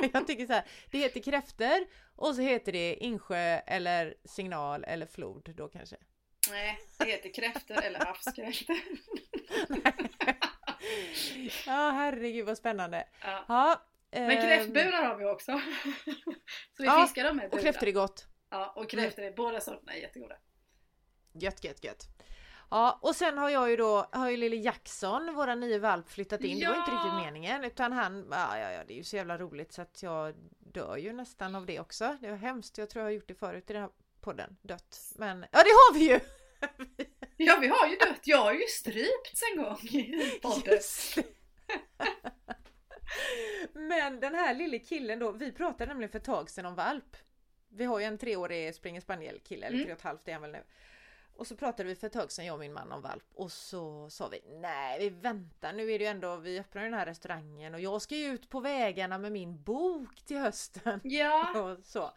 Jag 0.12 0.26
tycker 0.26 0.46
så 0.46 0.52
här, 0.52 0.64
det 0.90 0.98
heter 0.98 1.20
kräftor 1.20 1.86
och 2.16 2.34
så 2.34 2.40
heter 2.42 2.72
det 2.72 2.94
insjö 2.94 3.58
eller 3.66 4.14
signal 4.24 4.84
eller 4.84 5.06
flod 5.06 5.54
då 5.56 5.68
kanske. 5.68 5.96
Nej, 6.50 6.78
det 6.98 7.04
heter 7.04 7.32
kräftor 7.34 7.82
eller 7.82 7.98
havskräftor. 8.04 8.76
Ja 11.66 11.90
herregud 11.90 12.46
vad 12.46 12.56
spännande. 12.58 13.08
Ja. 13.22 13.44
Ja, 13.48 13.80
Men 14.10 14.30
ehm, 14.30 14.40
kräftburar 14.40 15.04
har 15.04 15.16
vi 15.16 15.24
också. 15.24 15.52
Så 16.76 16.82
vi 16.82 16.84
Ja, 16.84 17.02
fiskar 17.06 17.24
dem 17.24 17.36
med 17.36 17.44
Och 17.44 17.50
burar. 17.50 17.62
kräftor 17.62 17.88
är 17.88 17.92
gott. 17.92 18.26
Ja, 18.50 18.72
och 18.76 18.90
kräftor 18.90 19.22
är 19.22 19.32
båda 19.32 19.60
sorterna 19.60 19.92
är 19.92 20.00
jättegoda. 20.00 20.34
Gött, 21.32 21.64
gött, 21.64 21.84
gött. 21.84 22.06
Ja, 22.70 22.98
och 23.02 23.16
sen 23.16 23.38
har 23.38 23.50
jag 23.50 23.70
ju 23.70 23.76
då, 23.76 24.06
har 24.12 24.30
ju 24.30 24.36
lille 24.36 24.56
Jackson, 24.56 25.34
våra 25.34 25.54
nya 25.54 25.78
valp, 25.78 26.10
flyttat 26.10 26.40
in. 26.40 26.60
Det 26.60 26.66
var 26.68 26.76
inte 26.76 26.90
Ja! 26.90 26.96
riktigt 26.96 27.24
meningen 27.24 27.64
utan 27.64 27.92
han, 27.92 28.26
ja, 28.30 28.58
ja, 28.58 28.72
ja, 28.72 28.84
det 28.84 28.92
är 28.94 28.96
ju 28.96 29.04
så 29.04 29.16
jävla 29.16 29.38
roligt 29.38 29.72
så 29.72 29.82
att 29.82 30.02
jag 30.02 30.34
dör 30.58 30.96
ju 30.96 31.12
nästan 31.12 31.54
av 31.54 31.66
det 31.66 31.80
också. 31.80 32.16
Det 32.20 32.30
var 32.30 32.36
hemskt, 32.36 32.78
jag 32.78 32.90
tror 32.90 33.00
jag 33.00 33.06
har 33.06 33.12
gjort 33.12 33.28
det 33.28 33.34
förut 33.34 33.70
i 33.70 33.72
den 33.72 33.82
här 33.82 33.90
podden, 34.20 34.56
dött. 34.62 34.98
Men, 35.16 35.40
ja 35.40 35.58
det 35.62 35.70
har 35.70 35.94
vi 35.94 36.08
ju! 36.10 36.20
Ja, 37.46 37.58
vi 37.60 37.68
har 37.68 37.86
ju 37.88 37.96
dött. 37.96 38.20
Jag 38.26 38.38
har 38.38 38.52
ju 38.52 38.66
strypts 38.68 39.42
en 39.52 39.62
gång 39.62 39.78
i 39.82 40.38
podden. 40.42 40.78
Men 43.72 44.20
den 44.20 44.34
här 44.34 44.54
lille 44.54 44.78
killen 44.78 45.18
då, 45.18 45.32
vi 45.32 45.52
pratade 45.52 45.86
nämligen 45.86 46.10
för 46.10 46.18
ett 46.18 46.24
tag 46.24 46.50
sedan 46.50 46.66
om 46.66 46.74
valp. 46.74 47.16
Vi 47.68 47.84
har 47.84 47.98
ju 47.98 48.04
en 48.04 48.18
treårig 48.18 48.74
springer 48.74 49.00
spaniel 49.00 49.38
kille, 49.40 49.66
eller 49.66 49.74
Mm. 49.76 49.84
tre 49.86 49.92
och 49.92 49.98
ett 49.98 50.04
halvt 50.04 50.28
är 50.28 50.32
han 50.32 50.42
väl 50.42 50.50
nu. 50.52 50.64
Och 51.36 51.46
så 51.46 51.56
pratade 51.56 51.88
vi 51.88 51.94
för 51.96 52.06
ett 52.06 52.12
tag 52.12 52.32
sedan, 52.32 52.46
jag 52.46 52.54
och 52.54 52.60
min 52.60 52.72
man, 52.72 52.92
om 52.92 53.02
valp. 53.02 53.24
Och 53.34 53.52
så 53.52 54.10
sa 54.10 54.28
vi, 54.28 54.40
nej 54.48 54.98
vi 55.00 55.08
väntar, 55.08 55.72
nu 55.72 55.92
är 55.92 55.98
det 55.98 56.04
ju 56.04 56.10
ändå, 56.10 56.36
vi 56.36 56.58
öppnar 56.60 56.82
den 56.82 56.94
här 56.94 57.06
restaurangen 57.06 57.74
och 57.74 57.80
jag 57.80 58.02
ska 58.02 58.16
ju 58.16 58.26
ut 58.26 58.50
på 58.50 58.60
vägarna 58.60 59.18
med 59.18 59.32
min 59.32 59.62
bok 59.62 60.22
till 60.22 60.36
hösten. 60.38 61.00
Ja, 61.04 61.60
Och 61.72 61.84
så. 61.84 62.10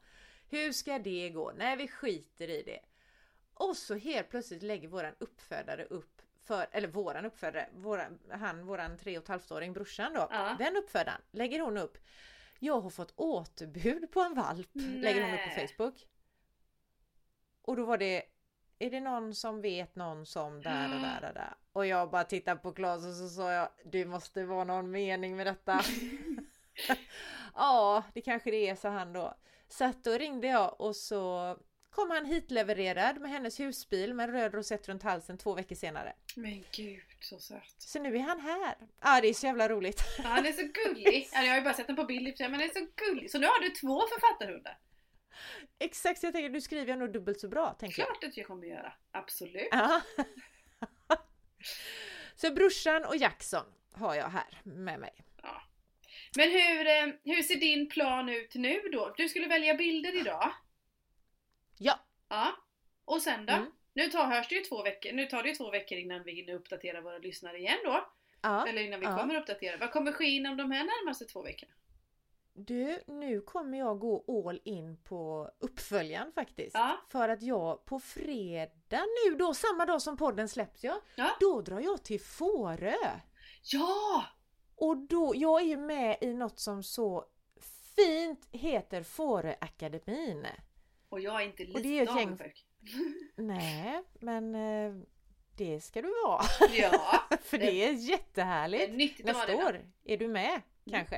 Hur 0.49 0.71
ska 0.71 0.99
det 0.99 1.29
gå? 1.29 1.51
Nej, 1.57 1.75
vi 1.77 1.88
skiter 1.88 2.47
i 2.49 2.63
det. 2.63 2.79
Och 3.53 3.77
så 3.77 3.95
helt 3.95 4.29
plötsligt 4.29 4.63
lägger 4.63 4.87
våran 4.87 5.13
uppfödare 5.19 5.85
upp 5.85 6.21
för, 6.43 6.67
eller 6.71 6.87
våran 6.87 7.25
uppfödare, 7.25 7.69
våran, 7.73 8.19
han, 8.29 8.65
våran 8.65 8.97
tre 8.97 9.17
och 9.17 9.23
ett 9.23 9.27
halvt 9.29 9.51
åring 9.51 9.73
brorsan 9.73 10.13
då, 10.13 10.27
Ja. 10.31 10.55
den 10.59 10.77
uppfödaren 10.77 11.21
lägger 11.31 11.59
hon 11.59 11.77
upp. 11.77 11.97
Jag 12.59 12.81
har 12.81 12.89
fått 12.89 13.13
återbud 13.15 14.11
på 14.11 14.21
en 14.21 14.33
valp, 14.33 14.69
lägger 14.73 15.21
hon 15.23 15.33
upp 15.33 15.39
på 15.39 15.49
Nej. 15.55 15.67
Facebook. 15.67 16.07
Och 17.61 17.75
då 17.75 17.85
var 17.85 17.97
det, 17.97 18.23
är 18.79 18.89
det 18.89 18.99
någon 18.99 19.35
som 19.35 19.61
vet 19.61 19.95
någon 19.95 20.25
som 20.25 20.61
där 20.61 20.95
och 20.95 21.01
där 21.01 21.27
och 21.29 21.33
där? 21.33 21.53
Och 21.73 21.85
jag 21.85 22.09
bara 22.09 22.23
tittade 22.23 22.59
på 22.59 22.71
Claes 22.73 23.05
och 23.05 23.13
så 23.13 23.29
sa 23.29 23.51
jag, 23.51 23.69
det 23.85 24.05
måste 24.05 24.45
vara 24.45 24.63
någon 24.63 24.91
mening 24.91 25.35
med 25.35 25.47
detta. 25.47 25.81
ja, 27.55 28.03
det 28.13 28.21
kanske 28.21 28.51
det 28.51 28.69
är, 28.69 28.75
sa 28.75 28.89
han 28.89 29.13
då. 29.13 29.33
Så 29.67 29.85
att 29.85 30.03
då 30.03 30.11
ringde 30.11 30.47
jag 30.47 30.81
och 30.81 30.95
så 30.95 31.57
kom 31.95 32.12
han 32.12 32.25
hitlevererad 32.25 33.21
med 33.21 33.32
hennes 33.32 33.60
husbil 33.60 34.13
med 34.13 34.29
en 34.29 34.36
röd 34.36 34.53
rosett 34.53 34.89
runt 34.89 35.03
halsen 35.03 35.38
två 35.38 35.53
veckor 35.53 35.75
senare. 35.75 36.13
men 36.36 36.63
gud 36.71 37.01
så 37.19 37.39
söt. 37.39 37.75
Så 37.77 38.01
nu 38.01 38.15
är 38.15 38.19
han 38.19 38.39
här. 38.39 38.75
Ja, 38.79 38.86
ah, 38.99 39.21
det 39.21 39.27
är 39.27 39.34
så 39.34 39.45
jävla 39.45 39.69
roligt. 39.69 40.01
Ja, 40.17 40.23
han 40.23 40.45
är 40.45 40.51
så 40.51 40.62
gullig. 40.62 41.29
Ja, 41.34 41.41
jag 41.41 41.49
har 41.49 41.56
ju 41.56 41.62
bara 41.63 41.73
sett 41.73 41.88
den 41.88 41.95
på 41.95 42.03
bild 42.03 42.36
men 42.39 42.53
han 42.53 42.62
är 42.62 42.67
så 42.67 42.88
gullig. 42.95 43.32
Så 43.32 43.39
nu 43.39 43.47
har 43.47 43.60
du 43.60 43.69
två 43.69 44.01
författarhundar. 44.01 44.77
Exakt, 45.79 46.23
jag 46.23 46.34
tänker 46.34 46.49
nu 46.49 46.62
skriver 46.62 46.88
jag 46.88 46.99
nog 46.99 47.13
dubbelt 47.13 47.39
så 47.39 47.47
bra, 47.47 47.73
tänker 47.73 48.01
jag. 48.01 48.08
Klart 48.08 48.23
att 48.23 48.38
jag 48.38 48.47
kommer 48.47 48.67
göra. 48.67 48.93
Absolut. 49.12 49.67
Ja. 49.71 50.01
så 52.36 52.51
brorsan 52.51 53.06
och 53.06 53.15
Jackson 53.15 53.65
har 53.91 54.15
jag 54.15 54.29
här 54.29 54.62
med 54.63 54.99
mig. 54.99 55.13
Men 56.36 56.51
hur, 56.51 56.88
eh, 56.88 57.36
hur 57.36 57.43
ser 57.43 57.56
din 57.56 57.89
plan 57.89 58.29
ut 58.29 58.56
nu 58.56 58.79
då? 58.91 59.13
Du 59.17 59.29
skulle 59.29 59.47
välja 59.47 59.73
bilder 59.73 60.21
idag. 60.21 60.53
Ja, 61.77 61.99
Ja. 62.29 62.51
Och 63.05 63.21
sen 63.21 63.45
då? 63.45 63.53
Mm. 63.53 63.71
Nu 63.93 64.07
tar, 64.09 64.25
hörs 64.25 64.47
det 64.49 64.55
ju 64.55 64.62
två 64.62 64.83
veckor, 64.83 65.12
nu 65.12 65.25
tar 65.25 65.43
det 65.43 65.49
ju 65.49 65.55
två 65.55 65.71
veckor 65.71 65.97
innan 65.97 66.23
vi 66.23 66.31
hinner 66.31 66.53
uppdatera 66.53 67.01
våra 67.01 67.17
lyssnare 67.17 67.57
igen 67.59 67.77
då. 67.86 68.05
ja. 68.41 68.67
Eller 68.67 68.81
innan 68.81 68.99
vi 68.99 69.05
Ja. 69.05 69.17
kommer 69.17 69.36
uppdatera. 69.36 69.77
Vad 69.77 69.91
kommer 69.91 70.12
ske 70.12 70.25
inom 70.25 70.57
de 70.57 70.71
här 70.71 70.83
närmaste 70.83 71.25
två 71.25 71.41
veckorna? 71.41 71.71
Du, 72.55 72.99
nu 73.07 73.41
kommer 73.41 73.77
jag 73.77 73.99
gå 73.99 74.47
all 74.49 74.59
in 74.63 74.97
på 75.03 75.51
uppföljaren 75.59 76.31
faktiskt. 76.31 76.73
Ja. 76.75 76.97
För 77.09 77.29
att 77.29 77.41
jag 77.41 77.86
på 77.86 77.99
fredag 77.99 79.05
nu 79.25 79.36
då, 79.36 79.53
samma 79.53 79.86
dag 79.86 80.01
som 80.01 80.17
podden 80.17 80.49
släpps 80.49 80.83
jag, 80.83 80.97
Ja. 81.15 81.29
då 81.39 81.62
drar 81.62 81.79
jag 81.79 82.03
till 82.03 82.21
Fårö. 82.21 82.95
Ja! 83.63 84.23
Och 84.75 84.97
då, 84.97 85.33
jag 85.36 85.62
är 85.62 85.65
ju 85.65 85.77
med 85.77 86.17
i 86.21 86.33
något 86.33 86.60
som 86.60 86.83
så 86.83 87.25
fint 87.95 88.48
heter 88.52 89.04
Fåröakademin. 89.04 90.48
Och 91.13 91.21
jag 91.21 91.41
är 91.41 91.45
inte 91.45 91.63
det 91.65 91.73
lite 91.79 92.03
ett 92.03 92.09
avundsjuk. 92.09 92.65
Nej, 93.35 94.03
men 94.19 94.55
eh, 94.55 94.93
det 95.57 95.81
ska 95.81 96.01
du 96.01 96.13
vara. 96.25 96.43
Ja, 96.73 97.23
För 97.43 97.57
Det- 97.57 97.65
det 97.65 97.83
är 97.87 97.91
det 97.93 97.99
jättehärligt. 97.99 98.89
är 98.89 98.93
nyttigt 98.93 99.25
Nästa 99.25 99.45
det. 99.45 99.55
år 99.55 99.81
är 100.03 100.17
du 100.17 100.27
med 100.27 100.61
kanske. 100.89 101.17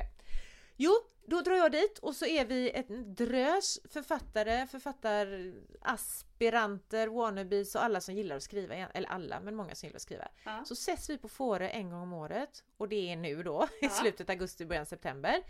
Jo, 0.76 0.92
då 1.26 1.40
drar 1.40 1.56
jag 1.56 1.72
dit 1.72 1.98
och 1.98 2.16
så 2.16 2.26
är 2.26 2.44
vi 2.44 2.70
en 2.70 3.14
drös 3.14 3.78
författare, 3.90 4.66
författaraspiranter, 4.66 7.08
wannabes 7.08 7.74
och 7.74 7.84
alla 7.84 8.00
som 8.00 8.14
gillar 8.14 8.36
att 8.36 8.42
skriva, 8.42 8.74
eller 8.74 9.08
alla, 9.08 9.40
men 9.40 9.54
många 9.54 9.74
som 9.74 9.86
gillar 9.86 9.96
att 9.96 10.02
skriva. 10.02 10.28
Ja. 10.44 10.64
Så 10.66 10.74
ses 10.74 11.10
vi 11.10 11.18
på 11.18 11.28
Fårö 11.28 11.68
en 11.68 11.90
gång 11.90 12.00
om 12.02 12.12
året 12.12 12.64
och 12.76 12.88
det 12.88 13.12
är 13.12 13.16
nu 13.16 13.42
då 13.42 13.68
i 13.82 13.84
Ja. 13.84 13.88
slutet 13.88 14.30
av 14.30 14.34
augusti, 14.34 14.66
början 14.66 14.86
september. 14.86 15.42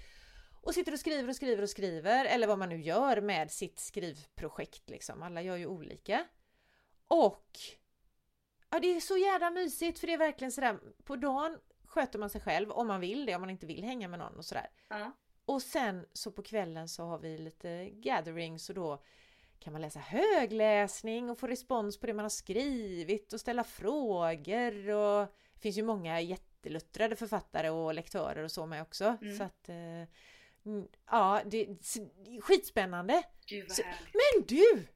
Och 0.67 0.75
sitter 0.75 0.93
och 0.93 1.01
skriver 1.01 1.29
och 1.29 1.37
skriver 1.37 1.63
och 1.63 1.71
skriver 1.71 2.25
eller 2.25 2.47
vad 2.47 2.59
man 2.59 2.69
nu 2.69 2.81
gör 2.81 3.21
med 3.21 3.51
sitt 3.51 3.79
skrivprojekt 3.79 4.91
liksom. 4.91 5.23
Alla 5.23 5.43
gör 5.43 5.57
ju 5.57 5.67
olika. 5.67 6.27
Och 7.09 7.59
ja, 8.71 8.81
det 8.81 8.97
är 8.97 9.01
så 9.01 9.17
jävla 9.17 9.51
mysigt 9.51 9.99
för 9.99 10.07
det 10.07 10.13
är 10.13 10.19
verkligen 10.19 10.53
sådär 10.53 10.79
på 11.05 11.17
dagen 11.17 11.59
sköter 11.85 12.19
man 12.19 12.31
sig 12.31 12.41
själv 12.41 12.71
om 12.71 12.87
man 12.87 13.01
vill 13.01 13.27
det, 13.27 13.35
om 13.35 13.41
man 13.41 13.51
inte 13.51 13.67
vill 13.67 13.85
hänga 13.85 14.09
med 14.09 14.19
någon 14.19 14.37
och 14.37 14.45
sådär. 14.45 14.71
Ja. 14.89 15.13
Och 15.45 15.63
sen 15.63 16.07
så 16.13 16.31
på 16.31 16.43
kvällen 16.43 16.89
så 16.89 17.05
har 17.05 17.19
vi 17.19 17.39
lite 17.39 17.91
gatherings 17.91 18.69
och 18.69 18.75
då 18.75 19.03
kan 19.59 19.73
man 19.73 19.83
läsa 19.83 20.01
högläsning 20.01 21.31
och 21.31 21.39
få 21.39 21.47
respons 21.47 22.01
på 22.01 22.07
det 22.07 22.15
man 22.15 22.25
har 22.25 22.31
skrivit 22.31 23.33
och 23.33 23.41
ställa 23.41 23.65
frågor 23.65 24.91
och 24.91 25.27
det 25.55 25.61
finns 25.61 25.79
ju 25.79 25.83
många 25.83 26.21
jätteluttrade 26.21 27.17
författare 27.17 27.71
och 27.71 27.95
lektörer 27.95 28.43
och 28.43 28.53
så 28.53 28.67
med 28.67 28.83
också. 28.83 29.17
Mm. 29.23 29.37
Så 29.37 29.43
att 29.43 29.69
eh, 29.69 30.09
ja, 31.11 31.43
det, 31.47 31.63
är 31.63 32.41
skitspännande. 32.41 33.23
Gud 33.47 33.69
vad 33.69 33.87
härligt. 33.87 34.15
Men 34.15 34.47
du! 34.47 34.87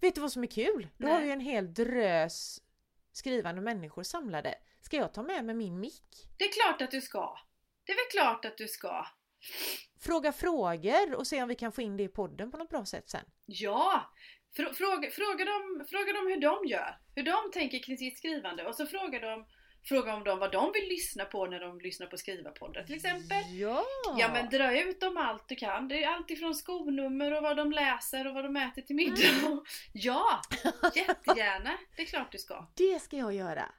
Vet 0.00 0.14
du 0.14 0.20
vad 0.20 0.32
som 0.32 0.42
är 0.42 0.46
kul? 0.46 0.88
Då 0.98 1.08
har 1.08 1.20
vi 1.20 1.30
en 1.30 1.40
hel 1.40 1.74
drös 1.74 2.60
skrivande 3.12 3.60
människor 3.62 4.02
samlade. 4.02 4.54
Ska 4.80 4.96
jag 4.96 5.14
ta 5.14 5.22
med 5.22 5.44
mig 5.44 5.54
min 5.54 5.80
mick? 5.80 6.28
Det 6.38 6.44
är 6.44 6.52
klart 6.52 6.82
att 6.82 6.90
du 6.90 7.00
ska. 7.00 7.38
Det 7.84 7.92
är 7.92 7.96
väl 7.96 8.20
klart 8.22 8.44
att 8.44 8.58
du 8.58 8.68
ska. 8.68 9.06
Fråga 10.00 10.32
frågor 10.32 11.14
och 11.14 11.26
se 11.26 11.42
om 11.42 11.48
vi 11.48 11.54
kan 11.54 11.72
få 11.72 11.82
in 11.82 11.96
det 11.96 12.02
i 12.02 12.08
podden 12.08 12.50
på 12.50 12.56
något 12.56 12.70
bra 12.70 12.84
sätt 12.84 13.08
sen. 13.10 13.24
Ja! 13.46 14.12
Frå- 14.56 14.72
Fråga, 14.72 15.10
fråga, 15.10 15.44
dem, 15.44 15.86
fråga 15.90 16.12
dem 16.12 16.26
hur 16.26 16.40
de 16.40 16.68
gör. 16.68 16.98
Hur 17.14 17.22
de 17.22 17.50
tänker 17.52 17.78
kring 17.82 17.98
sitt 17.98 18.18
skrivande. 18.18 18.66
Och 18.66 18.74
så 18.74 18.86
fråga 18.86 19.18
dem, 19.18 19.46
fråga 19.84 20.14
om 20.14 20.24
dem 20.24 20.38
vad 20.38 20.52
de 20.52 20.72
vill 20.72 20.88
lyssna 20.88 21.24
på 21.24 21.46
när 21.46 21.60
de 21.60 21.80
lyssnar 21.80 22.06
på 22.06 22.16
skrivarpoddar 22.16 22.82
till 22.82 22.94
exempel. 22.94 23.42
Ja! 23.52 23.84
Ja 24.18 24.32
men 24.32 24.50
dra 24.50 24.80
ut 24.80 25.00
dem 25.00 25.16
allt 25.16 25.48
du 25.48 25.54
kan. 25.54 25.88
Det 25.88 26.04
är 26.04 26.08
allt 26.08 26.30
ifrån 26.30 26.54
skonummer 26.54 27.36
och 27.36 27.42
vad 27.42 27.56
de 27.56 27.72
läser 27.72 28.26
och 28.26 28.34
vad 28.34 28.44
de 28.44 28.56
äter 28.56 28.82
till 28.82 28.96
middag. 28.96 29.46
Mm. 29.46 29.60
Ja! 29.92 30.40
Jättegärna! 30.94 31.78
Det 31.96 32.02
är 32.02 32.06
klart 32.06 32.32
du 32.32 32.38
ska. 32.38 32.66
Det 32.74 33.02
ska 33.02 33.16
jag 33.16 33.34
göra! 33.34 33.72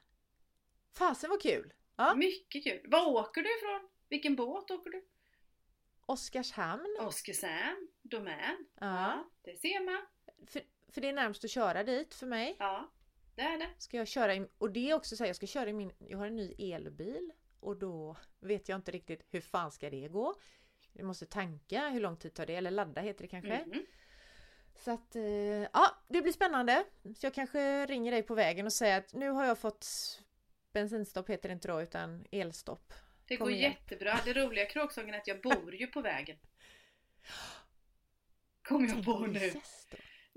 Fasen 0.98 1.30
vad 1.30 1.42
kul! 1.42 1.72
Ja. 1.96 2.14
Mycket 2.14 2.64
kul. 2.64 2.80
Var 2.84 3.06
åker 3.06 3.42
du 3.42 3.56
ifrån? 3.56 3.88
Vilken 4.08 4.36
båt 4.36 4.70
åker 4.70 4.90
du? 4.90 5.04
Oskarshamn. 6.06 6.96
Oskarshamn, 7.00 7.88
Domän. 8.02 8.66
Ja. 8.80 9.24
det 9.44 9.60
ser 9.60 9.84
man. 9.84 10.06
För, 10.46 10.62
för 10.92 11.00
det 11.00 11.08
är 11.08 11.12
närmast 11.12 11.44
att 11.44 11.50
köra 11.50 11.84
dit 11.84 12.14
för 12.14 12.26
mig. 12.26 12.56
Ja, 12.58 12.90
det 13.36 13.42
är 13.42 13.58
det. 13.58 13.68
Ska 13.78 13.96
jag 13.96 14.08
köra 14.08 14.34
i, 14.34 14.46
och 14.58 14.70
det 14.70 14.90
är 14.90 14.94
också 14.94 15.16
så 15.16 15.22
här, 15.24 15.28
jag 15.28 15.36
ska 15.36 15.46
köra 15.46 15.70
i 15.70 15.72
min, 15.72 15.92
jag 15.98 16.18
har 16.18 16.26
en 16.26 16.36
ny 16.36 16.54
elbil 16.58 17.32
och 17.60 17.76
då 17.76 18.16
vet 18.40 18.68
jag 18.68 18.76
inte 18.76 18.90
riktigt 18.90 19.26
hur 19.30 19.40
fan 19.40 19.72
ska 19.72 19.90
det 19.90 20.08
gå. 20.08 20.34
Jag 20.92 21.06
måste 21.06 21.26
tanka, 21.26 21.88
hur 21.88 22.00
lång 22.00 22.16
tid 22.16 22.34
tar 22.34 22.46
det? 22.46 22.54
Eller 22.56 22.70
ladda 22.70 23.00
heter 23.00 23.22
det 23.22 23.28
kanske. 23.28 23.64
Mhm. 23.66 23.86
Så 24.74 24.90
att, 24.90 25.16
eh, 25.16 25.22
ja 25.72 25.96
det 26.08 26.22
blir 26.22 26.32
spännande. 26.32 26.84
Så 27.16 27.26
jag 27.26 27.34
kanske 27.34 27.86
ringer 27.86 28.12
dig 28.12 28.22
på 28.22 28.34
vägen 28.34 28.66
och 28.66 28.72
säger 28.72 28.98
att 28.98 29.14
nu 29.14 29.30
har 29.30 29.44
jag 29.44 29.58
fått 29.58 29.86
bensinstopp 30.72 31.30
heter 31.30 31.48
det 31.48 31.52
inte 31.52 31.68
då 31.68 31.82
utan 31.82 32.24
elstopp. 32.30 32.92
Det 33.26 33.36
Kom 33.36 33.44
går 33.46 33.54
igen. 33.54 33.72
jättebra. 33.72 34.20
Det 34.24 34.32
roliga 34.32 34.66
kråksången 34.66 35.14
är 35.14 35.18
att 35.18 35.26
jag 35.26 35.40
bor 35.40 35.74
ju 35.74 35.86
på 35.86 36.00
vägen. 36.00 36.36
Kommer 38.62 38.86
jag 38.86 38.94
Tänk 38.94 39.04
på 39.06 39.12
om 39.12 39.32
vi 39.32 39.40
nu. 39.40 39.50
då. 39.50 39.60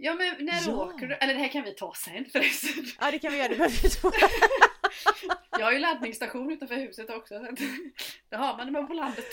Ja 0.01 0.13
men 0.13 0.45
när 0.45 0.67
Ja. 0.67 0.73
åker 0.75 1.07
du? 1.07 1.15
Eller 1.15 1.33
det 1.33 1.39
här 1.39 1.47
kan 1.47 1.63
vi 1.63 1.71
ta 1.73 1.93
sen 1.95 2.25
förresten. 2.31 2.85
Ja 2.99 3.11
det 3.11 3.19
kan 3.19 3.31
vi 3.31 3.37
göra, 3.37 3.47
det 3.47 3.55
behöver 3.55 3.75
vi 3.81 3.87
inte 3.87 4.27
Jag 5.59 5.65
har 5.65 5.71
ju 5.71 5.79
laddningsstation 5.79 6.51
utanför 6.51 6.75
huset 6.75 7.09
också. 7.09 7.39
Så 7.39 7.55
det 8.29 8.35
har 8.35 8.57
man 8.57 8.65
när 8.65 8.71
man 8.73 8.87
på 8.87 8.93
landet. 8.93 9.25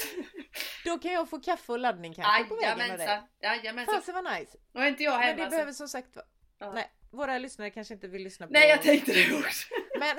Då 0.85 0.99
kan 0.99 1.13
jag 1.13 1.31
få 1.31 1.41
kaffe 1.41 1.73
och 1.73 1.79
laddning 1.79 2.15
kanske 2.15 2.45
på 2.45 2.55
vägen 2.57 2.79
med 2.79 2.99
dig. 2.99 3.21
Jajamensan. 3.43 3.95
Fasen 3.95 4.15
vad 4.15 4.25
nice! 4.25 4.59
Är 4.75 4.87
inte 4.87 5.03
jag 5.03 5.19
Men 5.19 5.23
hemma. 5.29 5.37
det 5.39 5.45
så- 5.45 5.51
behöver 5.51 5.73
som 5.73 5.89
sagt. 5.89 6.17
Ja. 6.59 6.73
Nej, 6.73 6.91
våra 7.11 7.39
lyssnare 7.39 7.71
kanske 7.71 7.95
inte 7.95 8.09
vill 8.09 8.23
lyssna 8.23 8.47
på... 8.47 8.53
Nej 8.53 8.69
jag 8.69 8.83
tänkte 8.83 9.13
det 9.13 9.35
också. 9.39 9.69
Men, 9.99 10.17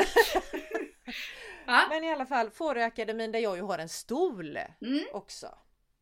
men 1.89 2.03
i 2.03 2.11
alla 2.11 2.25
fall, 2.25 2.49
Fåröakademin 2.51 3.31
där 3.31 3.39
jag 3.39 3.55
ju 3.57 3.61
har 3.63 3.79
en 3.79 3.89
stol 3.89 4.57
Mm. 4.81 5.03
också. 5.13 5.57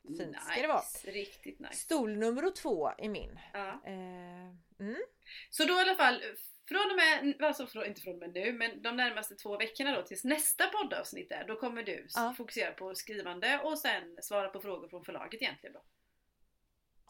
Fint 0.07 0.19
nice. 0.19 0.39
ska 0.51 0.61
det 0.61 0.67
vara. 0.67 0.83
Riktigt 1.03 1.59
nice. 1.59 1.73
Stol 1.75 2.17
nummer 2.17 2.51
två 2.51 2.89
är 2.97 3.09
min. 3.09 3.39
Ja. 3.53 3.81
Eh, 3.85 4.45
mm. 4.79 5.01
Så 5.49 5.65
då 5.65 5.73
i 5.73 5.79
alla 5.79 5.95
fall, 5.95 6.21
från 6.67 6.91
och 6.91 6.95
med, 6.97 7.41
alltså 7.43 7.67
från, 7.67 7.85
inte 7.85 8.01
från 8.01 8.13
och 8.13 8.19
med 8.19 8.33
nu, 8.33 8.53
men 8.53 8.81
de 8.81 8.95
närmaste 8.97 9.35
två 9.35 9.57
veckorna 9.57 9.95
då 9.95 10.01
tills 10.03 10.23
nästa 10.23 10.67
poddavsnitt 10.67 11.31
är, 11.31 11.47
då 11.47 11.55
kommer 11.59 11.83
du 11.83 12.07
Ja. 12.15 12.33
fokusera 12.37 12.71
på 12.71 12.95
skrivande 12.95 13.59
och 13.63 13.79
sen 13.79 14.17
svara 14.21 14.49
på 14.49 14.59
frågor 14.59 14.87
från 14.87 15.03
förlaget 15.05 15.41
egentligen 15.41 15.73
då. 15.73 15.81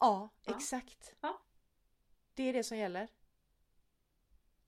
Ja, 0.00 0.30
Ja. 0.44 0.56
exakt. 0.56 1.14
Ja. 1.20 1.42
Det 2.34 2.42
är 2.48 2.52
det 2.52 2.64
som 2.64 2.78
gäller. 2.78 3.08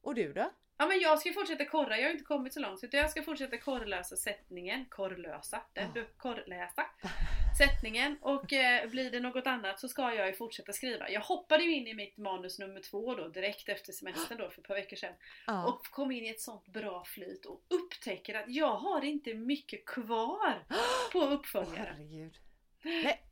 Och 0.00 0.14
du 0.14 0.32
då? 0.32 0.50
Ja 0.80 0.86
men 0.86 1.00
jag 1.00 1.18
ska 1.18 1.32
fortsätta 1.32 1.64
korra, 1.64 1.96
jag 1.98 2.04
har 2.04 2.10
inte 2.12 2.24
kommit 2.24 2.54
så 2.54 2.60
långt 2.60 2.80
så 2.80 2.86
jag 2.90 3.10
ska 3.10 3.22
fortsätta 3.22 3.58
korrlösa 3.58 4.16
sättningen, 4.16 4.86
korrlösa, 4.86 5.62
där 5.72 5.82
Ja. 5.82 5.88
du, 5.94 6.04
korrläsa 6.16 6.86
sättningen 7.58 8.16
och 8.20 8.52
eh, 8.52 8.88
blir 8.90 9.10
det 9.10 9.20
något 9.20 9.46
annat 9.46 9.80
så 9.80 9.88
ska 9.88 10.14
jag 10.14 10.26
ju 10.26 10.32
fortsätta 10.32 10.72
skriva. 10.72 11.10
Jag 11.10 11.20
hoppade 11.20 11.62
ju 11.64 11.74
in 11.74 11.86
i 11.86 11.94
mitt 11.94 12.16
manus 12.16 12.58
nummer 12.58 12.80
två 12.80 13.14
då 13.14 13.28
direkt 13.28 13.68
efter 13.68 13.92
semestern 13.92 14.38
då 14.38 14.50
för 14.50 14.60
ett 14.60 14.66
par 14.68 14.74
veckor 14.74 14.96
sedan 14.96 15.14
Ja. 15.46 15.66
och 15.66 15.82
kom 15.86 16.10
in 16.12 16.24
i 16.24 16.28
ett 16.28 16.40
sånt 16.40 16.66
bra 16.66 17.04
flyt 17.04 17.46
och 17.46 17.62
upptäcker 17.68 18.34
att 18.34 18.44
jag 18.48 18.76
har 18.76 19.04
inte 19.04 19.34
mycket 19.34 19.86
kvar 19.86 20.64
på 21.12 21.18
Åh, 21.18 21.32
uppföljare. 21.32 21.94
herregud. 21.96 22.34
Nej. 22.82 23.24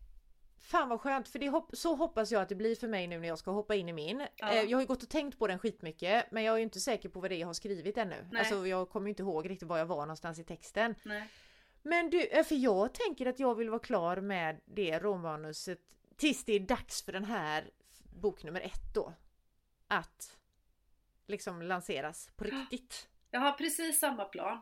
Fan 0.70 0.88
vad 0.88 1.00
skönt, 1.00 1.28
för 1.28 1.38
det 1.38 1.48
hopp- 1.48 1.76
så 1.76 1.94
hoppas 1.94 2.32
jag 2.32 2.42
att 2.42 2.48
det 2.48 2.54
blir 2.54 2.74
för 2.76 2.88
mig 2.88 3.06
nu 3.06 3.18
när 3.20 3.28
jag 3.28 3.38
ska 3.38 3.50
hoppa 3.50 3.74
in 3.74 3.88
i 3.88 3.92
min. 3.92 4.26
Ja. 4.36 4.52
Eh, 4.52 4.62
jag 4.62 4.76
har 4.76 4.82
ju 4.82 4.86
gått 4.86 5.02
och 5.02 5.08
tänkt 5.10 5.38
på 5.38 5.46
den 5.46 5.58
skitmycket 5.58 6.24
men 6.30 6.42
jag 6.44 6.52
är 6.52 6.56
ju 6.56 6.62
inte 6.62 6.80
säker 6.80 7.08
på 7.08 7.20
vad 7.20 7.30
det 7.30 7.34
är 7.36 7.38
jag 7.40 7.46
har 7.46 7.54
skrivit 7.54 7.98
ännu. 7.98 8.26
Nej. 8.32 8.38
Alltså 8.40 8.66
jag 8.66 8.88
kommer 8.90 9.06
ju 9.06 9.10
inte 9.10 9.22
ihåg 9.22 9.50
riktigt 9.50 9.68
var 9.68 9.78
jag 9.78 9.86
var 9.86 10.00
någonstans 10.00 10.38
i 10.38 10.44
texten. 10.44 10.94
Nej. 11.04 11.28
Men 11.86 12.10
du, 12.10 12.26
eh, 12.26 12.44
för 12.44 12.54
jag 12.54 12.94
tänker 12.94 13.26
att 13.26 13.40
jag 13.40 13.54
vill 13.54 13.70
vara 13.70 13.80
klar 13.80 14.16
med 14.16 14.60
det 14.64 14.98
råmanuset 14.98 15.78
tills 16.16 16.44
det 16.44 16.52
är 16.52 16.60
dags 16.60 17.04
för 17.04 17.12
den 17.12 17.24
här 17.24 17.70
bok 18.20 18.42
nummer 18.42 18.60
ett 18.60 18.94
då. 18.94 19.12
Att 19.88 20.36
liksom 21.26 21.62
lanseras 21.62 22.30
på 22.36 22.44
riktigt. 22.44 23.08
Jag 23.30 23.40
har 23.40 23.52
precis 23.52 23.98
samma 23.98 24.24
plan. 24.24 24.58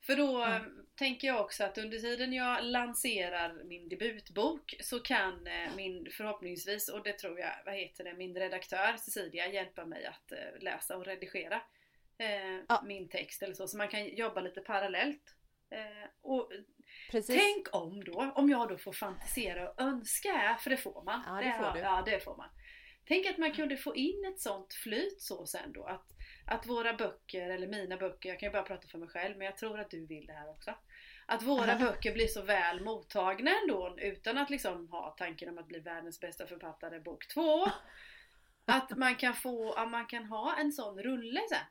För 0.00 0.16
då 0.16 0.44
eh, 0.44 0.62
tänker 0.94 1.28
jag 1.28 1.40
också 1.40 1.64
att 1.64 1.78
under 1.78 1.98
tiden 1.98 2.32
jag 2.32 2.64
lanserar 2.64 3.64
min 3.64 3.88
debutbok 3.88 4.74
så 4.80 5.00
kan 5.00 5.46
eh, 5.46 5.76
min 5.76 6.08
förhoppningsvis, 6.10 6.88
och 6.88 7.02
det 7.02 7.12
tror 7.18 7.38
jag, 7.38 7.52
vad 7.64 7.74
heter 7.74 8.04
det, 8.04 8.14
min 8.14 8.34
redaktör 8.34 8.96
Cecilia 8.96 9.52
hjälpa 9.52 9.84
mig 9.84 10.06
att 10.06 10.32
läsa 10.62 10.96
och 10.96 11.04
redigera 11.04 11.62
eh, 12.18 12.56
Ja. 12.68 12.82
min 12.86 13.08
text 13.08 13.42
eller 13.42 13.54
så. 13.54 13.68
Så 13.68 13.76
man 13.76 13.88
kan 13.88 14.08
jobba 14.08 14.40
lite 14.40 14.60
parallellt. 14.60 15.34
Eh, 15.74 16.08
och 16.22 16.50
Precis. 17.10 17.36
tänk 17.40 17.74
om 17.74 18.04
då, 18.04 18.32
om 18.34 18.48
jag 18.50 18.68
då 18.68 18.78
får 18.78 18.92
fantisera 18.92 19.70
och 19.70 19.80
önska, 19.80 20.58
för 20.60 20.70
det 20.70 20.76
får 20.76 21.04
man. 21.04 21.22
Ja, 21.26 21.48
det 21.48 21.58
får 21.58 21.74
du. 21.74 21.80
Ja, 21.80 22.02
det 22.06 22.24
får 22.24 22.36
man. 22.36 22.48
Tänk 23.08 23.26
att 23.26 23.38
man 23.38 23.52
kunde 23.52 23.76
få 23.76 23.96
in 23.96 24.24
ett 24.24 24.40
sånt 24.40 24.74
flyt 24.74 25.22
så 25.22 25.46
sen 25.46 25.72
då. 25.72 25.84
Att, 25.84 26.06
att 26.46 26.66
våra 26.66 26.94
böcker, 26.94 27.50
eller 27.50 27.66
mina 27.66 27.96
böcker, 27.96 28.28
jag 28.28 28.40
kan 28.40 28.48
ju 28.48 28.52
bara 28.52 28.62
prata 28.62 28.88
för 28.88 28.98
mig 28.98 29.08
själv 29.08 29.38
men 29.38 29.44
jag 29.44 29.56
tror 29.56 29.80
att 29.80 29.90
du 29.90 30.06
vill 30.06 30.26
det 30.26 30.32
här 30.32 30.50
också. 30.50 30.74
Att 31.26 31.42
våra 31.42 31.78
böcker 31.78 32.12
blir 32.12 32.26
så 32.26 32.42
väl 32.42 32.84
mottagna 32.84 33.50
ändå 33.62 33.96
utan 33.98 34.38
att 34.38 34.50
liksom 34.50 34.88
ha 34.88 35.14
tanken 35.18 35.48
om 35.48 35.58
att 35.58 35.68
bli 35.68 35.78
världens 35.78 36.20
bästa 36.20 36.46
författare 36.46 37.00
bok 37.00 37.28
två. 37.28 37.66
Att 38.66 38.96
man 38.96 39.16
kan 39.16 39.34
få, 39.34 39.72
att 39.72 39.90
man 39.90 40.06
kan 40.06 40.24
ha 40.24 40.56
en 40.56 40.72
sån 40.72 41.02
rulle 41.02 41.40
sen. 41.48 41.66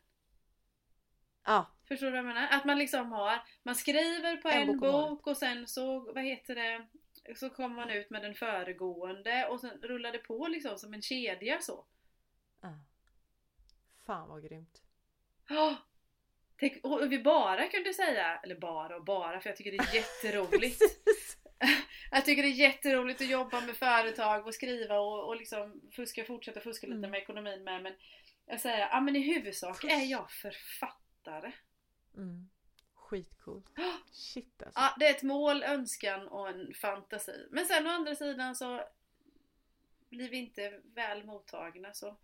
Ja, 1.46 1.66
Förstår 1.88 2.06
du 2.06 2.12
vad 2.12 2.18
jag 2.20 2.26
menar? 2.26 2.48
Att 2.52 2.66
man 2.66 2.78
liksom 2.78 3.12
har, 3.12 3.40
man 3.64 3.76
skriver 3.76 4.38
på 4.38 4.50
En 4.50 4.62
en, 4.62 4.68
bok 4.68 4.80
bok 4.80 5.28
och 5.28 5.38
sen 5.38 5.68
så, 5.68 6.00
vad 6.00 6.24
heter 6.24 6.56
det, 6.56 6.88
så 7.36 7.50
kommer 7.50 7.76
man 7.76 7.90
ut 7.90 8.10
med 8.10 8.22
den 8.22 8.36
föregående 8.36 9.48
och 9.48 9.60
sen 9.60 9.82
rullar 9.82 10.12
det 10.12 10.18
på 10.18 10.48
liksom 10.48 10.78
som 10.78 10.94
en 10.94 11.02
kedja 11.02 11.62
så. 11.62 11.86
ja. 12.62 12.80
Fan 14.06 14.30
vad 14.30 14.44
grymt. 14.44 14.82
Oh, 15.50 15.74
tänk, 16.60 16.86
och 16.86 17.12
vi 17.12 17.20
bara 17.24 17.68
kunde 17.68 17.94
säga, 17.94 18.40
eller 18.44 18.56
bara 18.56 18.96
och 18.96 19.04
bara 19.04 19.40
för 19.42 19.50
jag 19.50 19.58
tycker 19.58 19.72
det 19.72 19.78
är 19.78 19.96
jätteroligt. 19.96 20.82
jag 22.12 22.26
tycker 22.26 22.44
det 22.44 22.50
är 22.50 22.52
jätteroligt 22.52 23.22
att 23.22 23.28
jobba 23.30 23.62
med 23.62 23.76
företag 23.78 24.48
och 24.48 24.54
skriva 24.56 25.00
och, 25.00 25.28
och 25.28 25.36
liksom 25.36 25.82
fuska, 25.96 26.26
fortsätta 26.26 26.60
fuska 26.60 26.88
lite 26.88 26.98
Mm. 26.98 27.12
med 27.12 27.20
ekonomin 27.22 27.64
med 27.64 27.84
men 27.84 27.94
jag 28.46 28.60
säger, 28.60 28.80
ja 28.80 29.02
men 29.02 29.16
i 29.16 29.20
huvudsak 29.34 29.84
är 29.84 30.06
jag 30.12 30.32
författare. 30.32 31.03
Mm. 32.18 32.50
skitcoolt. 32.94 33.66
Shit 34.12 34.64
alltså. 34.66 34.80
Ja, 34.80 34.96
det 35.00 35.08
är 35.08 35.12
ett 35.12 35.24
mål, 35.24 35.64
önskan 35.64 36.28
och 36.28 36.50
en 36.50 36.74
fantasi. 36.74 37.48
Men 37.52 37.66
sen 37.66 37.88
å 37.88 37.90
andra 37.90 38.16
sidan 38.16 38.56
så 38.56 38.84
blir 40.10 40.30
vi 40.30 40.38
inte 40.38 40.80
väl 40.84 41.24
mottagna 41.26 41.94
så 41.94 42.18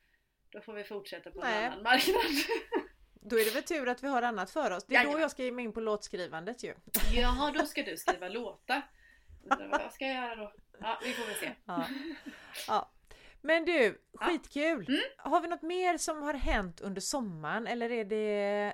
då 0.49 0.61
får 0.61 0.73
vi 0.73 0.83
fortsätta 0.83 1.31
på 1.31 1.39
Nej. 1.41 1.63
en 1.63 1.71
annan 1.71 1.83
marknad. 1.83 2.21
Då 3.21 3.39
är 3.39 3.45
det 3.45 3.51
väl 3.51 3.63
tur 3.63 3.87
att 3.87 4.03
vi 4.03 4.07
har 4.07 4.21
annat 4.21 4.51
för 4.51 4.71
oss. 4.71 4.85
Det 4.85 4.95
är 4.95 4.99
då 4.99 5.03
Jajamän. 5.03 5.21
jag 5.21 5.31
ska 5.31 5.43
ge 5.43 5.51
mig 5.51 5.65
in 5.65 5.73
på 5.73 5.79
låtskrivandet 5.79 6.63
ju. 6.63 6.73
Jaha, 7.13 7.51
då 7.51 7.65
ska 7.65 7.83
du 7.83 7.97
skriva 7.97 8.29
låtar. 8.29 8.81
Vad 9.43 9.81
jag 9.81 9.93
ska 9.93 10.05
göra 10.07 10.35
då? 10.35 10.53
Ja, 10.79 10.99
vi 11.03 11.13
får 11.13 11.25
väl 11.25 11.35
se. 11.35 11.51
Ja. 11.65 11.85
ja. 12.67 12.91
Men 13.41 13.65
du, 13.65 14.01
Ja. 14.11 14.25
skitkul! 14.25 14.87
Mm. 14.87 15.01
Har 15.17 15.41
vi 15.41 15.47
något 15.47 15.61
mer 15.61 15.97
som 15.97 16.21
har 16.21 16.33
hänt 16.33 16.81
under 16.81 17.01
sommaren 17.01 17.67
eller 17.67 17.91
är 17.91 18.05
det 18.05 18.73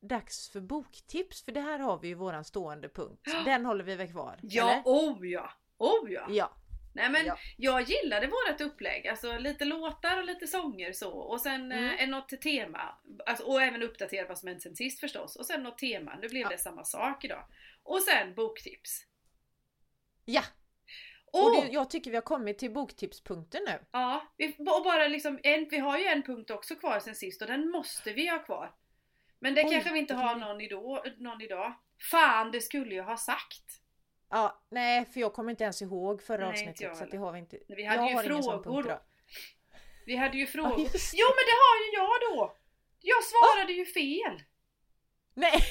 dags 0.00 0.50
för 0.50 0.60
boktips? 0.60 1.44
För 1.44 1.52
det 1.52 1.60
här 1.60 1.78
har 1.78 1.98
vi 1.98 2.08
ju 2.08 2.14
våran 2.14 2.44
stående 2.44 2.88
punkt. 2.88 3.20
Den 3.44 3.66
håller 3.66 3.84
vi 3.84 3.94
väl 3.96 4.08
kvar? 4.12 4.38
Ja, 4.42 4.70
eller? 4.72 4.82
oh 4.84 5.26
ja! 5.26 5.50
Oh 5.78 6.12
ja! 6.12 6.26
Ja. 6.30 6.54
Nej 6.94 7.10
men 7.10 7.26
Ja. 7.26 7.36
jag 7.56 7.82
gillade 7.82 8.26
vårt 8.26 8.60
upplägg, 8.60 9.08
alltså 9.08 9.38
lite 9.38 9.64
låtar 9.64 10.18
och 10.18 10.24
lite 10.24 10.46
sånger 10.46 10.92
så 10.92 11.10
och 11.10 11.40
sen 11.40 11.72
Mm. 11.72 11.98
eh, 11.98 12.08
något 12.08 12.28
tema. 12.40 12.98
Alltså, 13.26 13.44
och 13.44 13.62
även 13.62 13.82
uppdatera 13.82 14.28
vad 14.28 14.38
som 14.38 14.48
hänt 14.48 14.62
sen 14.62 14.76
sist 14.76 15.00
förstås. 15.00 15.36
Och 15.36 15.46
sen 15.46 15.62
något 15.62 15.78
tema, 15.78 16.16
nu 16.22 16.28
blev 16.28 16.42
Ja. 16.42 16.48
det 16.48 16.58
samma 16.58 16.84
sak 16.84 17.24
idag. 17.24 17.44
Och 17.82 18.02
sen 18.02 18.34
boktips. 18.34 19.04
Ja! 20.24 20.42
Och, 21.32 21.46
Och 21.46 21.64
det, 21.66 21.72
jag 21.72 21.90
tycker 21.90 22.10
vi 22.10 22.16
har 22.16 22.22
kommit 22.22 22.58
till 22.58 22.72
boktipspunkten 22.72 23.62
nu. 23.66 23.78
ja, 23.92 24.32
vi, 24.36 24.56
och 24.58 24.84
bara 24.84 25.08
liksom 25.08 25.38
en, 25.42 25.68
vi 25.70 25.78
har 25.78 25.98
ju 25.98 26.04
en 26.04 26.22
punkt 26.22 26.50
också 26.50 26.74
kvar 26.74 27.00
sen 27.00 27.14
sist 27.14 27.42
och 27.42 27.48
den 27.48 27.70
måste 27.70 28.12
vi 28.12 28.28
ha 28.28 28.38
kvar. 28.38 28.74
Men 29.38 29.54
det 29.54 29.64
Oj, 29.64 29.70
kanske 29.72 29.92
vi 29.92 29.98
inte 29.98 30.14
har 30.14 30.36
någon 30.36 30.60
idag, 30.60 31.14
någon 31.18 31.42
idag. 31.42 31.74
Fan, 32.10 32.50
det 32.50 32.60
skulle 32.60 32.94
jag 32.94 33.04
ha 33.04 33.16
sagt! 33.16 33.82
Ja, 34.30 34.62
nej 34.70 35.04
för 35.04 35.20
jag 35.20 35.32
kommer 35.32 35.50
inte 35.50 35.64
ens 35.64 35.82
ihåg 35.82 36.22
förra 36.22 36.38
Nej, 36.38 36.48
avsnittet 36.48 36.96
så 36.96 37.04
det 37.04 37.16
har 37.16 37.32
vi 37.32 37.38
inte. 37.38 37.58
Vi 37.68 37.84
hade 37.84 38.10
jag 38.10 38.24
ju 38.24 38.32
har 38.32 38.62
frågor. 38.62 38.98
Vi 40.06 40.16
hade 40.16 40.38
ju 40.38 40.46
frågor. 40.46 40.76
det. 40.76 41.12
jo 41.14 41.26
men 41.36 41.44
det 41.50 41.56
har 41.64 41.76
ju 41.84 41.92
jag 41.94 42.30
då! 42.30 42.56
Jag 43.00 43.24
svarade 43.24 43.72
ju 43.72 43.86
fel! 43.86 44.42
Nej! 45.34 45.62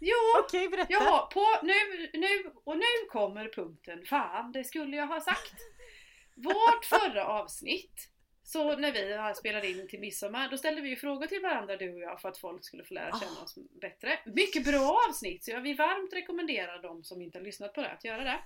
Jo! 0.00 0.16
Okej, 0.44 0.68
berätta! 0.68 0.92
Jaha, 0.92 1.26
på, 1.26 1.46
nu, 1.62 2.10
nu, 2.12 2.52
och 2.64 2.76
nu 2.76 3.08
kommer 3.10 3.48
punkten. 3.48 4.04
Fan, 4.04 4.52
det 4.52 4.64
skulle 4.64 4.96
jag 4.96 5.06
ha 5.06 5.20
sagt. 5.20 5.54
Vårt 6.36 6.84
förra 6.84 7.26
avsnitt, 7.26 8.08
så 8.46 8.76
när 8.76 8.92
vi 8.92 9.34
spelat 9.34 9.64
in 9.64 9.88
till 9.88 10.00
midsommar, 10.00 10.48
då 10.48 10.56
ställde 10.58 10.80
vi 10.80 10.88
ju 10.88 10.96
frågor 10.96 11.26
till 11.26 11.40
varandra 11.42 11.76
du 11.76 11.94
och 11.94 12.00
jag 12.00 12.20
för 12.20 12.28
att 12.28 12.38
folk 12.38 12.64
skulle 12.64 12.84
få 12.84 12.94
lära 12.94 13.20
känna 13.20 13.40
Ah. 13.40 13.42
oss 13.42 13.58
bättre. 13.80 14.18
Mycket 14.26 14.64
bra 14.64 15.00
avsnitt, 15.08 15.44
så 15.44 15.50
jag 15.50 15.60
vill 15.60 15.76
varmt 15.76 16.12
rekommendera 16.12 16.78
de 16.78 17.04
som 17.04 17.22
inte 17.22 17.38
har 17.38 17.44
lyssnat 17.44 17.74
på 17.74 17.82
det 17.82 17.90
att 17.90 18.04
göra 18.04 18.24
det. 18.24 18.38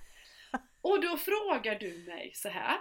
Och 0.81 1.01
då 1.01 1.17
frågar 1.17 1.79
du 1.79 1.97
mig 1.97 2.31
så 2.35 2.49
här. 2.49 2.77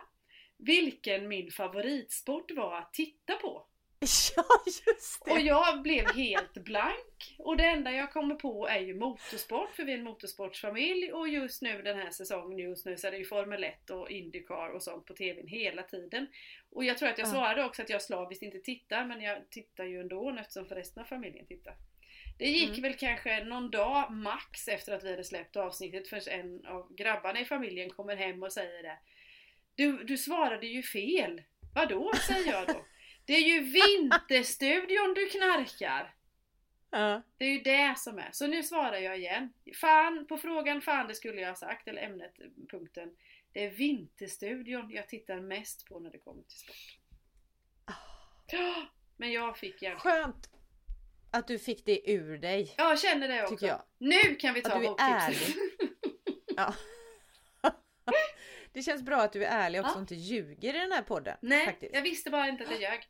Vilken 0.59 1.29
min 1.29 1.51
favoritsport 1.51 2.51
var 2.51 2.79
att 2.79 2.93
titta 2.93 3.35
på? 3.37 3.68
Ja, 4.36 4.44
just 4.66 5.24
det! 5.24 5.30
Och 5.30 5.40
jag 5.40 5.82
blev 5.82 6.14
helt 6.14 6.55
blank. 6.55 7.36
Och 7.38 7.57
det 7.57 7.64
enda 7.64 7.92
jag 7.92 8.12
kommer 8.12 8.34
på 8.34 8.68
är 8.68 8.80
ju 8.80 8.94
motorsport, 8.94 9.74
för 9.76 9.84
vi 9.84 9.92
är 9.92 9.99
en 9.99 10.05
motorsportsfamilj. 10.05 11.12
Och 11.12 11.28
just 11.28 11.62
nu 11.62 11.82
den 11.82 11.99
här 11.99 12.11
säsongen, 12.11 12.59
just 12.59 12.86
nu 12.86 12.96
så 12.96 13.07
är 13.07 13.11
det 13.11 13.18
ju 13.18 13.24
Formel 13.24 13.64
1 13.64 13.90
och 13.90 14.11
Indycar 14.11 14.68
och 14.68 14.82
sånt 14.82 15.07
på 15.07 15.14
TVn 15.14 15.46
hela 15.49 15.82
tiden. 15.82 16.26
Och 16.70 16.84
jag 16.84 16.99
tror 16.99 17.09
att 17.09 17.18
jag 17.18 17.26
Ja. 17.28 17.32
svarade 17.32 17.64
också 17.64 17.82
att 17.82 17.90
jag 17.90 18.03
slaviskt 18.03 18.42
inte 18.42 18.59
tittar, 18.59 19.05
men 19.05 19.20
jag 19.20 19.51
tittar 19.51 19.84
ju 19.84 20.01
ändå 20.01 20.36
eftersom 20.40 20.66
för 20.68 20.74
resten 20.74 21.03
av 21.03 21.07
familjen 21.07 21.46
tittar. 21.46 21.74
Det 22.38 22.46
gick 22.49 22.68
Mm. 22.68 22.82
väl 22.82 22.94
kanske 22.94 23.44
någon 23.44 23.70
dag 23.70 24.12
max 24.12 24.68
efter 24.68 24.92
att 24.92 25.05
vi 25.05 25.11
hade 25.11 25.24
släppt 25.24 25.57
avsnittet 25.57 26.09
förrän 26.09 26.40
en 26.40 26.66
av 26.66 26.94
grabbarna 26.94 27.40
i 27.40 27.44
familjen 27.44 27.90
kommer 27.90 28.16
hem 28.16 28.42
och 28.42 28.53
säger 28.53 28.82
det. 28.82 28.99
Du, 29.74 30.05
du 30.05 30.18
svarade 30.18 30.66
ju 30.66 30.82
fel. 30.82 31.42
Vadå, 31.74 32.12
säger 32.28 32.53
jag 32.53 32.66
då. 32.66 32.84
Det 33.29 33.35
är 33.35 33.41
ju 33.41 33.61
Vinterstudion 33.61 35.14
du 35.14 35.29
knarkar. 35.29 36.14
Ja. 36.91 37.22
Det 37.37 37.45
är 37.45 37.49
ju 37.49 37.59
det 37.59 37.99
som 37.99 38.18
är. 38.18 38.29
Så 38.33 38.47
nu 38.47 38.62
svarar 38.62 38.99
jag 38.99 39.18
igen. 39.18 39.53
Fan, 39.81 40.26
på 40.26 40.39
frågan 40.39 40.81
fan 40.81 41.09
det 41.09 41.14
skulle 41.14 41.41
jag 41.41 41.49
ha 41.49 41.55
sagt, 41.55 41.89
eller 41.89 42.03
ämnet, 42.03 42.35
punkten. 42.70 43.16
Det 43.53 43.64
är 43.64 43.70
Vinterstudion 43.70 44.91
jag 44.91 45.09
tittar 45.09 45.41
mest 45.41 45.87
på 45.87 46.01
när 46.01 46.11
det 46.11 46.18
kommer 46.18 46.43
till 46.43 46.59
sport. 46.59 46.99
Men 49.16 49.33
jag 49.33 49.59
fick 49.59 49.83
hjärn... 49.83 49.99
Skönt 49.99 50.51
att 51.31 51.47
du 51.47 51.59
fick 51.59 51.85
det 51.85 52.11
ur 52.11 52.39
dig. 52.39 52.74
Ja, 52.76 52.89
jag 52.89 53.01
känner 53.01 53.29
det 53.29 53.45
också. 53.45 53.83
Nu 53.99 54.35
kan 54.35 54.55
vi 54.55 54.62
ta 54.62 54.72
Att 54.72 54.81
du 54.81 54.87
är 54.87 54.91
boktipset. 54.91 55.57
Ja. 56.57 56.74
Det 58.73 58.83
känns 58.83 59.03
bra 59.03 59.16
att 59.16 59.33
du 59.33 59.45
är 59.45 59.51
ärlig 59.59 59.81
också 59.81 59.91
Ja. 59.93 59.95
och 59.95 60.01
inte 60.01 60.14
ljuger 60.14 60.75
i 60.75 60.79
den 60.79 60.93
här 60.93 61.03
podden. 61.03 61.37
Nej, 61.41 61.64
faktiskt. 61.66 61.95
jag 61.95 62.03
visste 62.03 62.31
bara 62.31 62.49
inte 62.49 62.64
att 62.64 62.71
jag 62.71 62.81
ljög. 62.81 63.01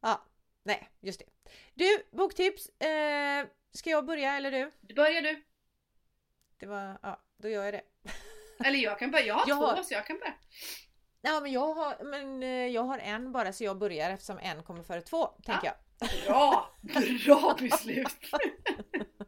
Ja, 0.00 0.24
nej, 0.62 0.88
just 1.00 1.18
det. 1.20 1.50
Du, 1.74 2.06
boktips. 2.16 2.68
Eh, 2.68 3.46
ska 3.72 3.90
jag 3.90 4.04
börja 4.06 4.36
eller 4.36 4.50
du? 4.50 4.94
Börjar 4.94 5.22
du? 5.22 5.42
Det 6.60 6.66
var, 6.66 6.98
ja, 7.02 7.22
då 7.36 7.48
gör 7.48 7.64
jag 7.64 7.74
det. 7.74 7.82
Eller 8.64 8.78
jag 8.78 8.98
kan 8.98 9.10
börja. 9.10 9.26
Jag 9.26 9.34
har 9.34 9.48
Jag 9.48 9.58
två 9.58 9.64
har- 9.66 9.82
så 9.82 9.94
jag 9.94 10.06
kan 10.06 10.18
börja. 10.18 10.34
Ja, 11.20 11.40
men 11.40 11.52
jag 11.52 11.74
har, 11.74 12.04
men 12.04 12.42
eh, 12.42 12.48
jag 12.48 12.82
har 12.82 12.98
en 12.98 13.32
bara 13.32 13.52
så 13.52 13.64
jag 13.64 13.78
börjar 13.78 14.10
eftersom 14.10 14.38
en 14.38 14.62
kommer 14.62 14.82
före 14.82 15.00
två, 15.00 15.26
tänker 15.26 15.66
jag. 15.66 15.74
Bra! 16.26 16.76
Bra 17.26 17.56
beslut! 17.60 18.08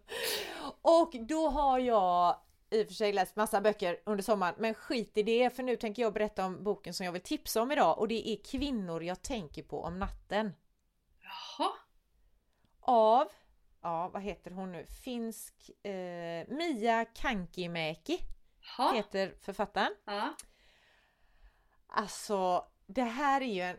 Och 0.83 1.13
då 1.29 1.49
har 1.49 1.79
jag 1.79 2.41
i 2.71 2.83
och 2.83 2.87
för 2.87 2.95
sig 2.95 3.13
läst 3.13 3.37
massa 3.37 3.61
böcker 3.61 4.01
under 4.05 4.23
sommaren, 4.23 4.55
men 4.59 4.75
skit 4.75 5.13
i 5.15 5.23
det 5.23 5.51
för 5.57 5.63
nu 5.63 5.77
tänker 5.77 6.03
jag 6.03 6.13
berätta 6.13 6.47
om 6.47 6.65
boken 6.65 6.95
som 6.95 7.07
jag 7.07 7.13
vill 7.13 7.23
tipsa 7.23 7.63
om 7.63 7.73
idag 7.73 7.99
och 7.99 8.09
det 8.09 8.29
är 8.29 8.45
Kvinnor 8.45 9.03
jag 9.03 9.23
tänker 9.23 9.63
på 9.63 9.83
om 9.83 9.99
natten. 9.99 10.53
Jaha. 11.23 11.71
Av, 12.81 13.29
ja 13.83 14.09
vad 14.09 14.23
heter 14.23 14.51
hon 14.51 14.73
nu, 14.73 14.87
finsk 14.87 15.71
eh, 15.87 16.49
Mia 16.49 17.05
Kankimäki 17.05 18.19
Jaha. 18.61 18.93
heter 18.93 19.35
författaren. 19.41 19.95
Ja. 20.05 20.35
Alltså 21.87 22.67
det 22.87 23.03
här 23.03 23.41
är 23.41 23.55
ju 23.55 23.61
en 23.61 23.77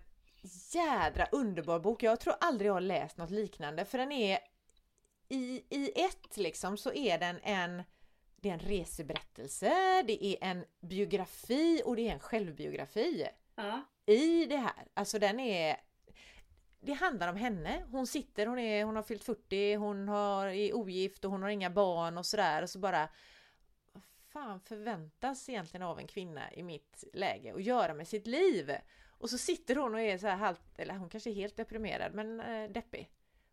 jädra 0.74 1.26
underbar 1.32 1.80
bok. 1.80 2.04
Jag 2.04 2.20
tror 2.20 2.36
aldrig 2.42 2.70
jag 2.70 2.74
har 2.74 2.82
läst 2.82 3.18
något 3.18 3.30
liknande 3.30 3.86
för 3.86 3.98
den 3.98 4.12
är 4.12 4.40
i, 5.30 5.66
i 5.70 6.02
ett 6.02 6.38
liksom 6.38 6.78
så 6.78 6.94
är 6.94 7.18
den 7.18 7.40
en 7.44 7.84
det 8.42 8.50
är 8.50 8.54
en 8.54 8.60
reseberättelse, 8.60 10.04
det 10.08 10.26
är 10.26 10.38
en 10.42 10.66
biografi 10.80 11.82
och 11.86 11.96
det 11.96 12.08
är 12.08 12.14
en 12.14 12.20
självbiografi 12.20 13.28
Ja. 13.56 13.82
i 14.06 14.46
det 14.46 14.58
här. 14.58 14.88
Alltså 14.94 15.20
den 15.20 15.40
är 15.40 15.78
det 16.80 16.94
handlar 16.94 17.28
om 17.28 17.36
henne. 17.36 17.84
Hon 17.92 18.08
sitter, 18.08 18.46
hon, 18.46 18.60
är, 18.60 18.84
hon 18.84 18.96
har 18.96 19.04
fyllt 19.04 19.24
40, 19.24 19.76
hon 19.76 20.08
har, 20.08 20.48
är 20.48 20.76
ogift 20.76 21.26
och 21.26 21.32
hon 21.32 21.44
har 21.44 21.50
inga 21.50 21.70
barn 21.70 22.18
och 22.18 22.26
sådär 22.26 22.62
och 22.62 22.70
så 22.70 22.80
bara 22.80 23.10
Vad 23.92 24.04
fan 24.30 24.60
förväntas 24.60 25.50
egentligen 25.50 25.84
av 25.84 26.00
en 26.00 26.08
kvinna 26.08 26.54
i 26.54 26.64
mitt 26.64 27.04
läge 27.14 27.54
att 27.54 27.64
göra 27.64 27.94
med 27.94 28.08
sitt 28.08 28.28
liv? 28.28 28.72
Och 29.10 29.30
så 29.30 29.38
sitter 29.38 29.76
hon 29.76 29.94
och 29.94 30.02
är 30.02 30.18
så 30.18 30.28
här 30.28 30.36
halvt, 30.36 30.80
eller 30.80 30.94
hon 30.94 31.10
kanske 31.10 31.30
är 31.30 31.34
helt 31.34 31.56
deprimerad 31.56 32.14
men 32.14 32.40
eh, 32.40 32.72
deppig. 32.72 33.10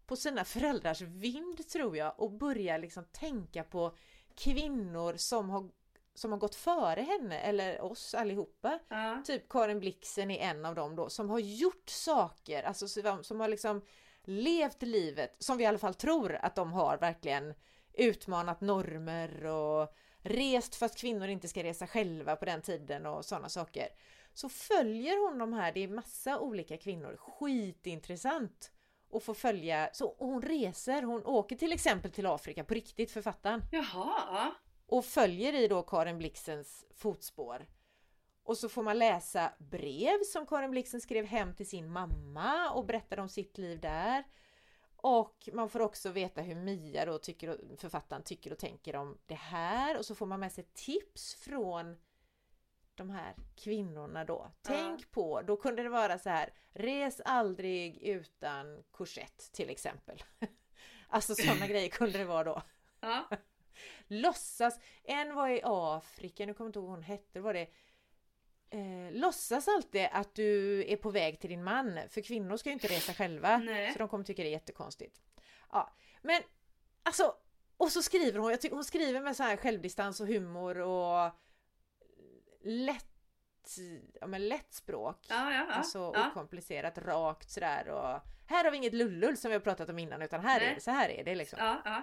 På 0.07 0.17
sina 0.17 0.45
föräldrars 0.45 1.01
vind 1.01 1.69
tror 1.69 1.97
jag 1.97 2.21
och 2.21 2.31
börjar 2.33 2.79
liksom 2.79 3.05
tänka 3.05 3.65
på 3.65 3.97
kvinnor 4.39 5.15
som 5.17 5.51
har, 5.51 5.71
som 6.15 6.33
har 6.33 6.39
gått 6.39 6.55
före 6.55 7.01
henne 7.01 7.39
eller 7.39 7.81
oss 7.81 8.15
allihopa. 8.15 8.79
Ja. 8.89 9.23
Typ 9.27 9.49
Karin 9.49 9.81
Blixen 9.81 10.31
är 10.31 10.51
en 10.51 10.65
av 10.65 10.75
dem 10.75 10.97
då 10.97 11.09
som 11.09 11.31
har 11.31 11.39
gjort 11.39 11.89
saker, 11.89 12.63
alltså 12.63 12.89
som, 12.89 13.25
som 13.25 13.41
har 13.41 13.49
liksom 13.49 13.83
levt 14.25 14.83
livet 14.83 15.37
som 15.39 15.57
vi 15.57 15.65
i 15.65 15.67
alla 15.67 15.79
fall 15.79 15.95
tror 15.95 16.35
att 16.43 16.55
de 16.55 16.73
har 16.73 16.99
verkligen 16.99 17.55
utmanat 17.93 18.61
normer 18.61 19.47
och 19.47 19.95
rest 20.19 20.75
fast 20.75 20.99
kvinnor 20.99 21.29
inte 21.29 21.49
ska 21.49 21.63
resa 21.63 21.87
själva 21.87 22.37
på 22.37 22.45
den 22.45 22.63
tiden 22.63 23.07
och 23.07 23.25
sådana 23.25 23.49
saker. 23.49 23.89
Så 24.35 24.49
följer 24.49 25.29
hon 25.29 25.39
de 25.39 25.53
här, 25.53 25.73
det 25.73 25.85
är 25.85 25.89
massa 25.89 26.39
olika 26.39 26.77
kvinnor, 26.77 27.17
skitintressant 27.17 28.71
och 29.11 29.23
få 29.23 29.35
följa, 29.35 29.91
så 29.93 30.15
hon 30.19 30.43
reser, 30.43 31.03
hon 31.03 31.27
åker 31.27 31.57
till 31.57 31.73
exempel 31.73 32.11
till 32.11 32.27
Afrika 32.27 32.65
på 32.65 32.75
riktigt, 32.75 33.11
författaren 33.11 33.63
Jaha. 33.73 34.53
och 34.87 35.05
följer 35.05 35.53
i 35.55 35.69
då 35.69 35.83
Karin 35.83 36.19
Blixens 36.19 36.85
fotspår. 36.95 37.67
Och 38.43 38.59
så 38.59 38.69
får 38.69 38.83
man 38.83 38.99
läsa 38.99 39.53
brev 39.59 40.19
som 40.33 40.47
Karin 40.47 40.71
Blixen 40.71 41.01
skrev 41.01 41.25
hem 41.25 41.55
till 41.55 41.69
sin 41.69 41.91
mamma 41.91 42.71
och 42.71 42.85
berättade 42.85 43.23
om 43.23 43.29
sitt 43.29 43.59
liv 43.59 43.81
där. 43.81 44.25
Och 44.97 45.49
man 45.53 45.69
får 45.69 45.81
också 45.81 46.09
veta 46.11 46.41
hur 46.41 46.55
Mia 46.55 47.05
då 47.07 47.19
tycker, 47.19 47.49
och- 47.49 47.81
författaren 47.81 48.23
tycker 48.23 48.53
och 48.53 48.59
tänker 48.59 48.97
om 48.97 49.19
det 49.27 49.35
här 49.35 49.99
och 49.99 50.05
så 50.07 50.15
får 50.15 50.27
man 50.27 50.41
med 50.41 50.53
sig 50.53 50.65
tips 50.75 51.35
från 51.35 51.97
de 52.99 53.11
här 53.11 53.35
kvinnorna 53.57 54.25
då. 54.25 54.51
Tänk 54.63 55.11
på, 55.11 55.43
då 55.43 55.57
kunde 55.57 55.83
det 55.83 55.89
vara 55.89 56.19
så 56.19 56.31
här, 56.31 56.53
res 56.73 57.21
aldrig 57.25 58.03
utan 58.03 58.83
korsett 58.91 59.53
till 59.53 59.71
exempel. 59.71 60.23
Alltså 61.11 61.35
sådana 61.35 61.67
grejer 61.69 61.89
kunde 61.89 62.19
det 62.19 62.25
vara 62.25 62.45
då. 62.45 62.63
Ja. 63.01 63.29
Låtsas, 64.07 64.81
en 65.05 65.35
var 65.35 65.49
i 65.49 65.61
Afrika, 65.65 66.47
nu 66.47 66.55
kommer 66.55 66.67
jag 66.67 66.69
inte 66.69 66.79
ihåg 66.79 66.89
vad 66.89 66.97
hon 66.97 67.03
hette, 67.03 67.41
var 67.41 67.55
det 67.55 67.69
eh, 68.71 69.13
Låtsas 69.13 69.69
alltid 69.69 70.09
att 70.13 70.35
du 70.35 70.85
är 70.93 70.97
på 70.97 71.11
väg 71.11 71.41
till 71.41 71.51
din 71.51 71.65
man, 71.65 72.01
för 72.09 72.21
kvinnor 72.21 72.57
ska 72.57 72.69
ju 72.69 72.73
inte 72.73 72.89
resa 72.89 73.15
själva. 73.15 73.59
Nej. 73.59 73.93
Så 73.93 73.99
de 73.99 74.09
kommer 74.09 74.25
tycka 74.25 74.43
det 74.43 74.49
är 74.49 74.53
jättekonstigt. 74.53 75.21
Ja, 75.73 75.97
men 76.23 76.43
alltså, 77.03 77.35
och 77.77 77.93
så 77.93 78.03
skriver 78.03 78.39
hon, 78.39 78.51
jag 78.51 78.61
tycker 78.61 78.77
hon 78.77 78.85
skriver 78.85 79.21
med 79.21 79.37
så 79.37 79.43
här 79.43 79.57
självdistans 79.57 80.21
och 80.21 80.27
humor 80.27 80.79
och 80.79 81.31
lätt, 82.61 83.05
ja 84.21 84.27
men 84.27 84.49
lätt 84.49 84.73
språk. 84.73 85.27
Ja, 85.29 85.53
ja, 85.53 85.67
ja. 85.69 85.73
Alltså 85.75 86.09
okomplicerat, 86.31 86.99
rakt 86.99 87.51
sådär 87.51 87.89
och 87.89 88.21
här 88.47 88.65
har 88.65 88.71
vi 88.71 88.77
inget 88.77 88.95
lullull 88.95 89.37
som 89.37 89.49
vi 89.49 89.55
har 89.55 89.61
pratat 89.61 89.89
om 89.89 89.99
innan 89.99 90.23
utan 90.23 90.41
här 90.41 90.61
Nej. 90.61 90.71
är 90.71 90.75
det, 90.75 90.81
så 90.81 90.91
här 90.91 91.09
är 91.09 91.25
det 91.25 91.35
liksom. 91.35 91.59
ja, 91.63 91.83
ja. 91.85 92.03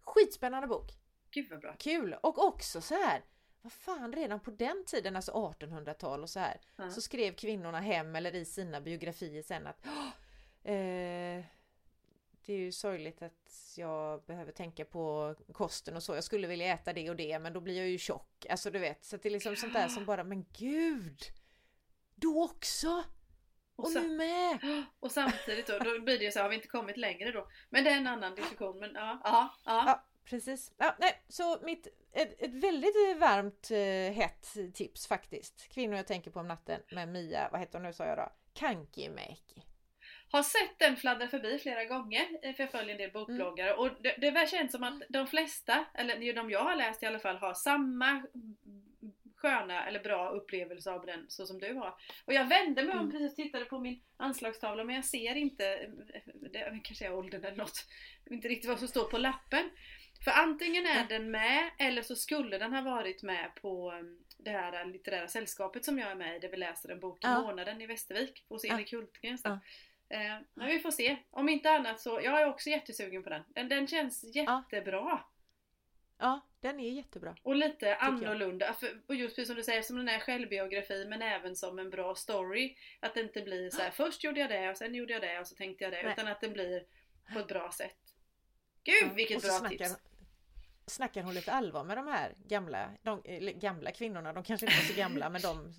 Skitspännande 0.00 0.66
bok! 0.68 0.90
Gud 1.30 1.50
vad 1.50 1.60
bra. 1.60 1.74
Kul! 1.78 2.14
Och 2.22 2.44
också 2.46 2.80
så 2.80 2.94
här 2.94 3.24
vad 3.62 3.72
fan, 3.72 4.12
redan 4.12 4.40
på 4.40 4.50
den 4.50 4.84
tiden, 4.86 5.16
alltså 5.16 5.32
1800-tal 5.32 6.22
och 6.22 6.30
så 6.30 6.40
här, 6.40 6.60
så 6.90 7.00
skrev 7.00 7.34
kvinnorna 7.34 7.80
hem 7.80 8.16
eller 8.16 8.34
i 8.34 8.44
sina 8.44 8.80
biografier 8.80 9.42
sen 9.42 9.66
att 9.66 9.86
"Åh, 9.86 10.72
eh, 10.72 11.44
det 12.46 12.52
är 12.52 12.58
ju 12.58 12.72
sorgligt 12.72 13.22
att 13.22 13.74
jag 13.76 14.22
behöver 14.24 14.52
tänka 14.52 14.84
på 14.84 15.34
kosten 15.52 15.96
och 15.96 16.02
så. 16.02 16.14
Jag 16.14 16.24
skulle 16.24 16.46
vilja 16.46 16.74
äta 16.74 16.92
det 16.92 17.10
och 17.10 17.16
det 17.16 17.38
men 17.38 17.52
då 17.52 17.60
blir 17.60 17.76
jag 17.78 17.88
ju 17.88 17.98
tjock. 17.98 18.46
Alltså 18.50 18.70
du 18.70 18.78
vet, 18.78 19.04
så 19.04 19.16
det 19.16 19.28
är 19.28 19.30
liksom 19.30 19.56
sånt 19.56 19.72
där 19.74 19.88
som 19.88 20.04
bara, 20.04 20.24
men 20.24 20.46
gud! 20.52 21.22
Du 22.14 22.28
också! 22.28 23.04
Och 23.76 23.84
Och 23.84 23.92
nu 23.92 24.08
med! 24.08 24.84
Och 25.00 25.12
samtidigt 25.12 25.66
då, 25.66 25.78
då 25.78 26.00
blir 26.00 26.18
det 26.18 26.24
ju 26.24 26.30
så 26.30 26.38
här, 26.38 26.42
har 26.44 26.50
vi 26.50 26.56
inte 26.56 26.68
kommit 26.68 26.96
längre 26.96 27.32
då? 27.32 27.48
Men 27.70 27.84
det 27.84 27.90
är 27.90 27.96
en 27.96 28.06
annan 28.06 28.34
diskussion. 28.34 28.78
Men 28.78 28.90
ja, 28.94 29.20
ja, 29.24 29.54
ja. 29.64 29.84
Ja, 29.86 30.04
precis. 30.24 30.72
Ja, 30.76 30.96
nej, 30.98 31.24
så 31.28 31.58
mitt, 31.62 31.86
ett, 32.12 32.42
ett 32.42 32.54
väldigt 32.54 33.18
varmt 33.18 33.70
eh, 33.70 34.16
hett 34.16 34.74
tips 34.74 35.06
faktiskt. 35.06 35.68
Kvinnor 35.68 35.96
jag 35.96 36.06
tänker 36.06 36.30
på 36.30 36.40
om 36.40 36.48
natten 36.48 36.80
med 36.92 37.08
Mia, 37.08 37.48
vad 37.52 37.60
heter 37.60 37.78
hon 37.78 37.86
nu 37.86 37.92
sa 37.92 38.04
jag 38.06 38.18
då? 38.18 38.32
Kankimäki. 38.52 39.62
Har 40.34 40.42
sett 40.42 40.78
den 40.78 40.96
fladdra 40.96 41.28
förbi 41.28 41.58
flera 41.58 41.84
gånger, 41.84 42.26
eh, 42.42 42.54
för 42.54 42.62
jag 42.62 42.70
följer 42.70 42.90
en 42.92 42.98
del 42.98 43.10
bokbloggare. 43.12 43.74
Och 43.74 43.90
det, 44.02 44.14
det 44.18 44.30
väl 44.30 44.48
känns 44.48 44.72
som 44.72 44.82
att 44.82 45.02
de 45.08 45.26
flesta, 45.26 45.84
eller 45.94 46.32
de 46.32 46.50
jag 46.50 46.64
har 46.64 46.76
läst 46.76 47.02
i 47.02 47.06
alla 47.06 47.18
fall, 47.18 47.36
har 47.36 47.54
samma 47.54 48.22
sköna 49.36 49.86
eller 49.86 50.00
bra 50.00 50.28
upplevelse 50.30 50.90
av 50.90 51.06
den 51.06 51.24
så 51.28 51.46
som 51.46 51.58
du 51.58 51.74
har. 51.74 51.94
Och 52.24 52.32
jag 52.32 52.48
vände 52.48 52.82
mig 52.82 52.92
om 52.94 52.98
Mm. 53.00 53.10
precis 53.10 53.34
tittade 53.34 53.64
på 53.64 53.78
min 53.78 54.00
anslagstavla 54.16 54.84
men 54.84 54.94
jag 54.96 55.04
ser 55.04 55.34
inte, 55.34 55.90
det 56.52 56.80
kanske 56.84 57.06
är 57.06 57.14
åldern 57.14 57.44
eller 57.44 57.56
något, 57.56 57.86
inte 58.30 58.48
riktigt 58.48 58.68
vad 58.68 58.78
som 58.78 58.88
står 58.88 59.04
på 59.04 59.18
lappen. 59.18 59.70
För 60.24 60.30
antingen 60.30 60.86
är 60.86 60.96
Ja. 60.98 61.06
den 61.08 61.30
med 61.30 61.70
eller 61.78 62.02
så 62.02 62.16
skulle 62.16 62.58
den 62.58 62.72
ha 62.72 62.82
varit 62.82 63.22
med 63.22 63.50
på 63.60 63.92
um, 63.92 64.24
det 64.38 64.50
här 64.50 64.84
litterära 64.84 65.28
sällskapet 65.28 65.84
som 65.84 65.98
jag 65.98 66.10
är 66.10 66.14
med 66.14 66.36
i 66.36 66.38
där 66.38 66.48
vi 66.48 66.56
läser 66.56 66.88
en 66.88 67.00
bok 67.00 67.18
i 67.24 67.26
Ja. 67.26 67.40
månaden 67.42 67.80
i 67.80 67.86
Västervik 67.86 68.44
hos 68.48 68.64
Ja. 68.64 68.74
Erik 68.78 68.92
Hultgren. 68.92 69.38
Ja. 69.44 69.58
Eh, 70.14 70.38
men 70.54 70.66
vi 70.66 70.78
får 70.78 70.90
se. 70.90 71.16
Om 71.30 71.48
inte 71.48 71.70
annat 71.70 72.00
så, 72.00 72.20
jag 72.22 72.40
är 72.40 72.46
också 72.46 72.70
jättesugen 72.70 73.22
på 73.22 73.30
den. 73.30 73.42
Den, 73.48 73.68
den 73.68 73.86
känns 73.86 74.24
jättebra. 74.36 75.24
Ja, 76.18 76.40
den 76.60 76.80
är 76.80 76.90
jättebra. 76.90 77.36
Och 77.42 77.54
lite 77.54 77.96
annorlunda. 77.96 78.72
För, 78.72 79.00
och 79.06 79.14
just 79.14 79.36
precis 79.36 79.48
som 79.48 79.56
du 79.56 79.62
säger, 79.62 79.82
som 79.82 79.96
den 79.96 80.08
är 80.08 80.18
självbiografi 80.18 81.06
men 81.08 81.22
även 81.22 81.56
som 81.56 81.78
en 81.78 81.90
bra 81.90 82.14
story. 82.14 82.76
Att 83.00 83.14
det 83.14 83.20
inte 83.20 83.42
blir 83.42 83.70
så 83.70 83.82
här: 83.82 83.90
först 83.90 84.24
gjorde 84.24 84.40
jag 84.40 84.50
det 84.50 84.70
och 84.70 84.76
sen 84.76 84.94
gjorde 84.94 85.12
jag 85.12 85.22
det 85.22 85.40
och 85.40 85.46
så 85.46 85.54
tänkte 85.54 85.84
jag 85.84 85.92
det. 85.92 86.02
Nej. 86.02 86.12
Utan 86.12 86.28
att 86.28 86.40
den 86.40 86.52
blir 86.52 86.84
på 87.32 87.38
ett 87.38 87.48
bra 87.48 87.72
sätt. 87.72 87.98
Gud 88.84 88.94
Ja, 89.02 89.14
vilket 89.14 89.42
bra 89.42 89.50
snackar, 89.50 89.86
tips! 89.86 89.96
Snackar 90.86 91.22
hon 91.22 91.34
lite 91.34 91.52
allvar 91.52 91.84
med 91.84 91.96
de 91.96 92.06
här 92.06 92.34
gamla, 92.46 92.90
de, 93.02 93.22
eller 93.24 93.52
gamla 93.52 93.92
kvinnorna, 93.92 94.32
de 94.32 94.44
kanske 94.44 94.66
inte 94.66 94.78
är 94.78 94.84
så 94.84 94.94
gamla 94.94 95.30
men 95.30 95.42
de 95.42 95.72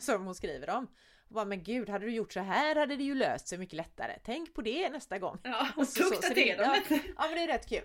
som 0.00 0.24
hon 0.24 0.34
skriver 0.34 0.70
om. 0.70 0.94
Och 1.30 1.34
bara, 1.34 1.44
men 1.44 1.62
gud, 1.62 1.88
hade 1.88 2.06
du 2.06 2.12
gjort 2.12 2.32
så 2.32 2.40
här 2.40 2.74
hade 2.76 2.96
det 2.96 3.04
ju 3.04 3.14
löst 3.14 3.48
sig 3.48 3.58
mycket 3.58 3.76
lättare. 3.76 4.18
Tänk 4.24 4.54
på 4.54 4.62
det 4.62 4.88
nästa 4.90 5.18
gång. 5.18 5.38
Ja, 5.44 5.68
och 5.76 5.86
Så- 5.88 6.02
så- 6.02 6.10
tukta 6.10 6.22
så 6.28 6.34
det- 6.34 6.42
till 6.42 6.56
dem 6.56 6.80
ja. 6.88 6.98
Ja 7.16 7.26
men 7.28 7.34
det 7.34 7.42
är 7.42 7.46
rätt 7.46 7.68
kul. 7.68 7.84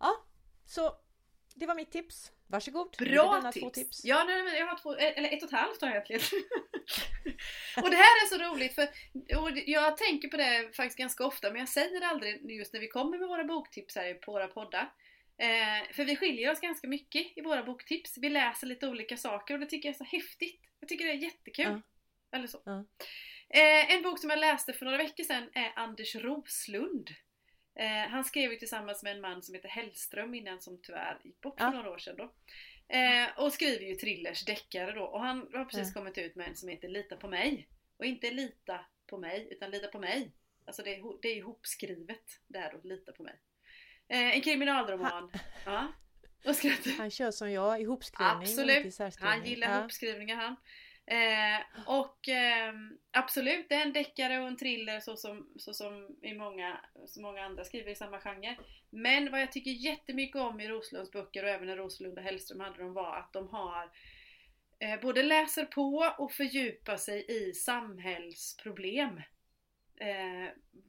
Ja, 0.00 0.24
så 0.66 0.96
det 1.54 1.66
var 1.66 1.74
mitt 1.74 1.90
tips. 1.92 2.30
Varsågod. 2.46 2.96
Bra 2.98 3.52
tips. 3.52 3.72
Tips. 3.78 4.04
Ja, 4.04 4.24
nej, 4.24 4.42
men 4.42 4.54
jag 4.54 4.66
har 4.66 4.78
två, 4.78 4.94
eller 4.94 5.32
ett 5.32 5.42
och 5.42 5.48
ett 5.48 5.58
halvt 5.58 5.80
har 5.80 5.88
jag 5.88 5.96
egentligen. 6.10 6.22
och 7.82 7.90
det 7.90 7.96
här 7.96 8.24
är 8.24 8.26
så 8.28 8.38
roligt 8.38 8.74
för 8.74 8.82
och 9.40 9.50
jag 9.66 9.96
tänker 9.96 10.28
på 10.28 10.36
det 10.36 10.76
faktiskt 10.76 10.98
ganska 10.98 11.26
ofta 11.26 11.50
men 11.50 11.58
jag 11.60 11.68
säger 11.68 12.00
det 12.00 12.06
aldrig 12.06 12.50
just 12.50 12.72
när 12.72 12.80
vi 12.80 12.88
kommer 12.88 13.18
med 13.18 13.28
våra 13.28 13.44
boktips 13.44 13.96
här 13.96 14.14
på 14.14 14.32
våra 14.32 14.48
poddar. 14.48 14.92
Eh, 15.38 15.92
för 15.92 16.04
vi 16.04 16.16
skiljer 16.16 16.50
oss 16.52 16.60
ganska 16.60 16.88
mycket 16.88 17.36
i 17.36 17.40
våra 17.40 17.62
boktips. 17.62 18.18
Vi 18.18 18.28
läser 18.28 18.66
lite 18.66 18.88
olika 18.88 19.16
saker 19.16 19.54
och 19.54 19.60
det 19.60 19.66
tycker 19.66 19.88
jag 19.88 19.94
är 19.94 19.98
så 19.98 20.16
häftigt. 20.16 20.60
Jag 20.80 20.88
tycker 20.88 21.04
det 21.04 21.10
är 21.10 21.14
jättekul. 21.14 21.64
Ja. 21.64 21.80
Eller 22.34 22.46
så. 22.46 22.62
Ja. 22.64 22.84
Eh, 23.48 23.94
en 23.94 24.02
bok 24.02 24.18
som 24.20 24.30
jag 24.30 24.38
läste 24.38 24.72
för 24.72 24.84
några 24.84 24.98
veckor 24.98 25.24
sedan 25.24 25.50
är 25.54 25.72
Anders 25.76 26.14
Roslund. 26.16 27.10
Eh, 27.78 28.10
han 28.10 28.24
skrev 28.24 28.52
ju 28.52 28.58
tillsammans 28.58 29.02
med 29.02 29.12
en 29.12 29.20
man 29.20 29.42
som 29.42 29.54
heter 29.54 29.68
Hellström 29.68 30.34
innan 30.34 30.60
som 30.60 30.80
tyvärr 30.82 31.20
gick 31.24 31.40
bort 31.40 31.58
för 31.58 31.66
Ja. 31.66 31.70
några 31.70 31.90
år 31.90 31.98
sedan 31.98 32.16
då. 32.16 32.34
Eh, 32.88 33.38
och 33.44 33.52
skriver 33.52 33.86
ju 33.86 33.94
thrillers, 33.94 34.44
deckare 34.44 34.92
då. 34.92 35.04
Och 35.04 35.20
han 35.20 35.38
har 35.54 35.64
precis 35.64 35.88
Ja. 35.94 36.00
kommit 36.00 36.18
ut 36.18 36.36
med 36.36 36.48
en 36.48 36.56
som 36.56 36.68
heter 36.68 36.88
Lita 36.88 37.16
på 37.16 37.28
mig. 37.28 37.68
Och 37.96 38.04
inte 38.04 38.30
Lita 38.30 38.80
på 39.06 39.18
mig, 39.18 39.48
utan 39.50 39.70
Lita 39.70 39.88
på 39.88 39.98
mig. 39.98 40.32
Alltså 40.66 40.82
det 40.82 40.94
är, 40.94 41.22
det 41.22 41.28
är 41.28 41.36
ihopskrivet 41.36 42.40
där 42.46 42.72
då, 42.72 42.88
Lita 42.88 43.12
på 43.12 43.22
mig. 43.22 43.40
Eh, 44.08 44.34
en 44.34 44.40
kriminalroman. 44.40 45.32
Ja. 45.64 45.92
Han 46.98 47.10
kör 47.10 47.30
som 47.30 47.52
jag, 47.52 47.80
ihopskrivning 47.80 48.42
Absolut. 48.42 48.98
Han 49.20 49.44
gillar 49.44 49.70
ja. 49.70 49.78
ihopskrivningar 49.80 50.36
han. 50.36 50.56
Eh, 51.06 51.86
och 51.86 52.28
ehm, 52.28 52.98
absolut, 53.10 53.68
det 53.68 53.74
är 53.74 53.82
en 53.82 53.92
deckare 53.92 54.38
och 54.38 54.48
en 54.48 54.56
thriller 54.56 55.00
så 55.00 55.16
som, 55.16 55.48
så 55.56 55.74
som 55.74 56.16
i 56.22 56.34
många, 56.34 56.80
så 57.06 57.20
många 57.20 57.44
andra 57.44 57.64
skriver 57.64 57.92
i 57.92 57.94
samma 57.94 58.20
genre. 58.20 58.56
Men 58.90 59.30
vad 59.30 59.40
jag 59.40 59.52
tycker 59.52 59.70
jättemycket 59.70 60.36
om 60.36 60.60
i 60.60 60.68
Roslunds 60.68 61.12
böcker 61.12 61.42
och 61.42 61.48
även 61.48 61.66
när 61.66 61.76
Roslund 61.76 62.18
och 62.18 62.24
Hellström 62.24 62.60
hade 62.60 62.78
dem 62.82 62.92
var 62.92 63.16
att 63.16 63.32
de 63.32 63.48
har 63.48 63.90
eh, 64.78 65.00
både 65.00 65.22
läser 65.22 65.64
på 65.64 66.14
och 66.18 66.32
fördjupar 66.32 66.96
sig 66.96 67.26
i 67.28 67.52
samhällsproblem. 67.52 69.20
Eh, 69.96 70.48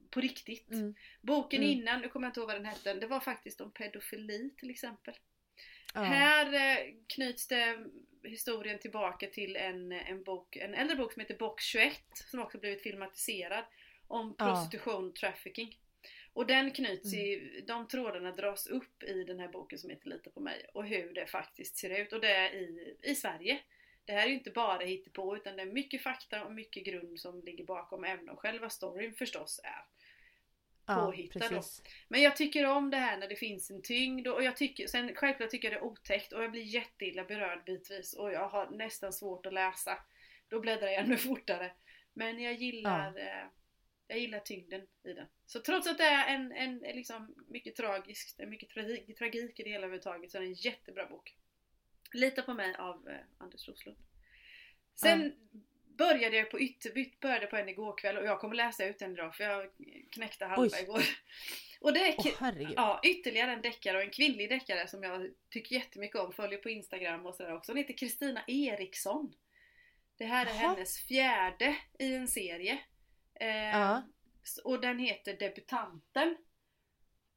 på 0.09 0.21
riktigt. 0.21 0.71
Mm. 0.71 0.95
Boken 1.21 1.63
Mm. 1.63 1.71
innan, 1.71 2.01
nu 2.01 2.09
kommer 2.09 2.27
jag 2.27 2.29
inte 2.29 2.39
ihåg 2.39 2.47
vad 2.47 2.55
den 2.55 2.65
hette, 2.65 2.93
det 2.93 3.07
var 3.07 3.19
faktiskt 3.19 3.61
om 3.61 3.71
pedofili 3.71 4.53
till 4.57 4.69
exempel. 4.69 5.13
Ja. 5.95 6.01
Här 6.01 6.53
eh, 6.53 6.93
knyts 7.07 7.47
det 7.47 7.77
historien 8.23 8.79
tillbaka 8.79 9.27
till 9.27 9.55
en, 9.55 9.91
en, 9.91 10.23
bok, 10.23 10.55
en 10.55 10.73
äldre 10.73 10.95
bok 10.95 11.13
som 11.13 11.19
heter 11.19 11.37
Box 11.37 11.63
21 11.63 11.93
som 12.13 12.39
också 12.39 12.57
blivit 12.57 12.81
filmatiserad 12.81 13.63
om 14.07 14.35
Ja. 14.39 14.45
prostitution, 14.45 15.13
trafficking. 15.13 15.79
Och 16.33 16.47
den 16.47 16.71
knyts 16.71 17.13
Mm. 17.13 17.25
i, 17.25 17.61
de 17.67 17.87
trådarna 17.87 18.31
dras 18.31 18.67
upp 18.67 19.03
i 19.03 19.23
den 19.23 19.39
här 19.39 19.47
boken 19.47 19.79
som 19.79 19.89
heter 19.89 20.09
Lita 20.09 20.29
på 20.29 20.39
mig 20.39 20.65
och 20.73 20.85
hur 20.85 21.13
det 21.13 21.27
faktiskt 21.27 21.77
ser 21.77 22.01
ut 22.01 22.13
och 22.13 22.21
det 22.21 22.31
är 22.31 22.53
i, 22.53 22.95
i 23.01 23.15
Sverige. 23.15 23.59
Det 24.05 24.11
här 24.11 24.23
är 24.23 24.27
ju 24.27 24.33
inte 24.33 24.51
bara 24.51 24.85
hittepå 24.85 25.35
utan 25.37 25.55
det 25.55 25.61
är 25.61 25.65
mycket 25.65 26.01
fakta 26.03 26.45
och 26.45 26.51
mycket 26.51 26.83
grund 26.83 27.19
som 27.19 27.41
ligger 27.41 27.63
bakom 27.63 28.03
även 28.03 28.29
om 28.29 28.37
själva 28.37 28.69
storyn 28.69 29.13
förstås 29.13 29.59
är 29.63 29.69
ja, 29.69 29.85
påhittad 30.85 31.39
precis. 31.39 31.83
men 32.07 32.21
jag 32.21 32.35
tycker 32.35 32.65
om 32.65 32.89
det 32.89 32.97
här 32.97 33.17
när 33.17 33.27
det 33.27 33.35
finns 33.35 33.71
en 33.71 33.81
tyngd 33.81 34.27
och 34.27 34.43
jag 34.43 34.57
tycker, 34.57 34.87
sen 34.87 35.15
självklart 35.15 35.49
tycker 35.49 35.71
jag 35.71 35.81
det 35.81 35.85
är 35.85 35.91
otäckt 35.91 36.33
och 36.33 36.43
jag 36.43 36.51
blir 36.51 36.61
jätteilla 36.61 37.23
berörd 37.23 37.63
bitvis 37.65 38.13
och 38.13 38.31
jag 38.31 38.49
har 38.49 38.69
nästan 38.69 39.13
svårt 39.13 39.45
att 39.45 39.53
läsa. 39.53 39.97
Då 40.47 40.59
bläddrar 40.59 40.87
jag 40.87 40.95
ännu 40.95 41.17
fortare. 41.31 41.71
Men 42.13 42.39
jag 42.39 42.53
gillar, 42.53 43.17
eh, 43.17 43.47
jag 44.07 44.19
gillar 44.19 44.39
tyngden 44.39 44.87
i 45.03 45.13
den. 45.13 45.27
Så 45.45 45.59
trots 45.59 45.87
att 45.87 45.97
det 45.97 46.03
är 46.03 46.35
en, 46.35 46.51
en 46.51 46.77
liksom 46.77 47.35
mycket 47.47 47.79
är 47.79 48.45
mycket 48.45 48.69
tragik, 48.69 49.17
tragik 49.17 49.59
i 49.59 49.63
det 49.63 49.69
hela 49.69 49.85
överhuvudtaget 49.85 50.31
så 50.31 50.37
är 50.37 50.41
det 50.41 50.47
en 50.47 50.53
jättebra 50.53 51.05
bok. 51.05 51.35
Lita 52.13 52.41
på 52.41 52.53
mig 52.53 52.75
av 52.75 53.09
eh, 53.09 53.17
Anders 53.37 53.67
Roslund. 53.67 53.97
Sen 54.95 55.33
började 55.97 56.37
jag 56.37 56.51
på 56.51 56.59
ytterbytt, 56.59 57.19
började 57.19 57.47
på 57.47 57.55
en 57.57 57.69
igår 57.69 57.97
kväll 57.97 58.17
och 58.17 58.25
jag 58.25 58.39
kommer 58.39 58.55
läsa 58.55 58.85
ut 58.85 58.99
den 58.99 59.11
idag 59.11 59.35
för 59.35 59.43
jag 59.43 59.69
knäckte 60.11 60.45
halva 60.45 60.77
Oj. 60.77 60.83
igår. 60.83 61.03
Och 61.81 61.93
det 61.93 61.99
är 61.99 62.39
herregud. 62.39 62.73
Ja, 62.75 62.99
ytterligare 63.03 63.51
en 63.51 63.61
deckare 63.61 63.97
och 63.97 64.03
en 64.03 64.09
kvinnlig 64.09 64.49
deckare 64.49 64.87
som 64.87 65.03
jag 65.03 65.29
tycker 65.49 65.75
jättemycket 65.75 66.15
om, 66.21 66.33
följer 66.33 66.59
på 66.59 66.69
Instagram 66.69 67.25
och 67.25 67.35
sådär 67.35 67.53
också. 67.55 67.71
Hon 67.71 67.77
heter 67.77 67.93
Kristina 67.97 68.43
Eriksson. 68.47 69.33
Det 70.17 70.25
här 70.25 70.45
är 70.45 70.49
Jaha. 70.49 70.57
hennes 70.73 70.97
fjärde 70.99 71.77
i 71.99 72.13
en 72.15 72.27
serie. 72.27 72.79
Eh, 73.33 73.47
Ja. 73.47 74.03
Och 74.63 74.81
den 74.81 74.99
heter 74.99 75.33
Debutanten. 75.37 76.37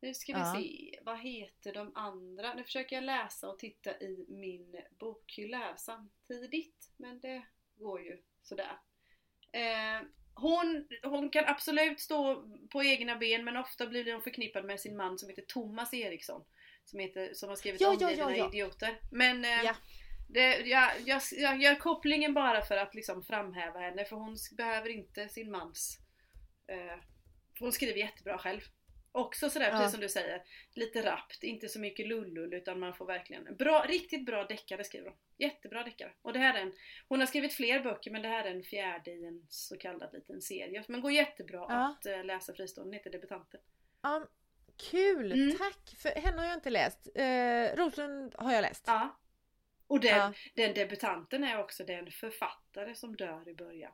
Nu 0.01 0.15
ska 0.15 0.33
vi 0.33 0.39
Ja. 0.39 0.55
se, 0.59 0.99
vad 1.03 1.21
heter 1.21 1.73
de 1.75 1.93
andra? 1.95 2.55
Nu 2.55 2.65
försöker 2.65 2.97
jag 2.97 3.05
läsa 3.05 3.49
och 3.49 3.59
titta 3.59 4.01
i 4.01 4.27
min 4.29 4.81
bokhylla 4.99 5.77
samtidigt. 5.77 6.91
Men 6.97 7.21
det 7.21 7.43
går 7.77 8.01
ju 8.03 8.23
sådär. 8.49 8.79
Eh, 9.53 10.03
hon, 10.35 10.89
hon 11.03 11.31
kan 11.31 11.45
absolut 11.45 12.01
stå 12.01 12.45
på 12.73 12.85
egna 12.85 13.17
ben 13.17 13.45
men 13.45 13.57
ofta 13.57 13.87
blir 13.87 14.13
hon 14.13 14.23
förknippad 14.23 14.65
med 14.65 14.81
sin 14.81 14.97
man 14.97 15.19
som 15.19 15.29
heter 15.29 15.43
Thomas 15.43 15.95
Eriksson. 15.95 16.45
Som, 16.85 16.99
heter, 16.99 17.35
som 17.35 17.49
har 17.49 17.57
skrivit 17.57 17.81
Ja, 17.81 17.97
ja, 18.01 18.07
Omgivna 18.07 18.31
ja, 18.31 18.37
ja. 18.37 18.49
idioter. 18.49 19.01
Men 19.11 19.45
eh, 19.45 19.65
Ja. 19.65 19.77
det, 20.29 20.57
jag, 20.57 20.91
jag, 21.05 21.23
jag 21.33 21.63
gör 21.63 21.75
kopplingen 21.75 22.35
bara 22.35 22.63
för 22.63 22.77
att 22.77 22.95
liksom 22.95 23.23
framhäva 23.23 23.81
henne 23.81 24.05
för 24.05 24.17
hon 24.17 24.37
behöver 24.57 24.89
inte 24.89 25.29
sin 25.29 25.51
mans... 25.51 25.99
Eh, 26.67 26.99
hon 27.61 27.73
skriver 27.73 27.99
jättebra 27.99 28.39
själv. 28.39 28.61
Också 29.19 29.51
sådär, 29.51 29.67
Ja. 29.71 29.77
precis 29.77 29.93
som 29.93 30.01
du 30.01 30.09
säger, 30.09 30.43
lite 30.75 31.03
rappt, 31.07 31.43
inte 31.43 31.69
så 31.69 31.81
mycket 31.81 32.07
lullull 32.09 32.55
utan 32.55 32.81
man 32.81 32.95
får 32.95 33.07
verkligen 33.07 33.57
bra, 33.57 33.85
riktigt 33.89 34.27
bra 34.27 34.45
deckare 34.45 34.85
skriver 34.85 35.09
hon. 35.09 35.19
Jättebra 35.39 35.83
deckare. 35.83 36.13
Och 36.23 36.33
det 36.33 36.39
här 36.39 36.55
är 36.59 36.63
en, 36.63 36.73
hon 37.09 37.21
har 37.21 37.27
skrivit 37.27 37.53
fler 37.55 37.81
böcker 37.81 38.11
men 38.11 38.23
det 38.23 38.29
här 38.29 38.45
är 38.45 38.51
en 38.51 38.63
fjärde 38.63 39.11
i 39.11 39.25
en 39.27 39.47
så 39.49 39.77
kallad 39.79 40.13
liten 40.13 40.43
serie. 40.43 40.85
Men 40.89 41.01
går 41.01 41.13
jättebra 41.13 41.67
Ja. 41.69 41.89
att 41.99 42.07
eh, 42.07 42.25
läsa 42.25 42.55
fristående, 42.55 42.97
heter 42.97 43.11
Debutanten. 43.11 43.61
Ja, 44.03 44.27
kul! 44.91 45.33
Mm. 45.33 45.57
Tack! 45.59 45.95
För 46.03 46.09
henne 46.21 46.41
har 46.41 46.47
jag 46.49 46.55
inte 46.57 46.71
läst. 46.71 47.09
Eh, 47.15 47.77
Roslund 47.77 48.35
har 48.39 48.53
jag 48.53 48.63
läst. 48.63 48.85
Ja. 48.87 49.19
Och 49.87 50.01
den, 50.01 50.35
den 50.55 50.75
debutanten 50.75 51.45
är 51.45 51.59
också 51.61 51.85
den 51.85 52.11
författare 52.11 52.95
som 52.95 53.17
dör 53.17 53.49
i 53.49 53.55
början. 53.55 53.93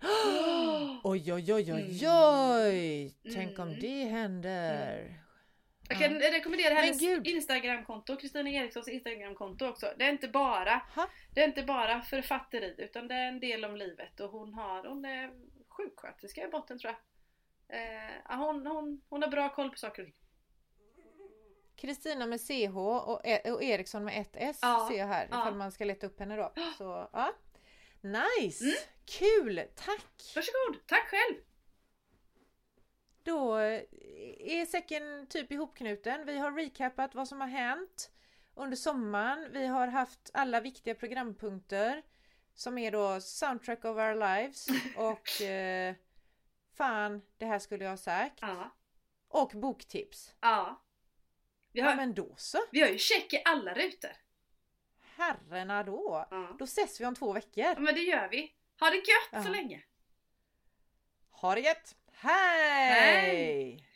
Oj, 1.04 1.32
oj, 1.32 1.52
oj, 1.54 1.72
oj, 1.72 2.08
oj! 2.08 3.14
Tänk 3.34 3.58
om 3.58 3.68
Mm. 3.68 3.80
det 3.80 4.04
händer. 4.04 5.14
Jag 5.88 5.98
kan 5.98 6.14
rekommendera 6.20 6.74
Men 6.74 6.84
hennes. 6.84 7.26
Instagramkonto, 7.26 8.16
Kristina 8.16 8.50
Erikssons 8.50 8.88
Instagramkonto 8.88 9.66
också. 9.68 9.92
Det 9.98 10.04
är 10.04 10.10
inte 10.12 10.28
bara 10.28 10.80
Ha? 10.94 11.08
Det 11.34 11.40
är 11.40 11.48
inte 11.48 11.62
bara 11.62 12.02
författeri 12.02 12.74
utan 12.78 13.08
det 13.08 13.14
är 13.14 13.28
en 13.28 13.40
del 13.40 13.64
om 13.64 13.76
livet 13.76 14.20
och 14.20 14.30
hon 14.30 14.54
har, 14.54 14.84
hon 14.88 15.04
är 15.04 15.30
sjuksköterska 15.68 16.44
i 16.44 16.48
botten 16.48 16.78
tror 16.78 16.92
jag. 16.92 16.98
Eh, 17.80 18.38
hon, 18.38 18.66
hon, 18.66 19.00
hon 19.08 19.22
har 19.22 19.28
bra 19.30 19.48
koll 19.54 19.70
på 19.70 19.78
saker 19.78 20.02
och 20.02 20.06
ting. 20.06 20.14
Kristina 21.76 22.26
med 22.26 22.40
CH 22.40 22.76
och, 22.76 23.20
E- 23.26 23.50
och 23.50 23.62
Eriksson 23.62 24.04
med 24.04 24.20
ett 24.20 24.32
S 24.32 24.58
Ja, 24.62 24.88
ser 24.90 24.98
jag 24.98 25.06
här 25.06 25.28
ja. 25.30 25.40
ifall 25.40 25.54
man 25.54 25.72
ska 25.72 25.84
leta 25.84 26.06
upp 26.06 26.20
henne 26.20 26.36
då. 26.36 26.52
Så, 26.78 27.08
ja. 27.12 27.32
Nice! 28.12 28.64
Mm. 28.64 28.76
Kul! 29.04 29.62
Tack! 29.74 30.32
Varsågod, 30.34 30.86
tack 30.86 31.08
själv! 31.08 31.34
Då 33.22 33.58
eh, 33.58 33.82
är 34.38 34.66
säcken 34.66 35.26
typ 35.26 35.52
ihopknuten. 35.52 36.26
Vi 36.26 36.38
har 36.38 36.52
recapat 36.52 37.14
vad 37.14 37.28
som 37.28 37.40
har 37.40 37.48
hänt 37.48 38.10
under 38.54 38.76
sommaren. 38.76 39.52
Vi 39.52 39.66
har 39.66 39.86
haft 39.88 40.30
alla 40.34 40.60
viktiga 40.60 40.94
programpunkter 40.94 42.02
som 42.54 42.78
är 42.78 42.90
då 42.90 43.20
Soundtrack 43.20 43.84
of 43.84 43.96
our 43.96 44.14
lives 44.14 44.66
och 44.96 45.42
eh, 45.42 45.94
Fan, 46.76 47.22
det 47.38 47.46
här 47.46 47.58
skulle 47.58 47.84
jag 47.84 47.90
ha 47.90 47.96
sagt. 47.96 48.38
Ja, 48.40 48.70
Och 49.28 49.50
boktips. 49.54 50.34
ja. 50.40 50.82
Vi 51.72 51.80
Ja 51.80 51.86
har, 51.86 51.96
men 51.96 52.14
då 52.14 52.34
så. 52.36 52.58
vi 52.70 52.80
har 52.80 52.88
ju 52.88 52.98
check 52.98 53.32
i 53.32 53.42
alla 53.44 53.74
rutor. 53.74 54.10
Herrarna 55.18 55.82
då. 55.82 56.26
Ja. 56.30 56.56
Då 56.58 56.64
ses 56.64 57.00
vi 57.00 57.06
om 57.06 57.14
två 57.14 57.26
ja 57.26 57.32
veckor. 57.32 57.80
men 57.80 57.94
det 57.94 58.00
gör 58.00 58.28
vi. 58.28 58.52
Ha 58.80 58.90
det 58.90 58.96
gött 58.96 59.28
Ja. 59.30 59.42
så 59.42 59.48
länge! 59.48 59.82
Ha 61.30 61.54
det 61.54 61.60
gött! 61.60 61.94
Hej! 62.12 62.92
Hej! 62.92 63.87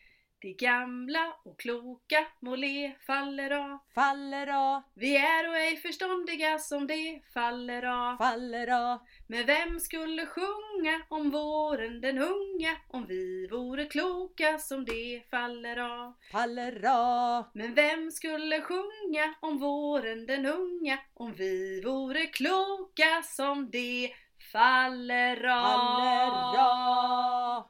Det 0.43 0.53
gamla 0.53 1.35
och 1.45 1.61
kloka 1.61 2.27
må 2.41 2.57
le 2.57 2.93
faller 3.07 3.51
av. 3.51 3.79
Faller 3.95 4.47
av, 4.47 4.83
Vi 4.95 5.17
är 5.17 5.49
och 5.49 5.57
ej 5.57 5.77
förståndiga 5.77 6.59
som 6.59 6.87
det 6.87 7.21
faller 7.35 7.83
av. 7.83 8.17
faller 8.17 8.93
av. 8.93 8.99
Men 9.29 9.47
vem 9.47 9.81
skulle 9.81 10.27
sjunga 10.27 11.03
om 11.09 11.31
våren 11.31 12.01
den 12.01 12.19
unga 12.19 12.77
om 12.89 13.07
vi 13.07 13.49
vore 13.51 13.85
kloka 13.85 14.59
som 14.59 14.85
det 14.85 15.23
faller 15.31 15.77
av? 15.77 16.13
Faller 16.33 16.85
av, 16.89 17.45
Men 17.55 17.75
vem 17.75 18.11
skulle 18.11 18.61
sjunga 18.61 19.35
om 19.41 19.59
våren 19.59 20.27
den 20.27 20.47
unga 20.47 20.99
om 21.15 21.33
vi 21.33 21.83
vore 21.85 22.27
kloka 22.27 23.23
som 23.25 23.71
det 23.71 24.11
faller 24.53 25.45
av? 25.45 25.63
faller 25.63 26.59
av. 26.59 27.69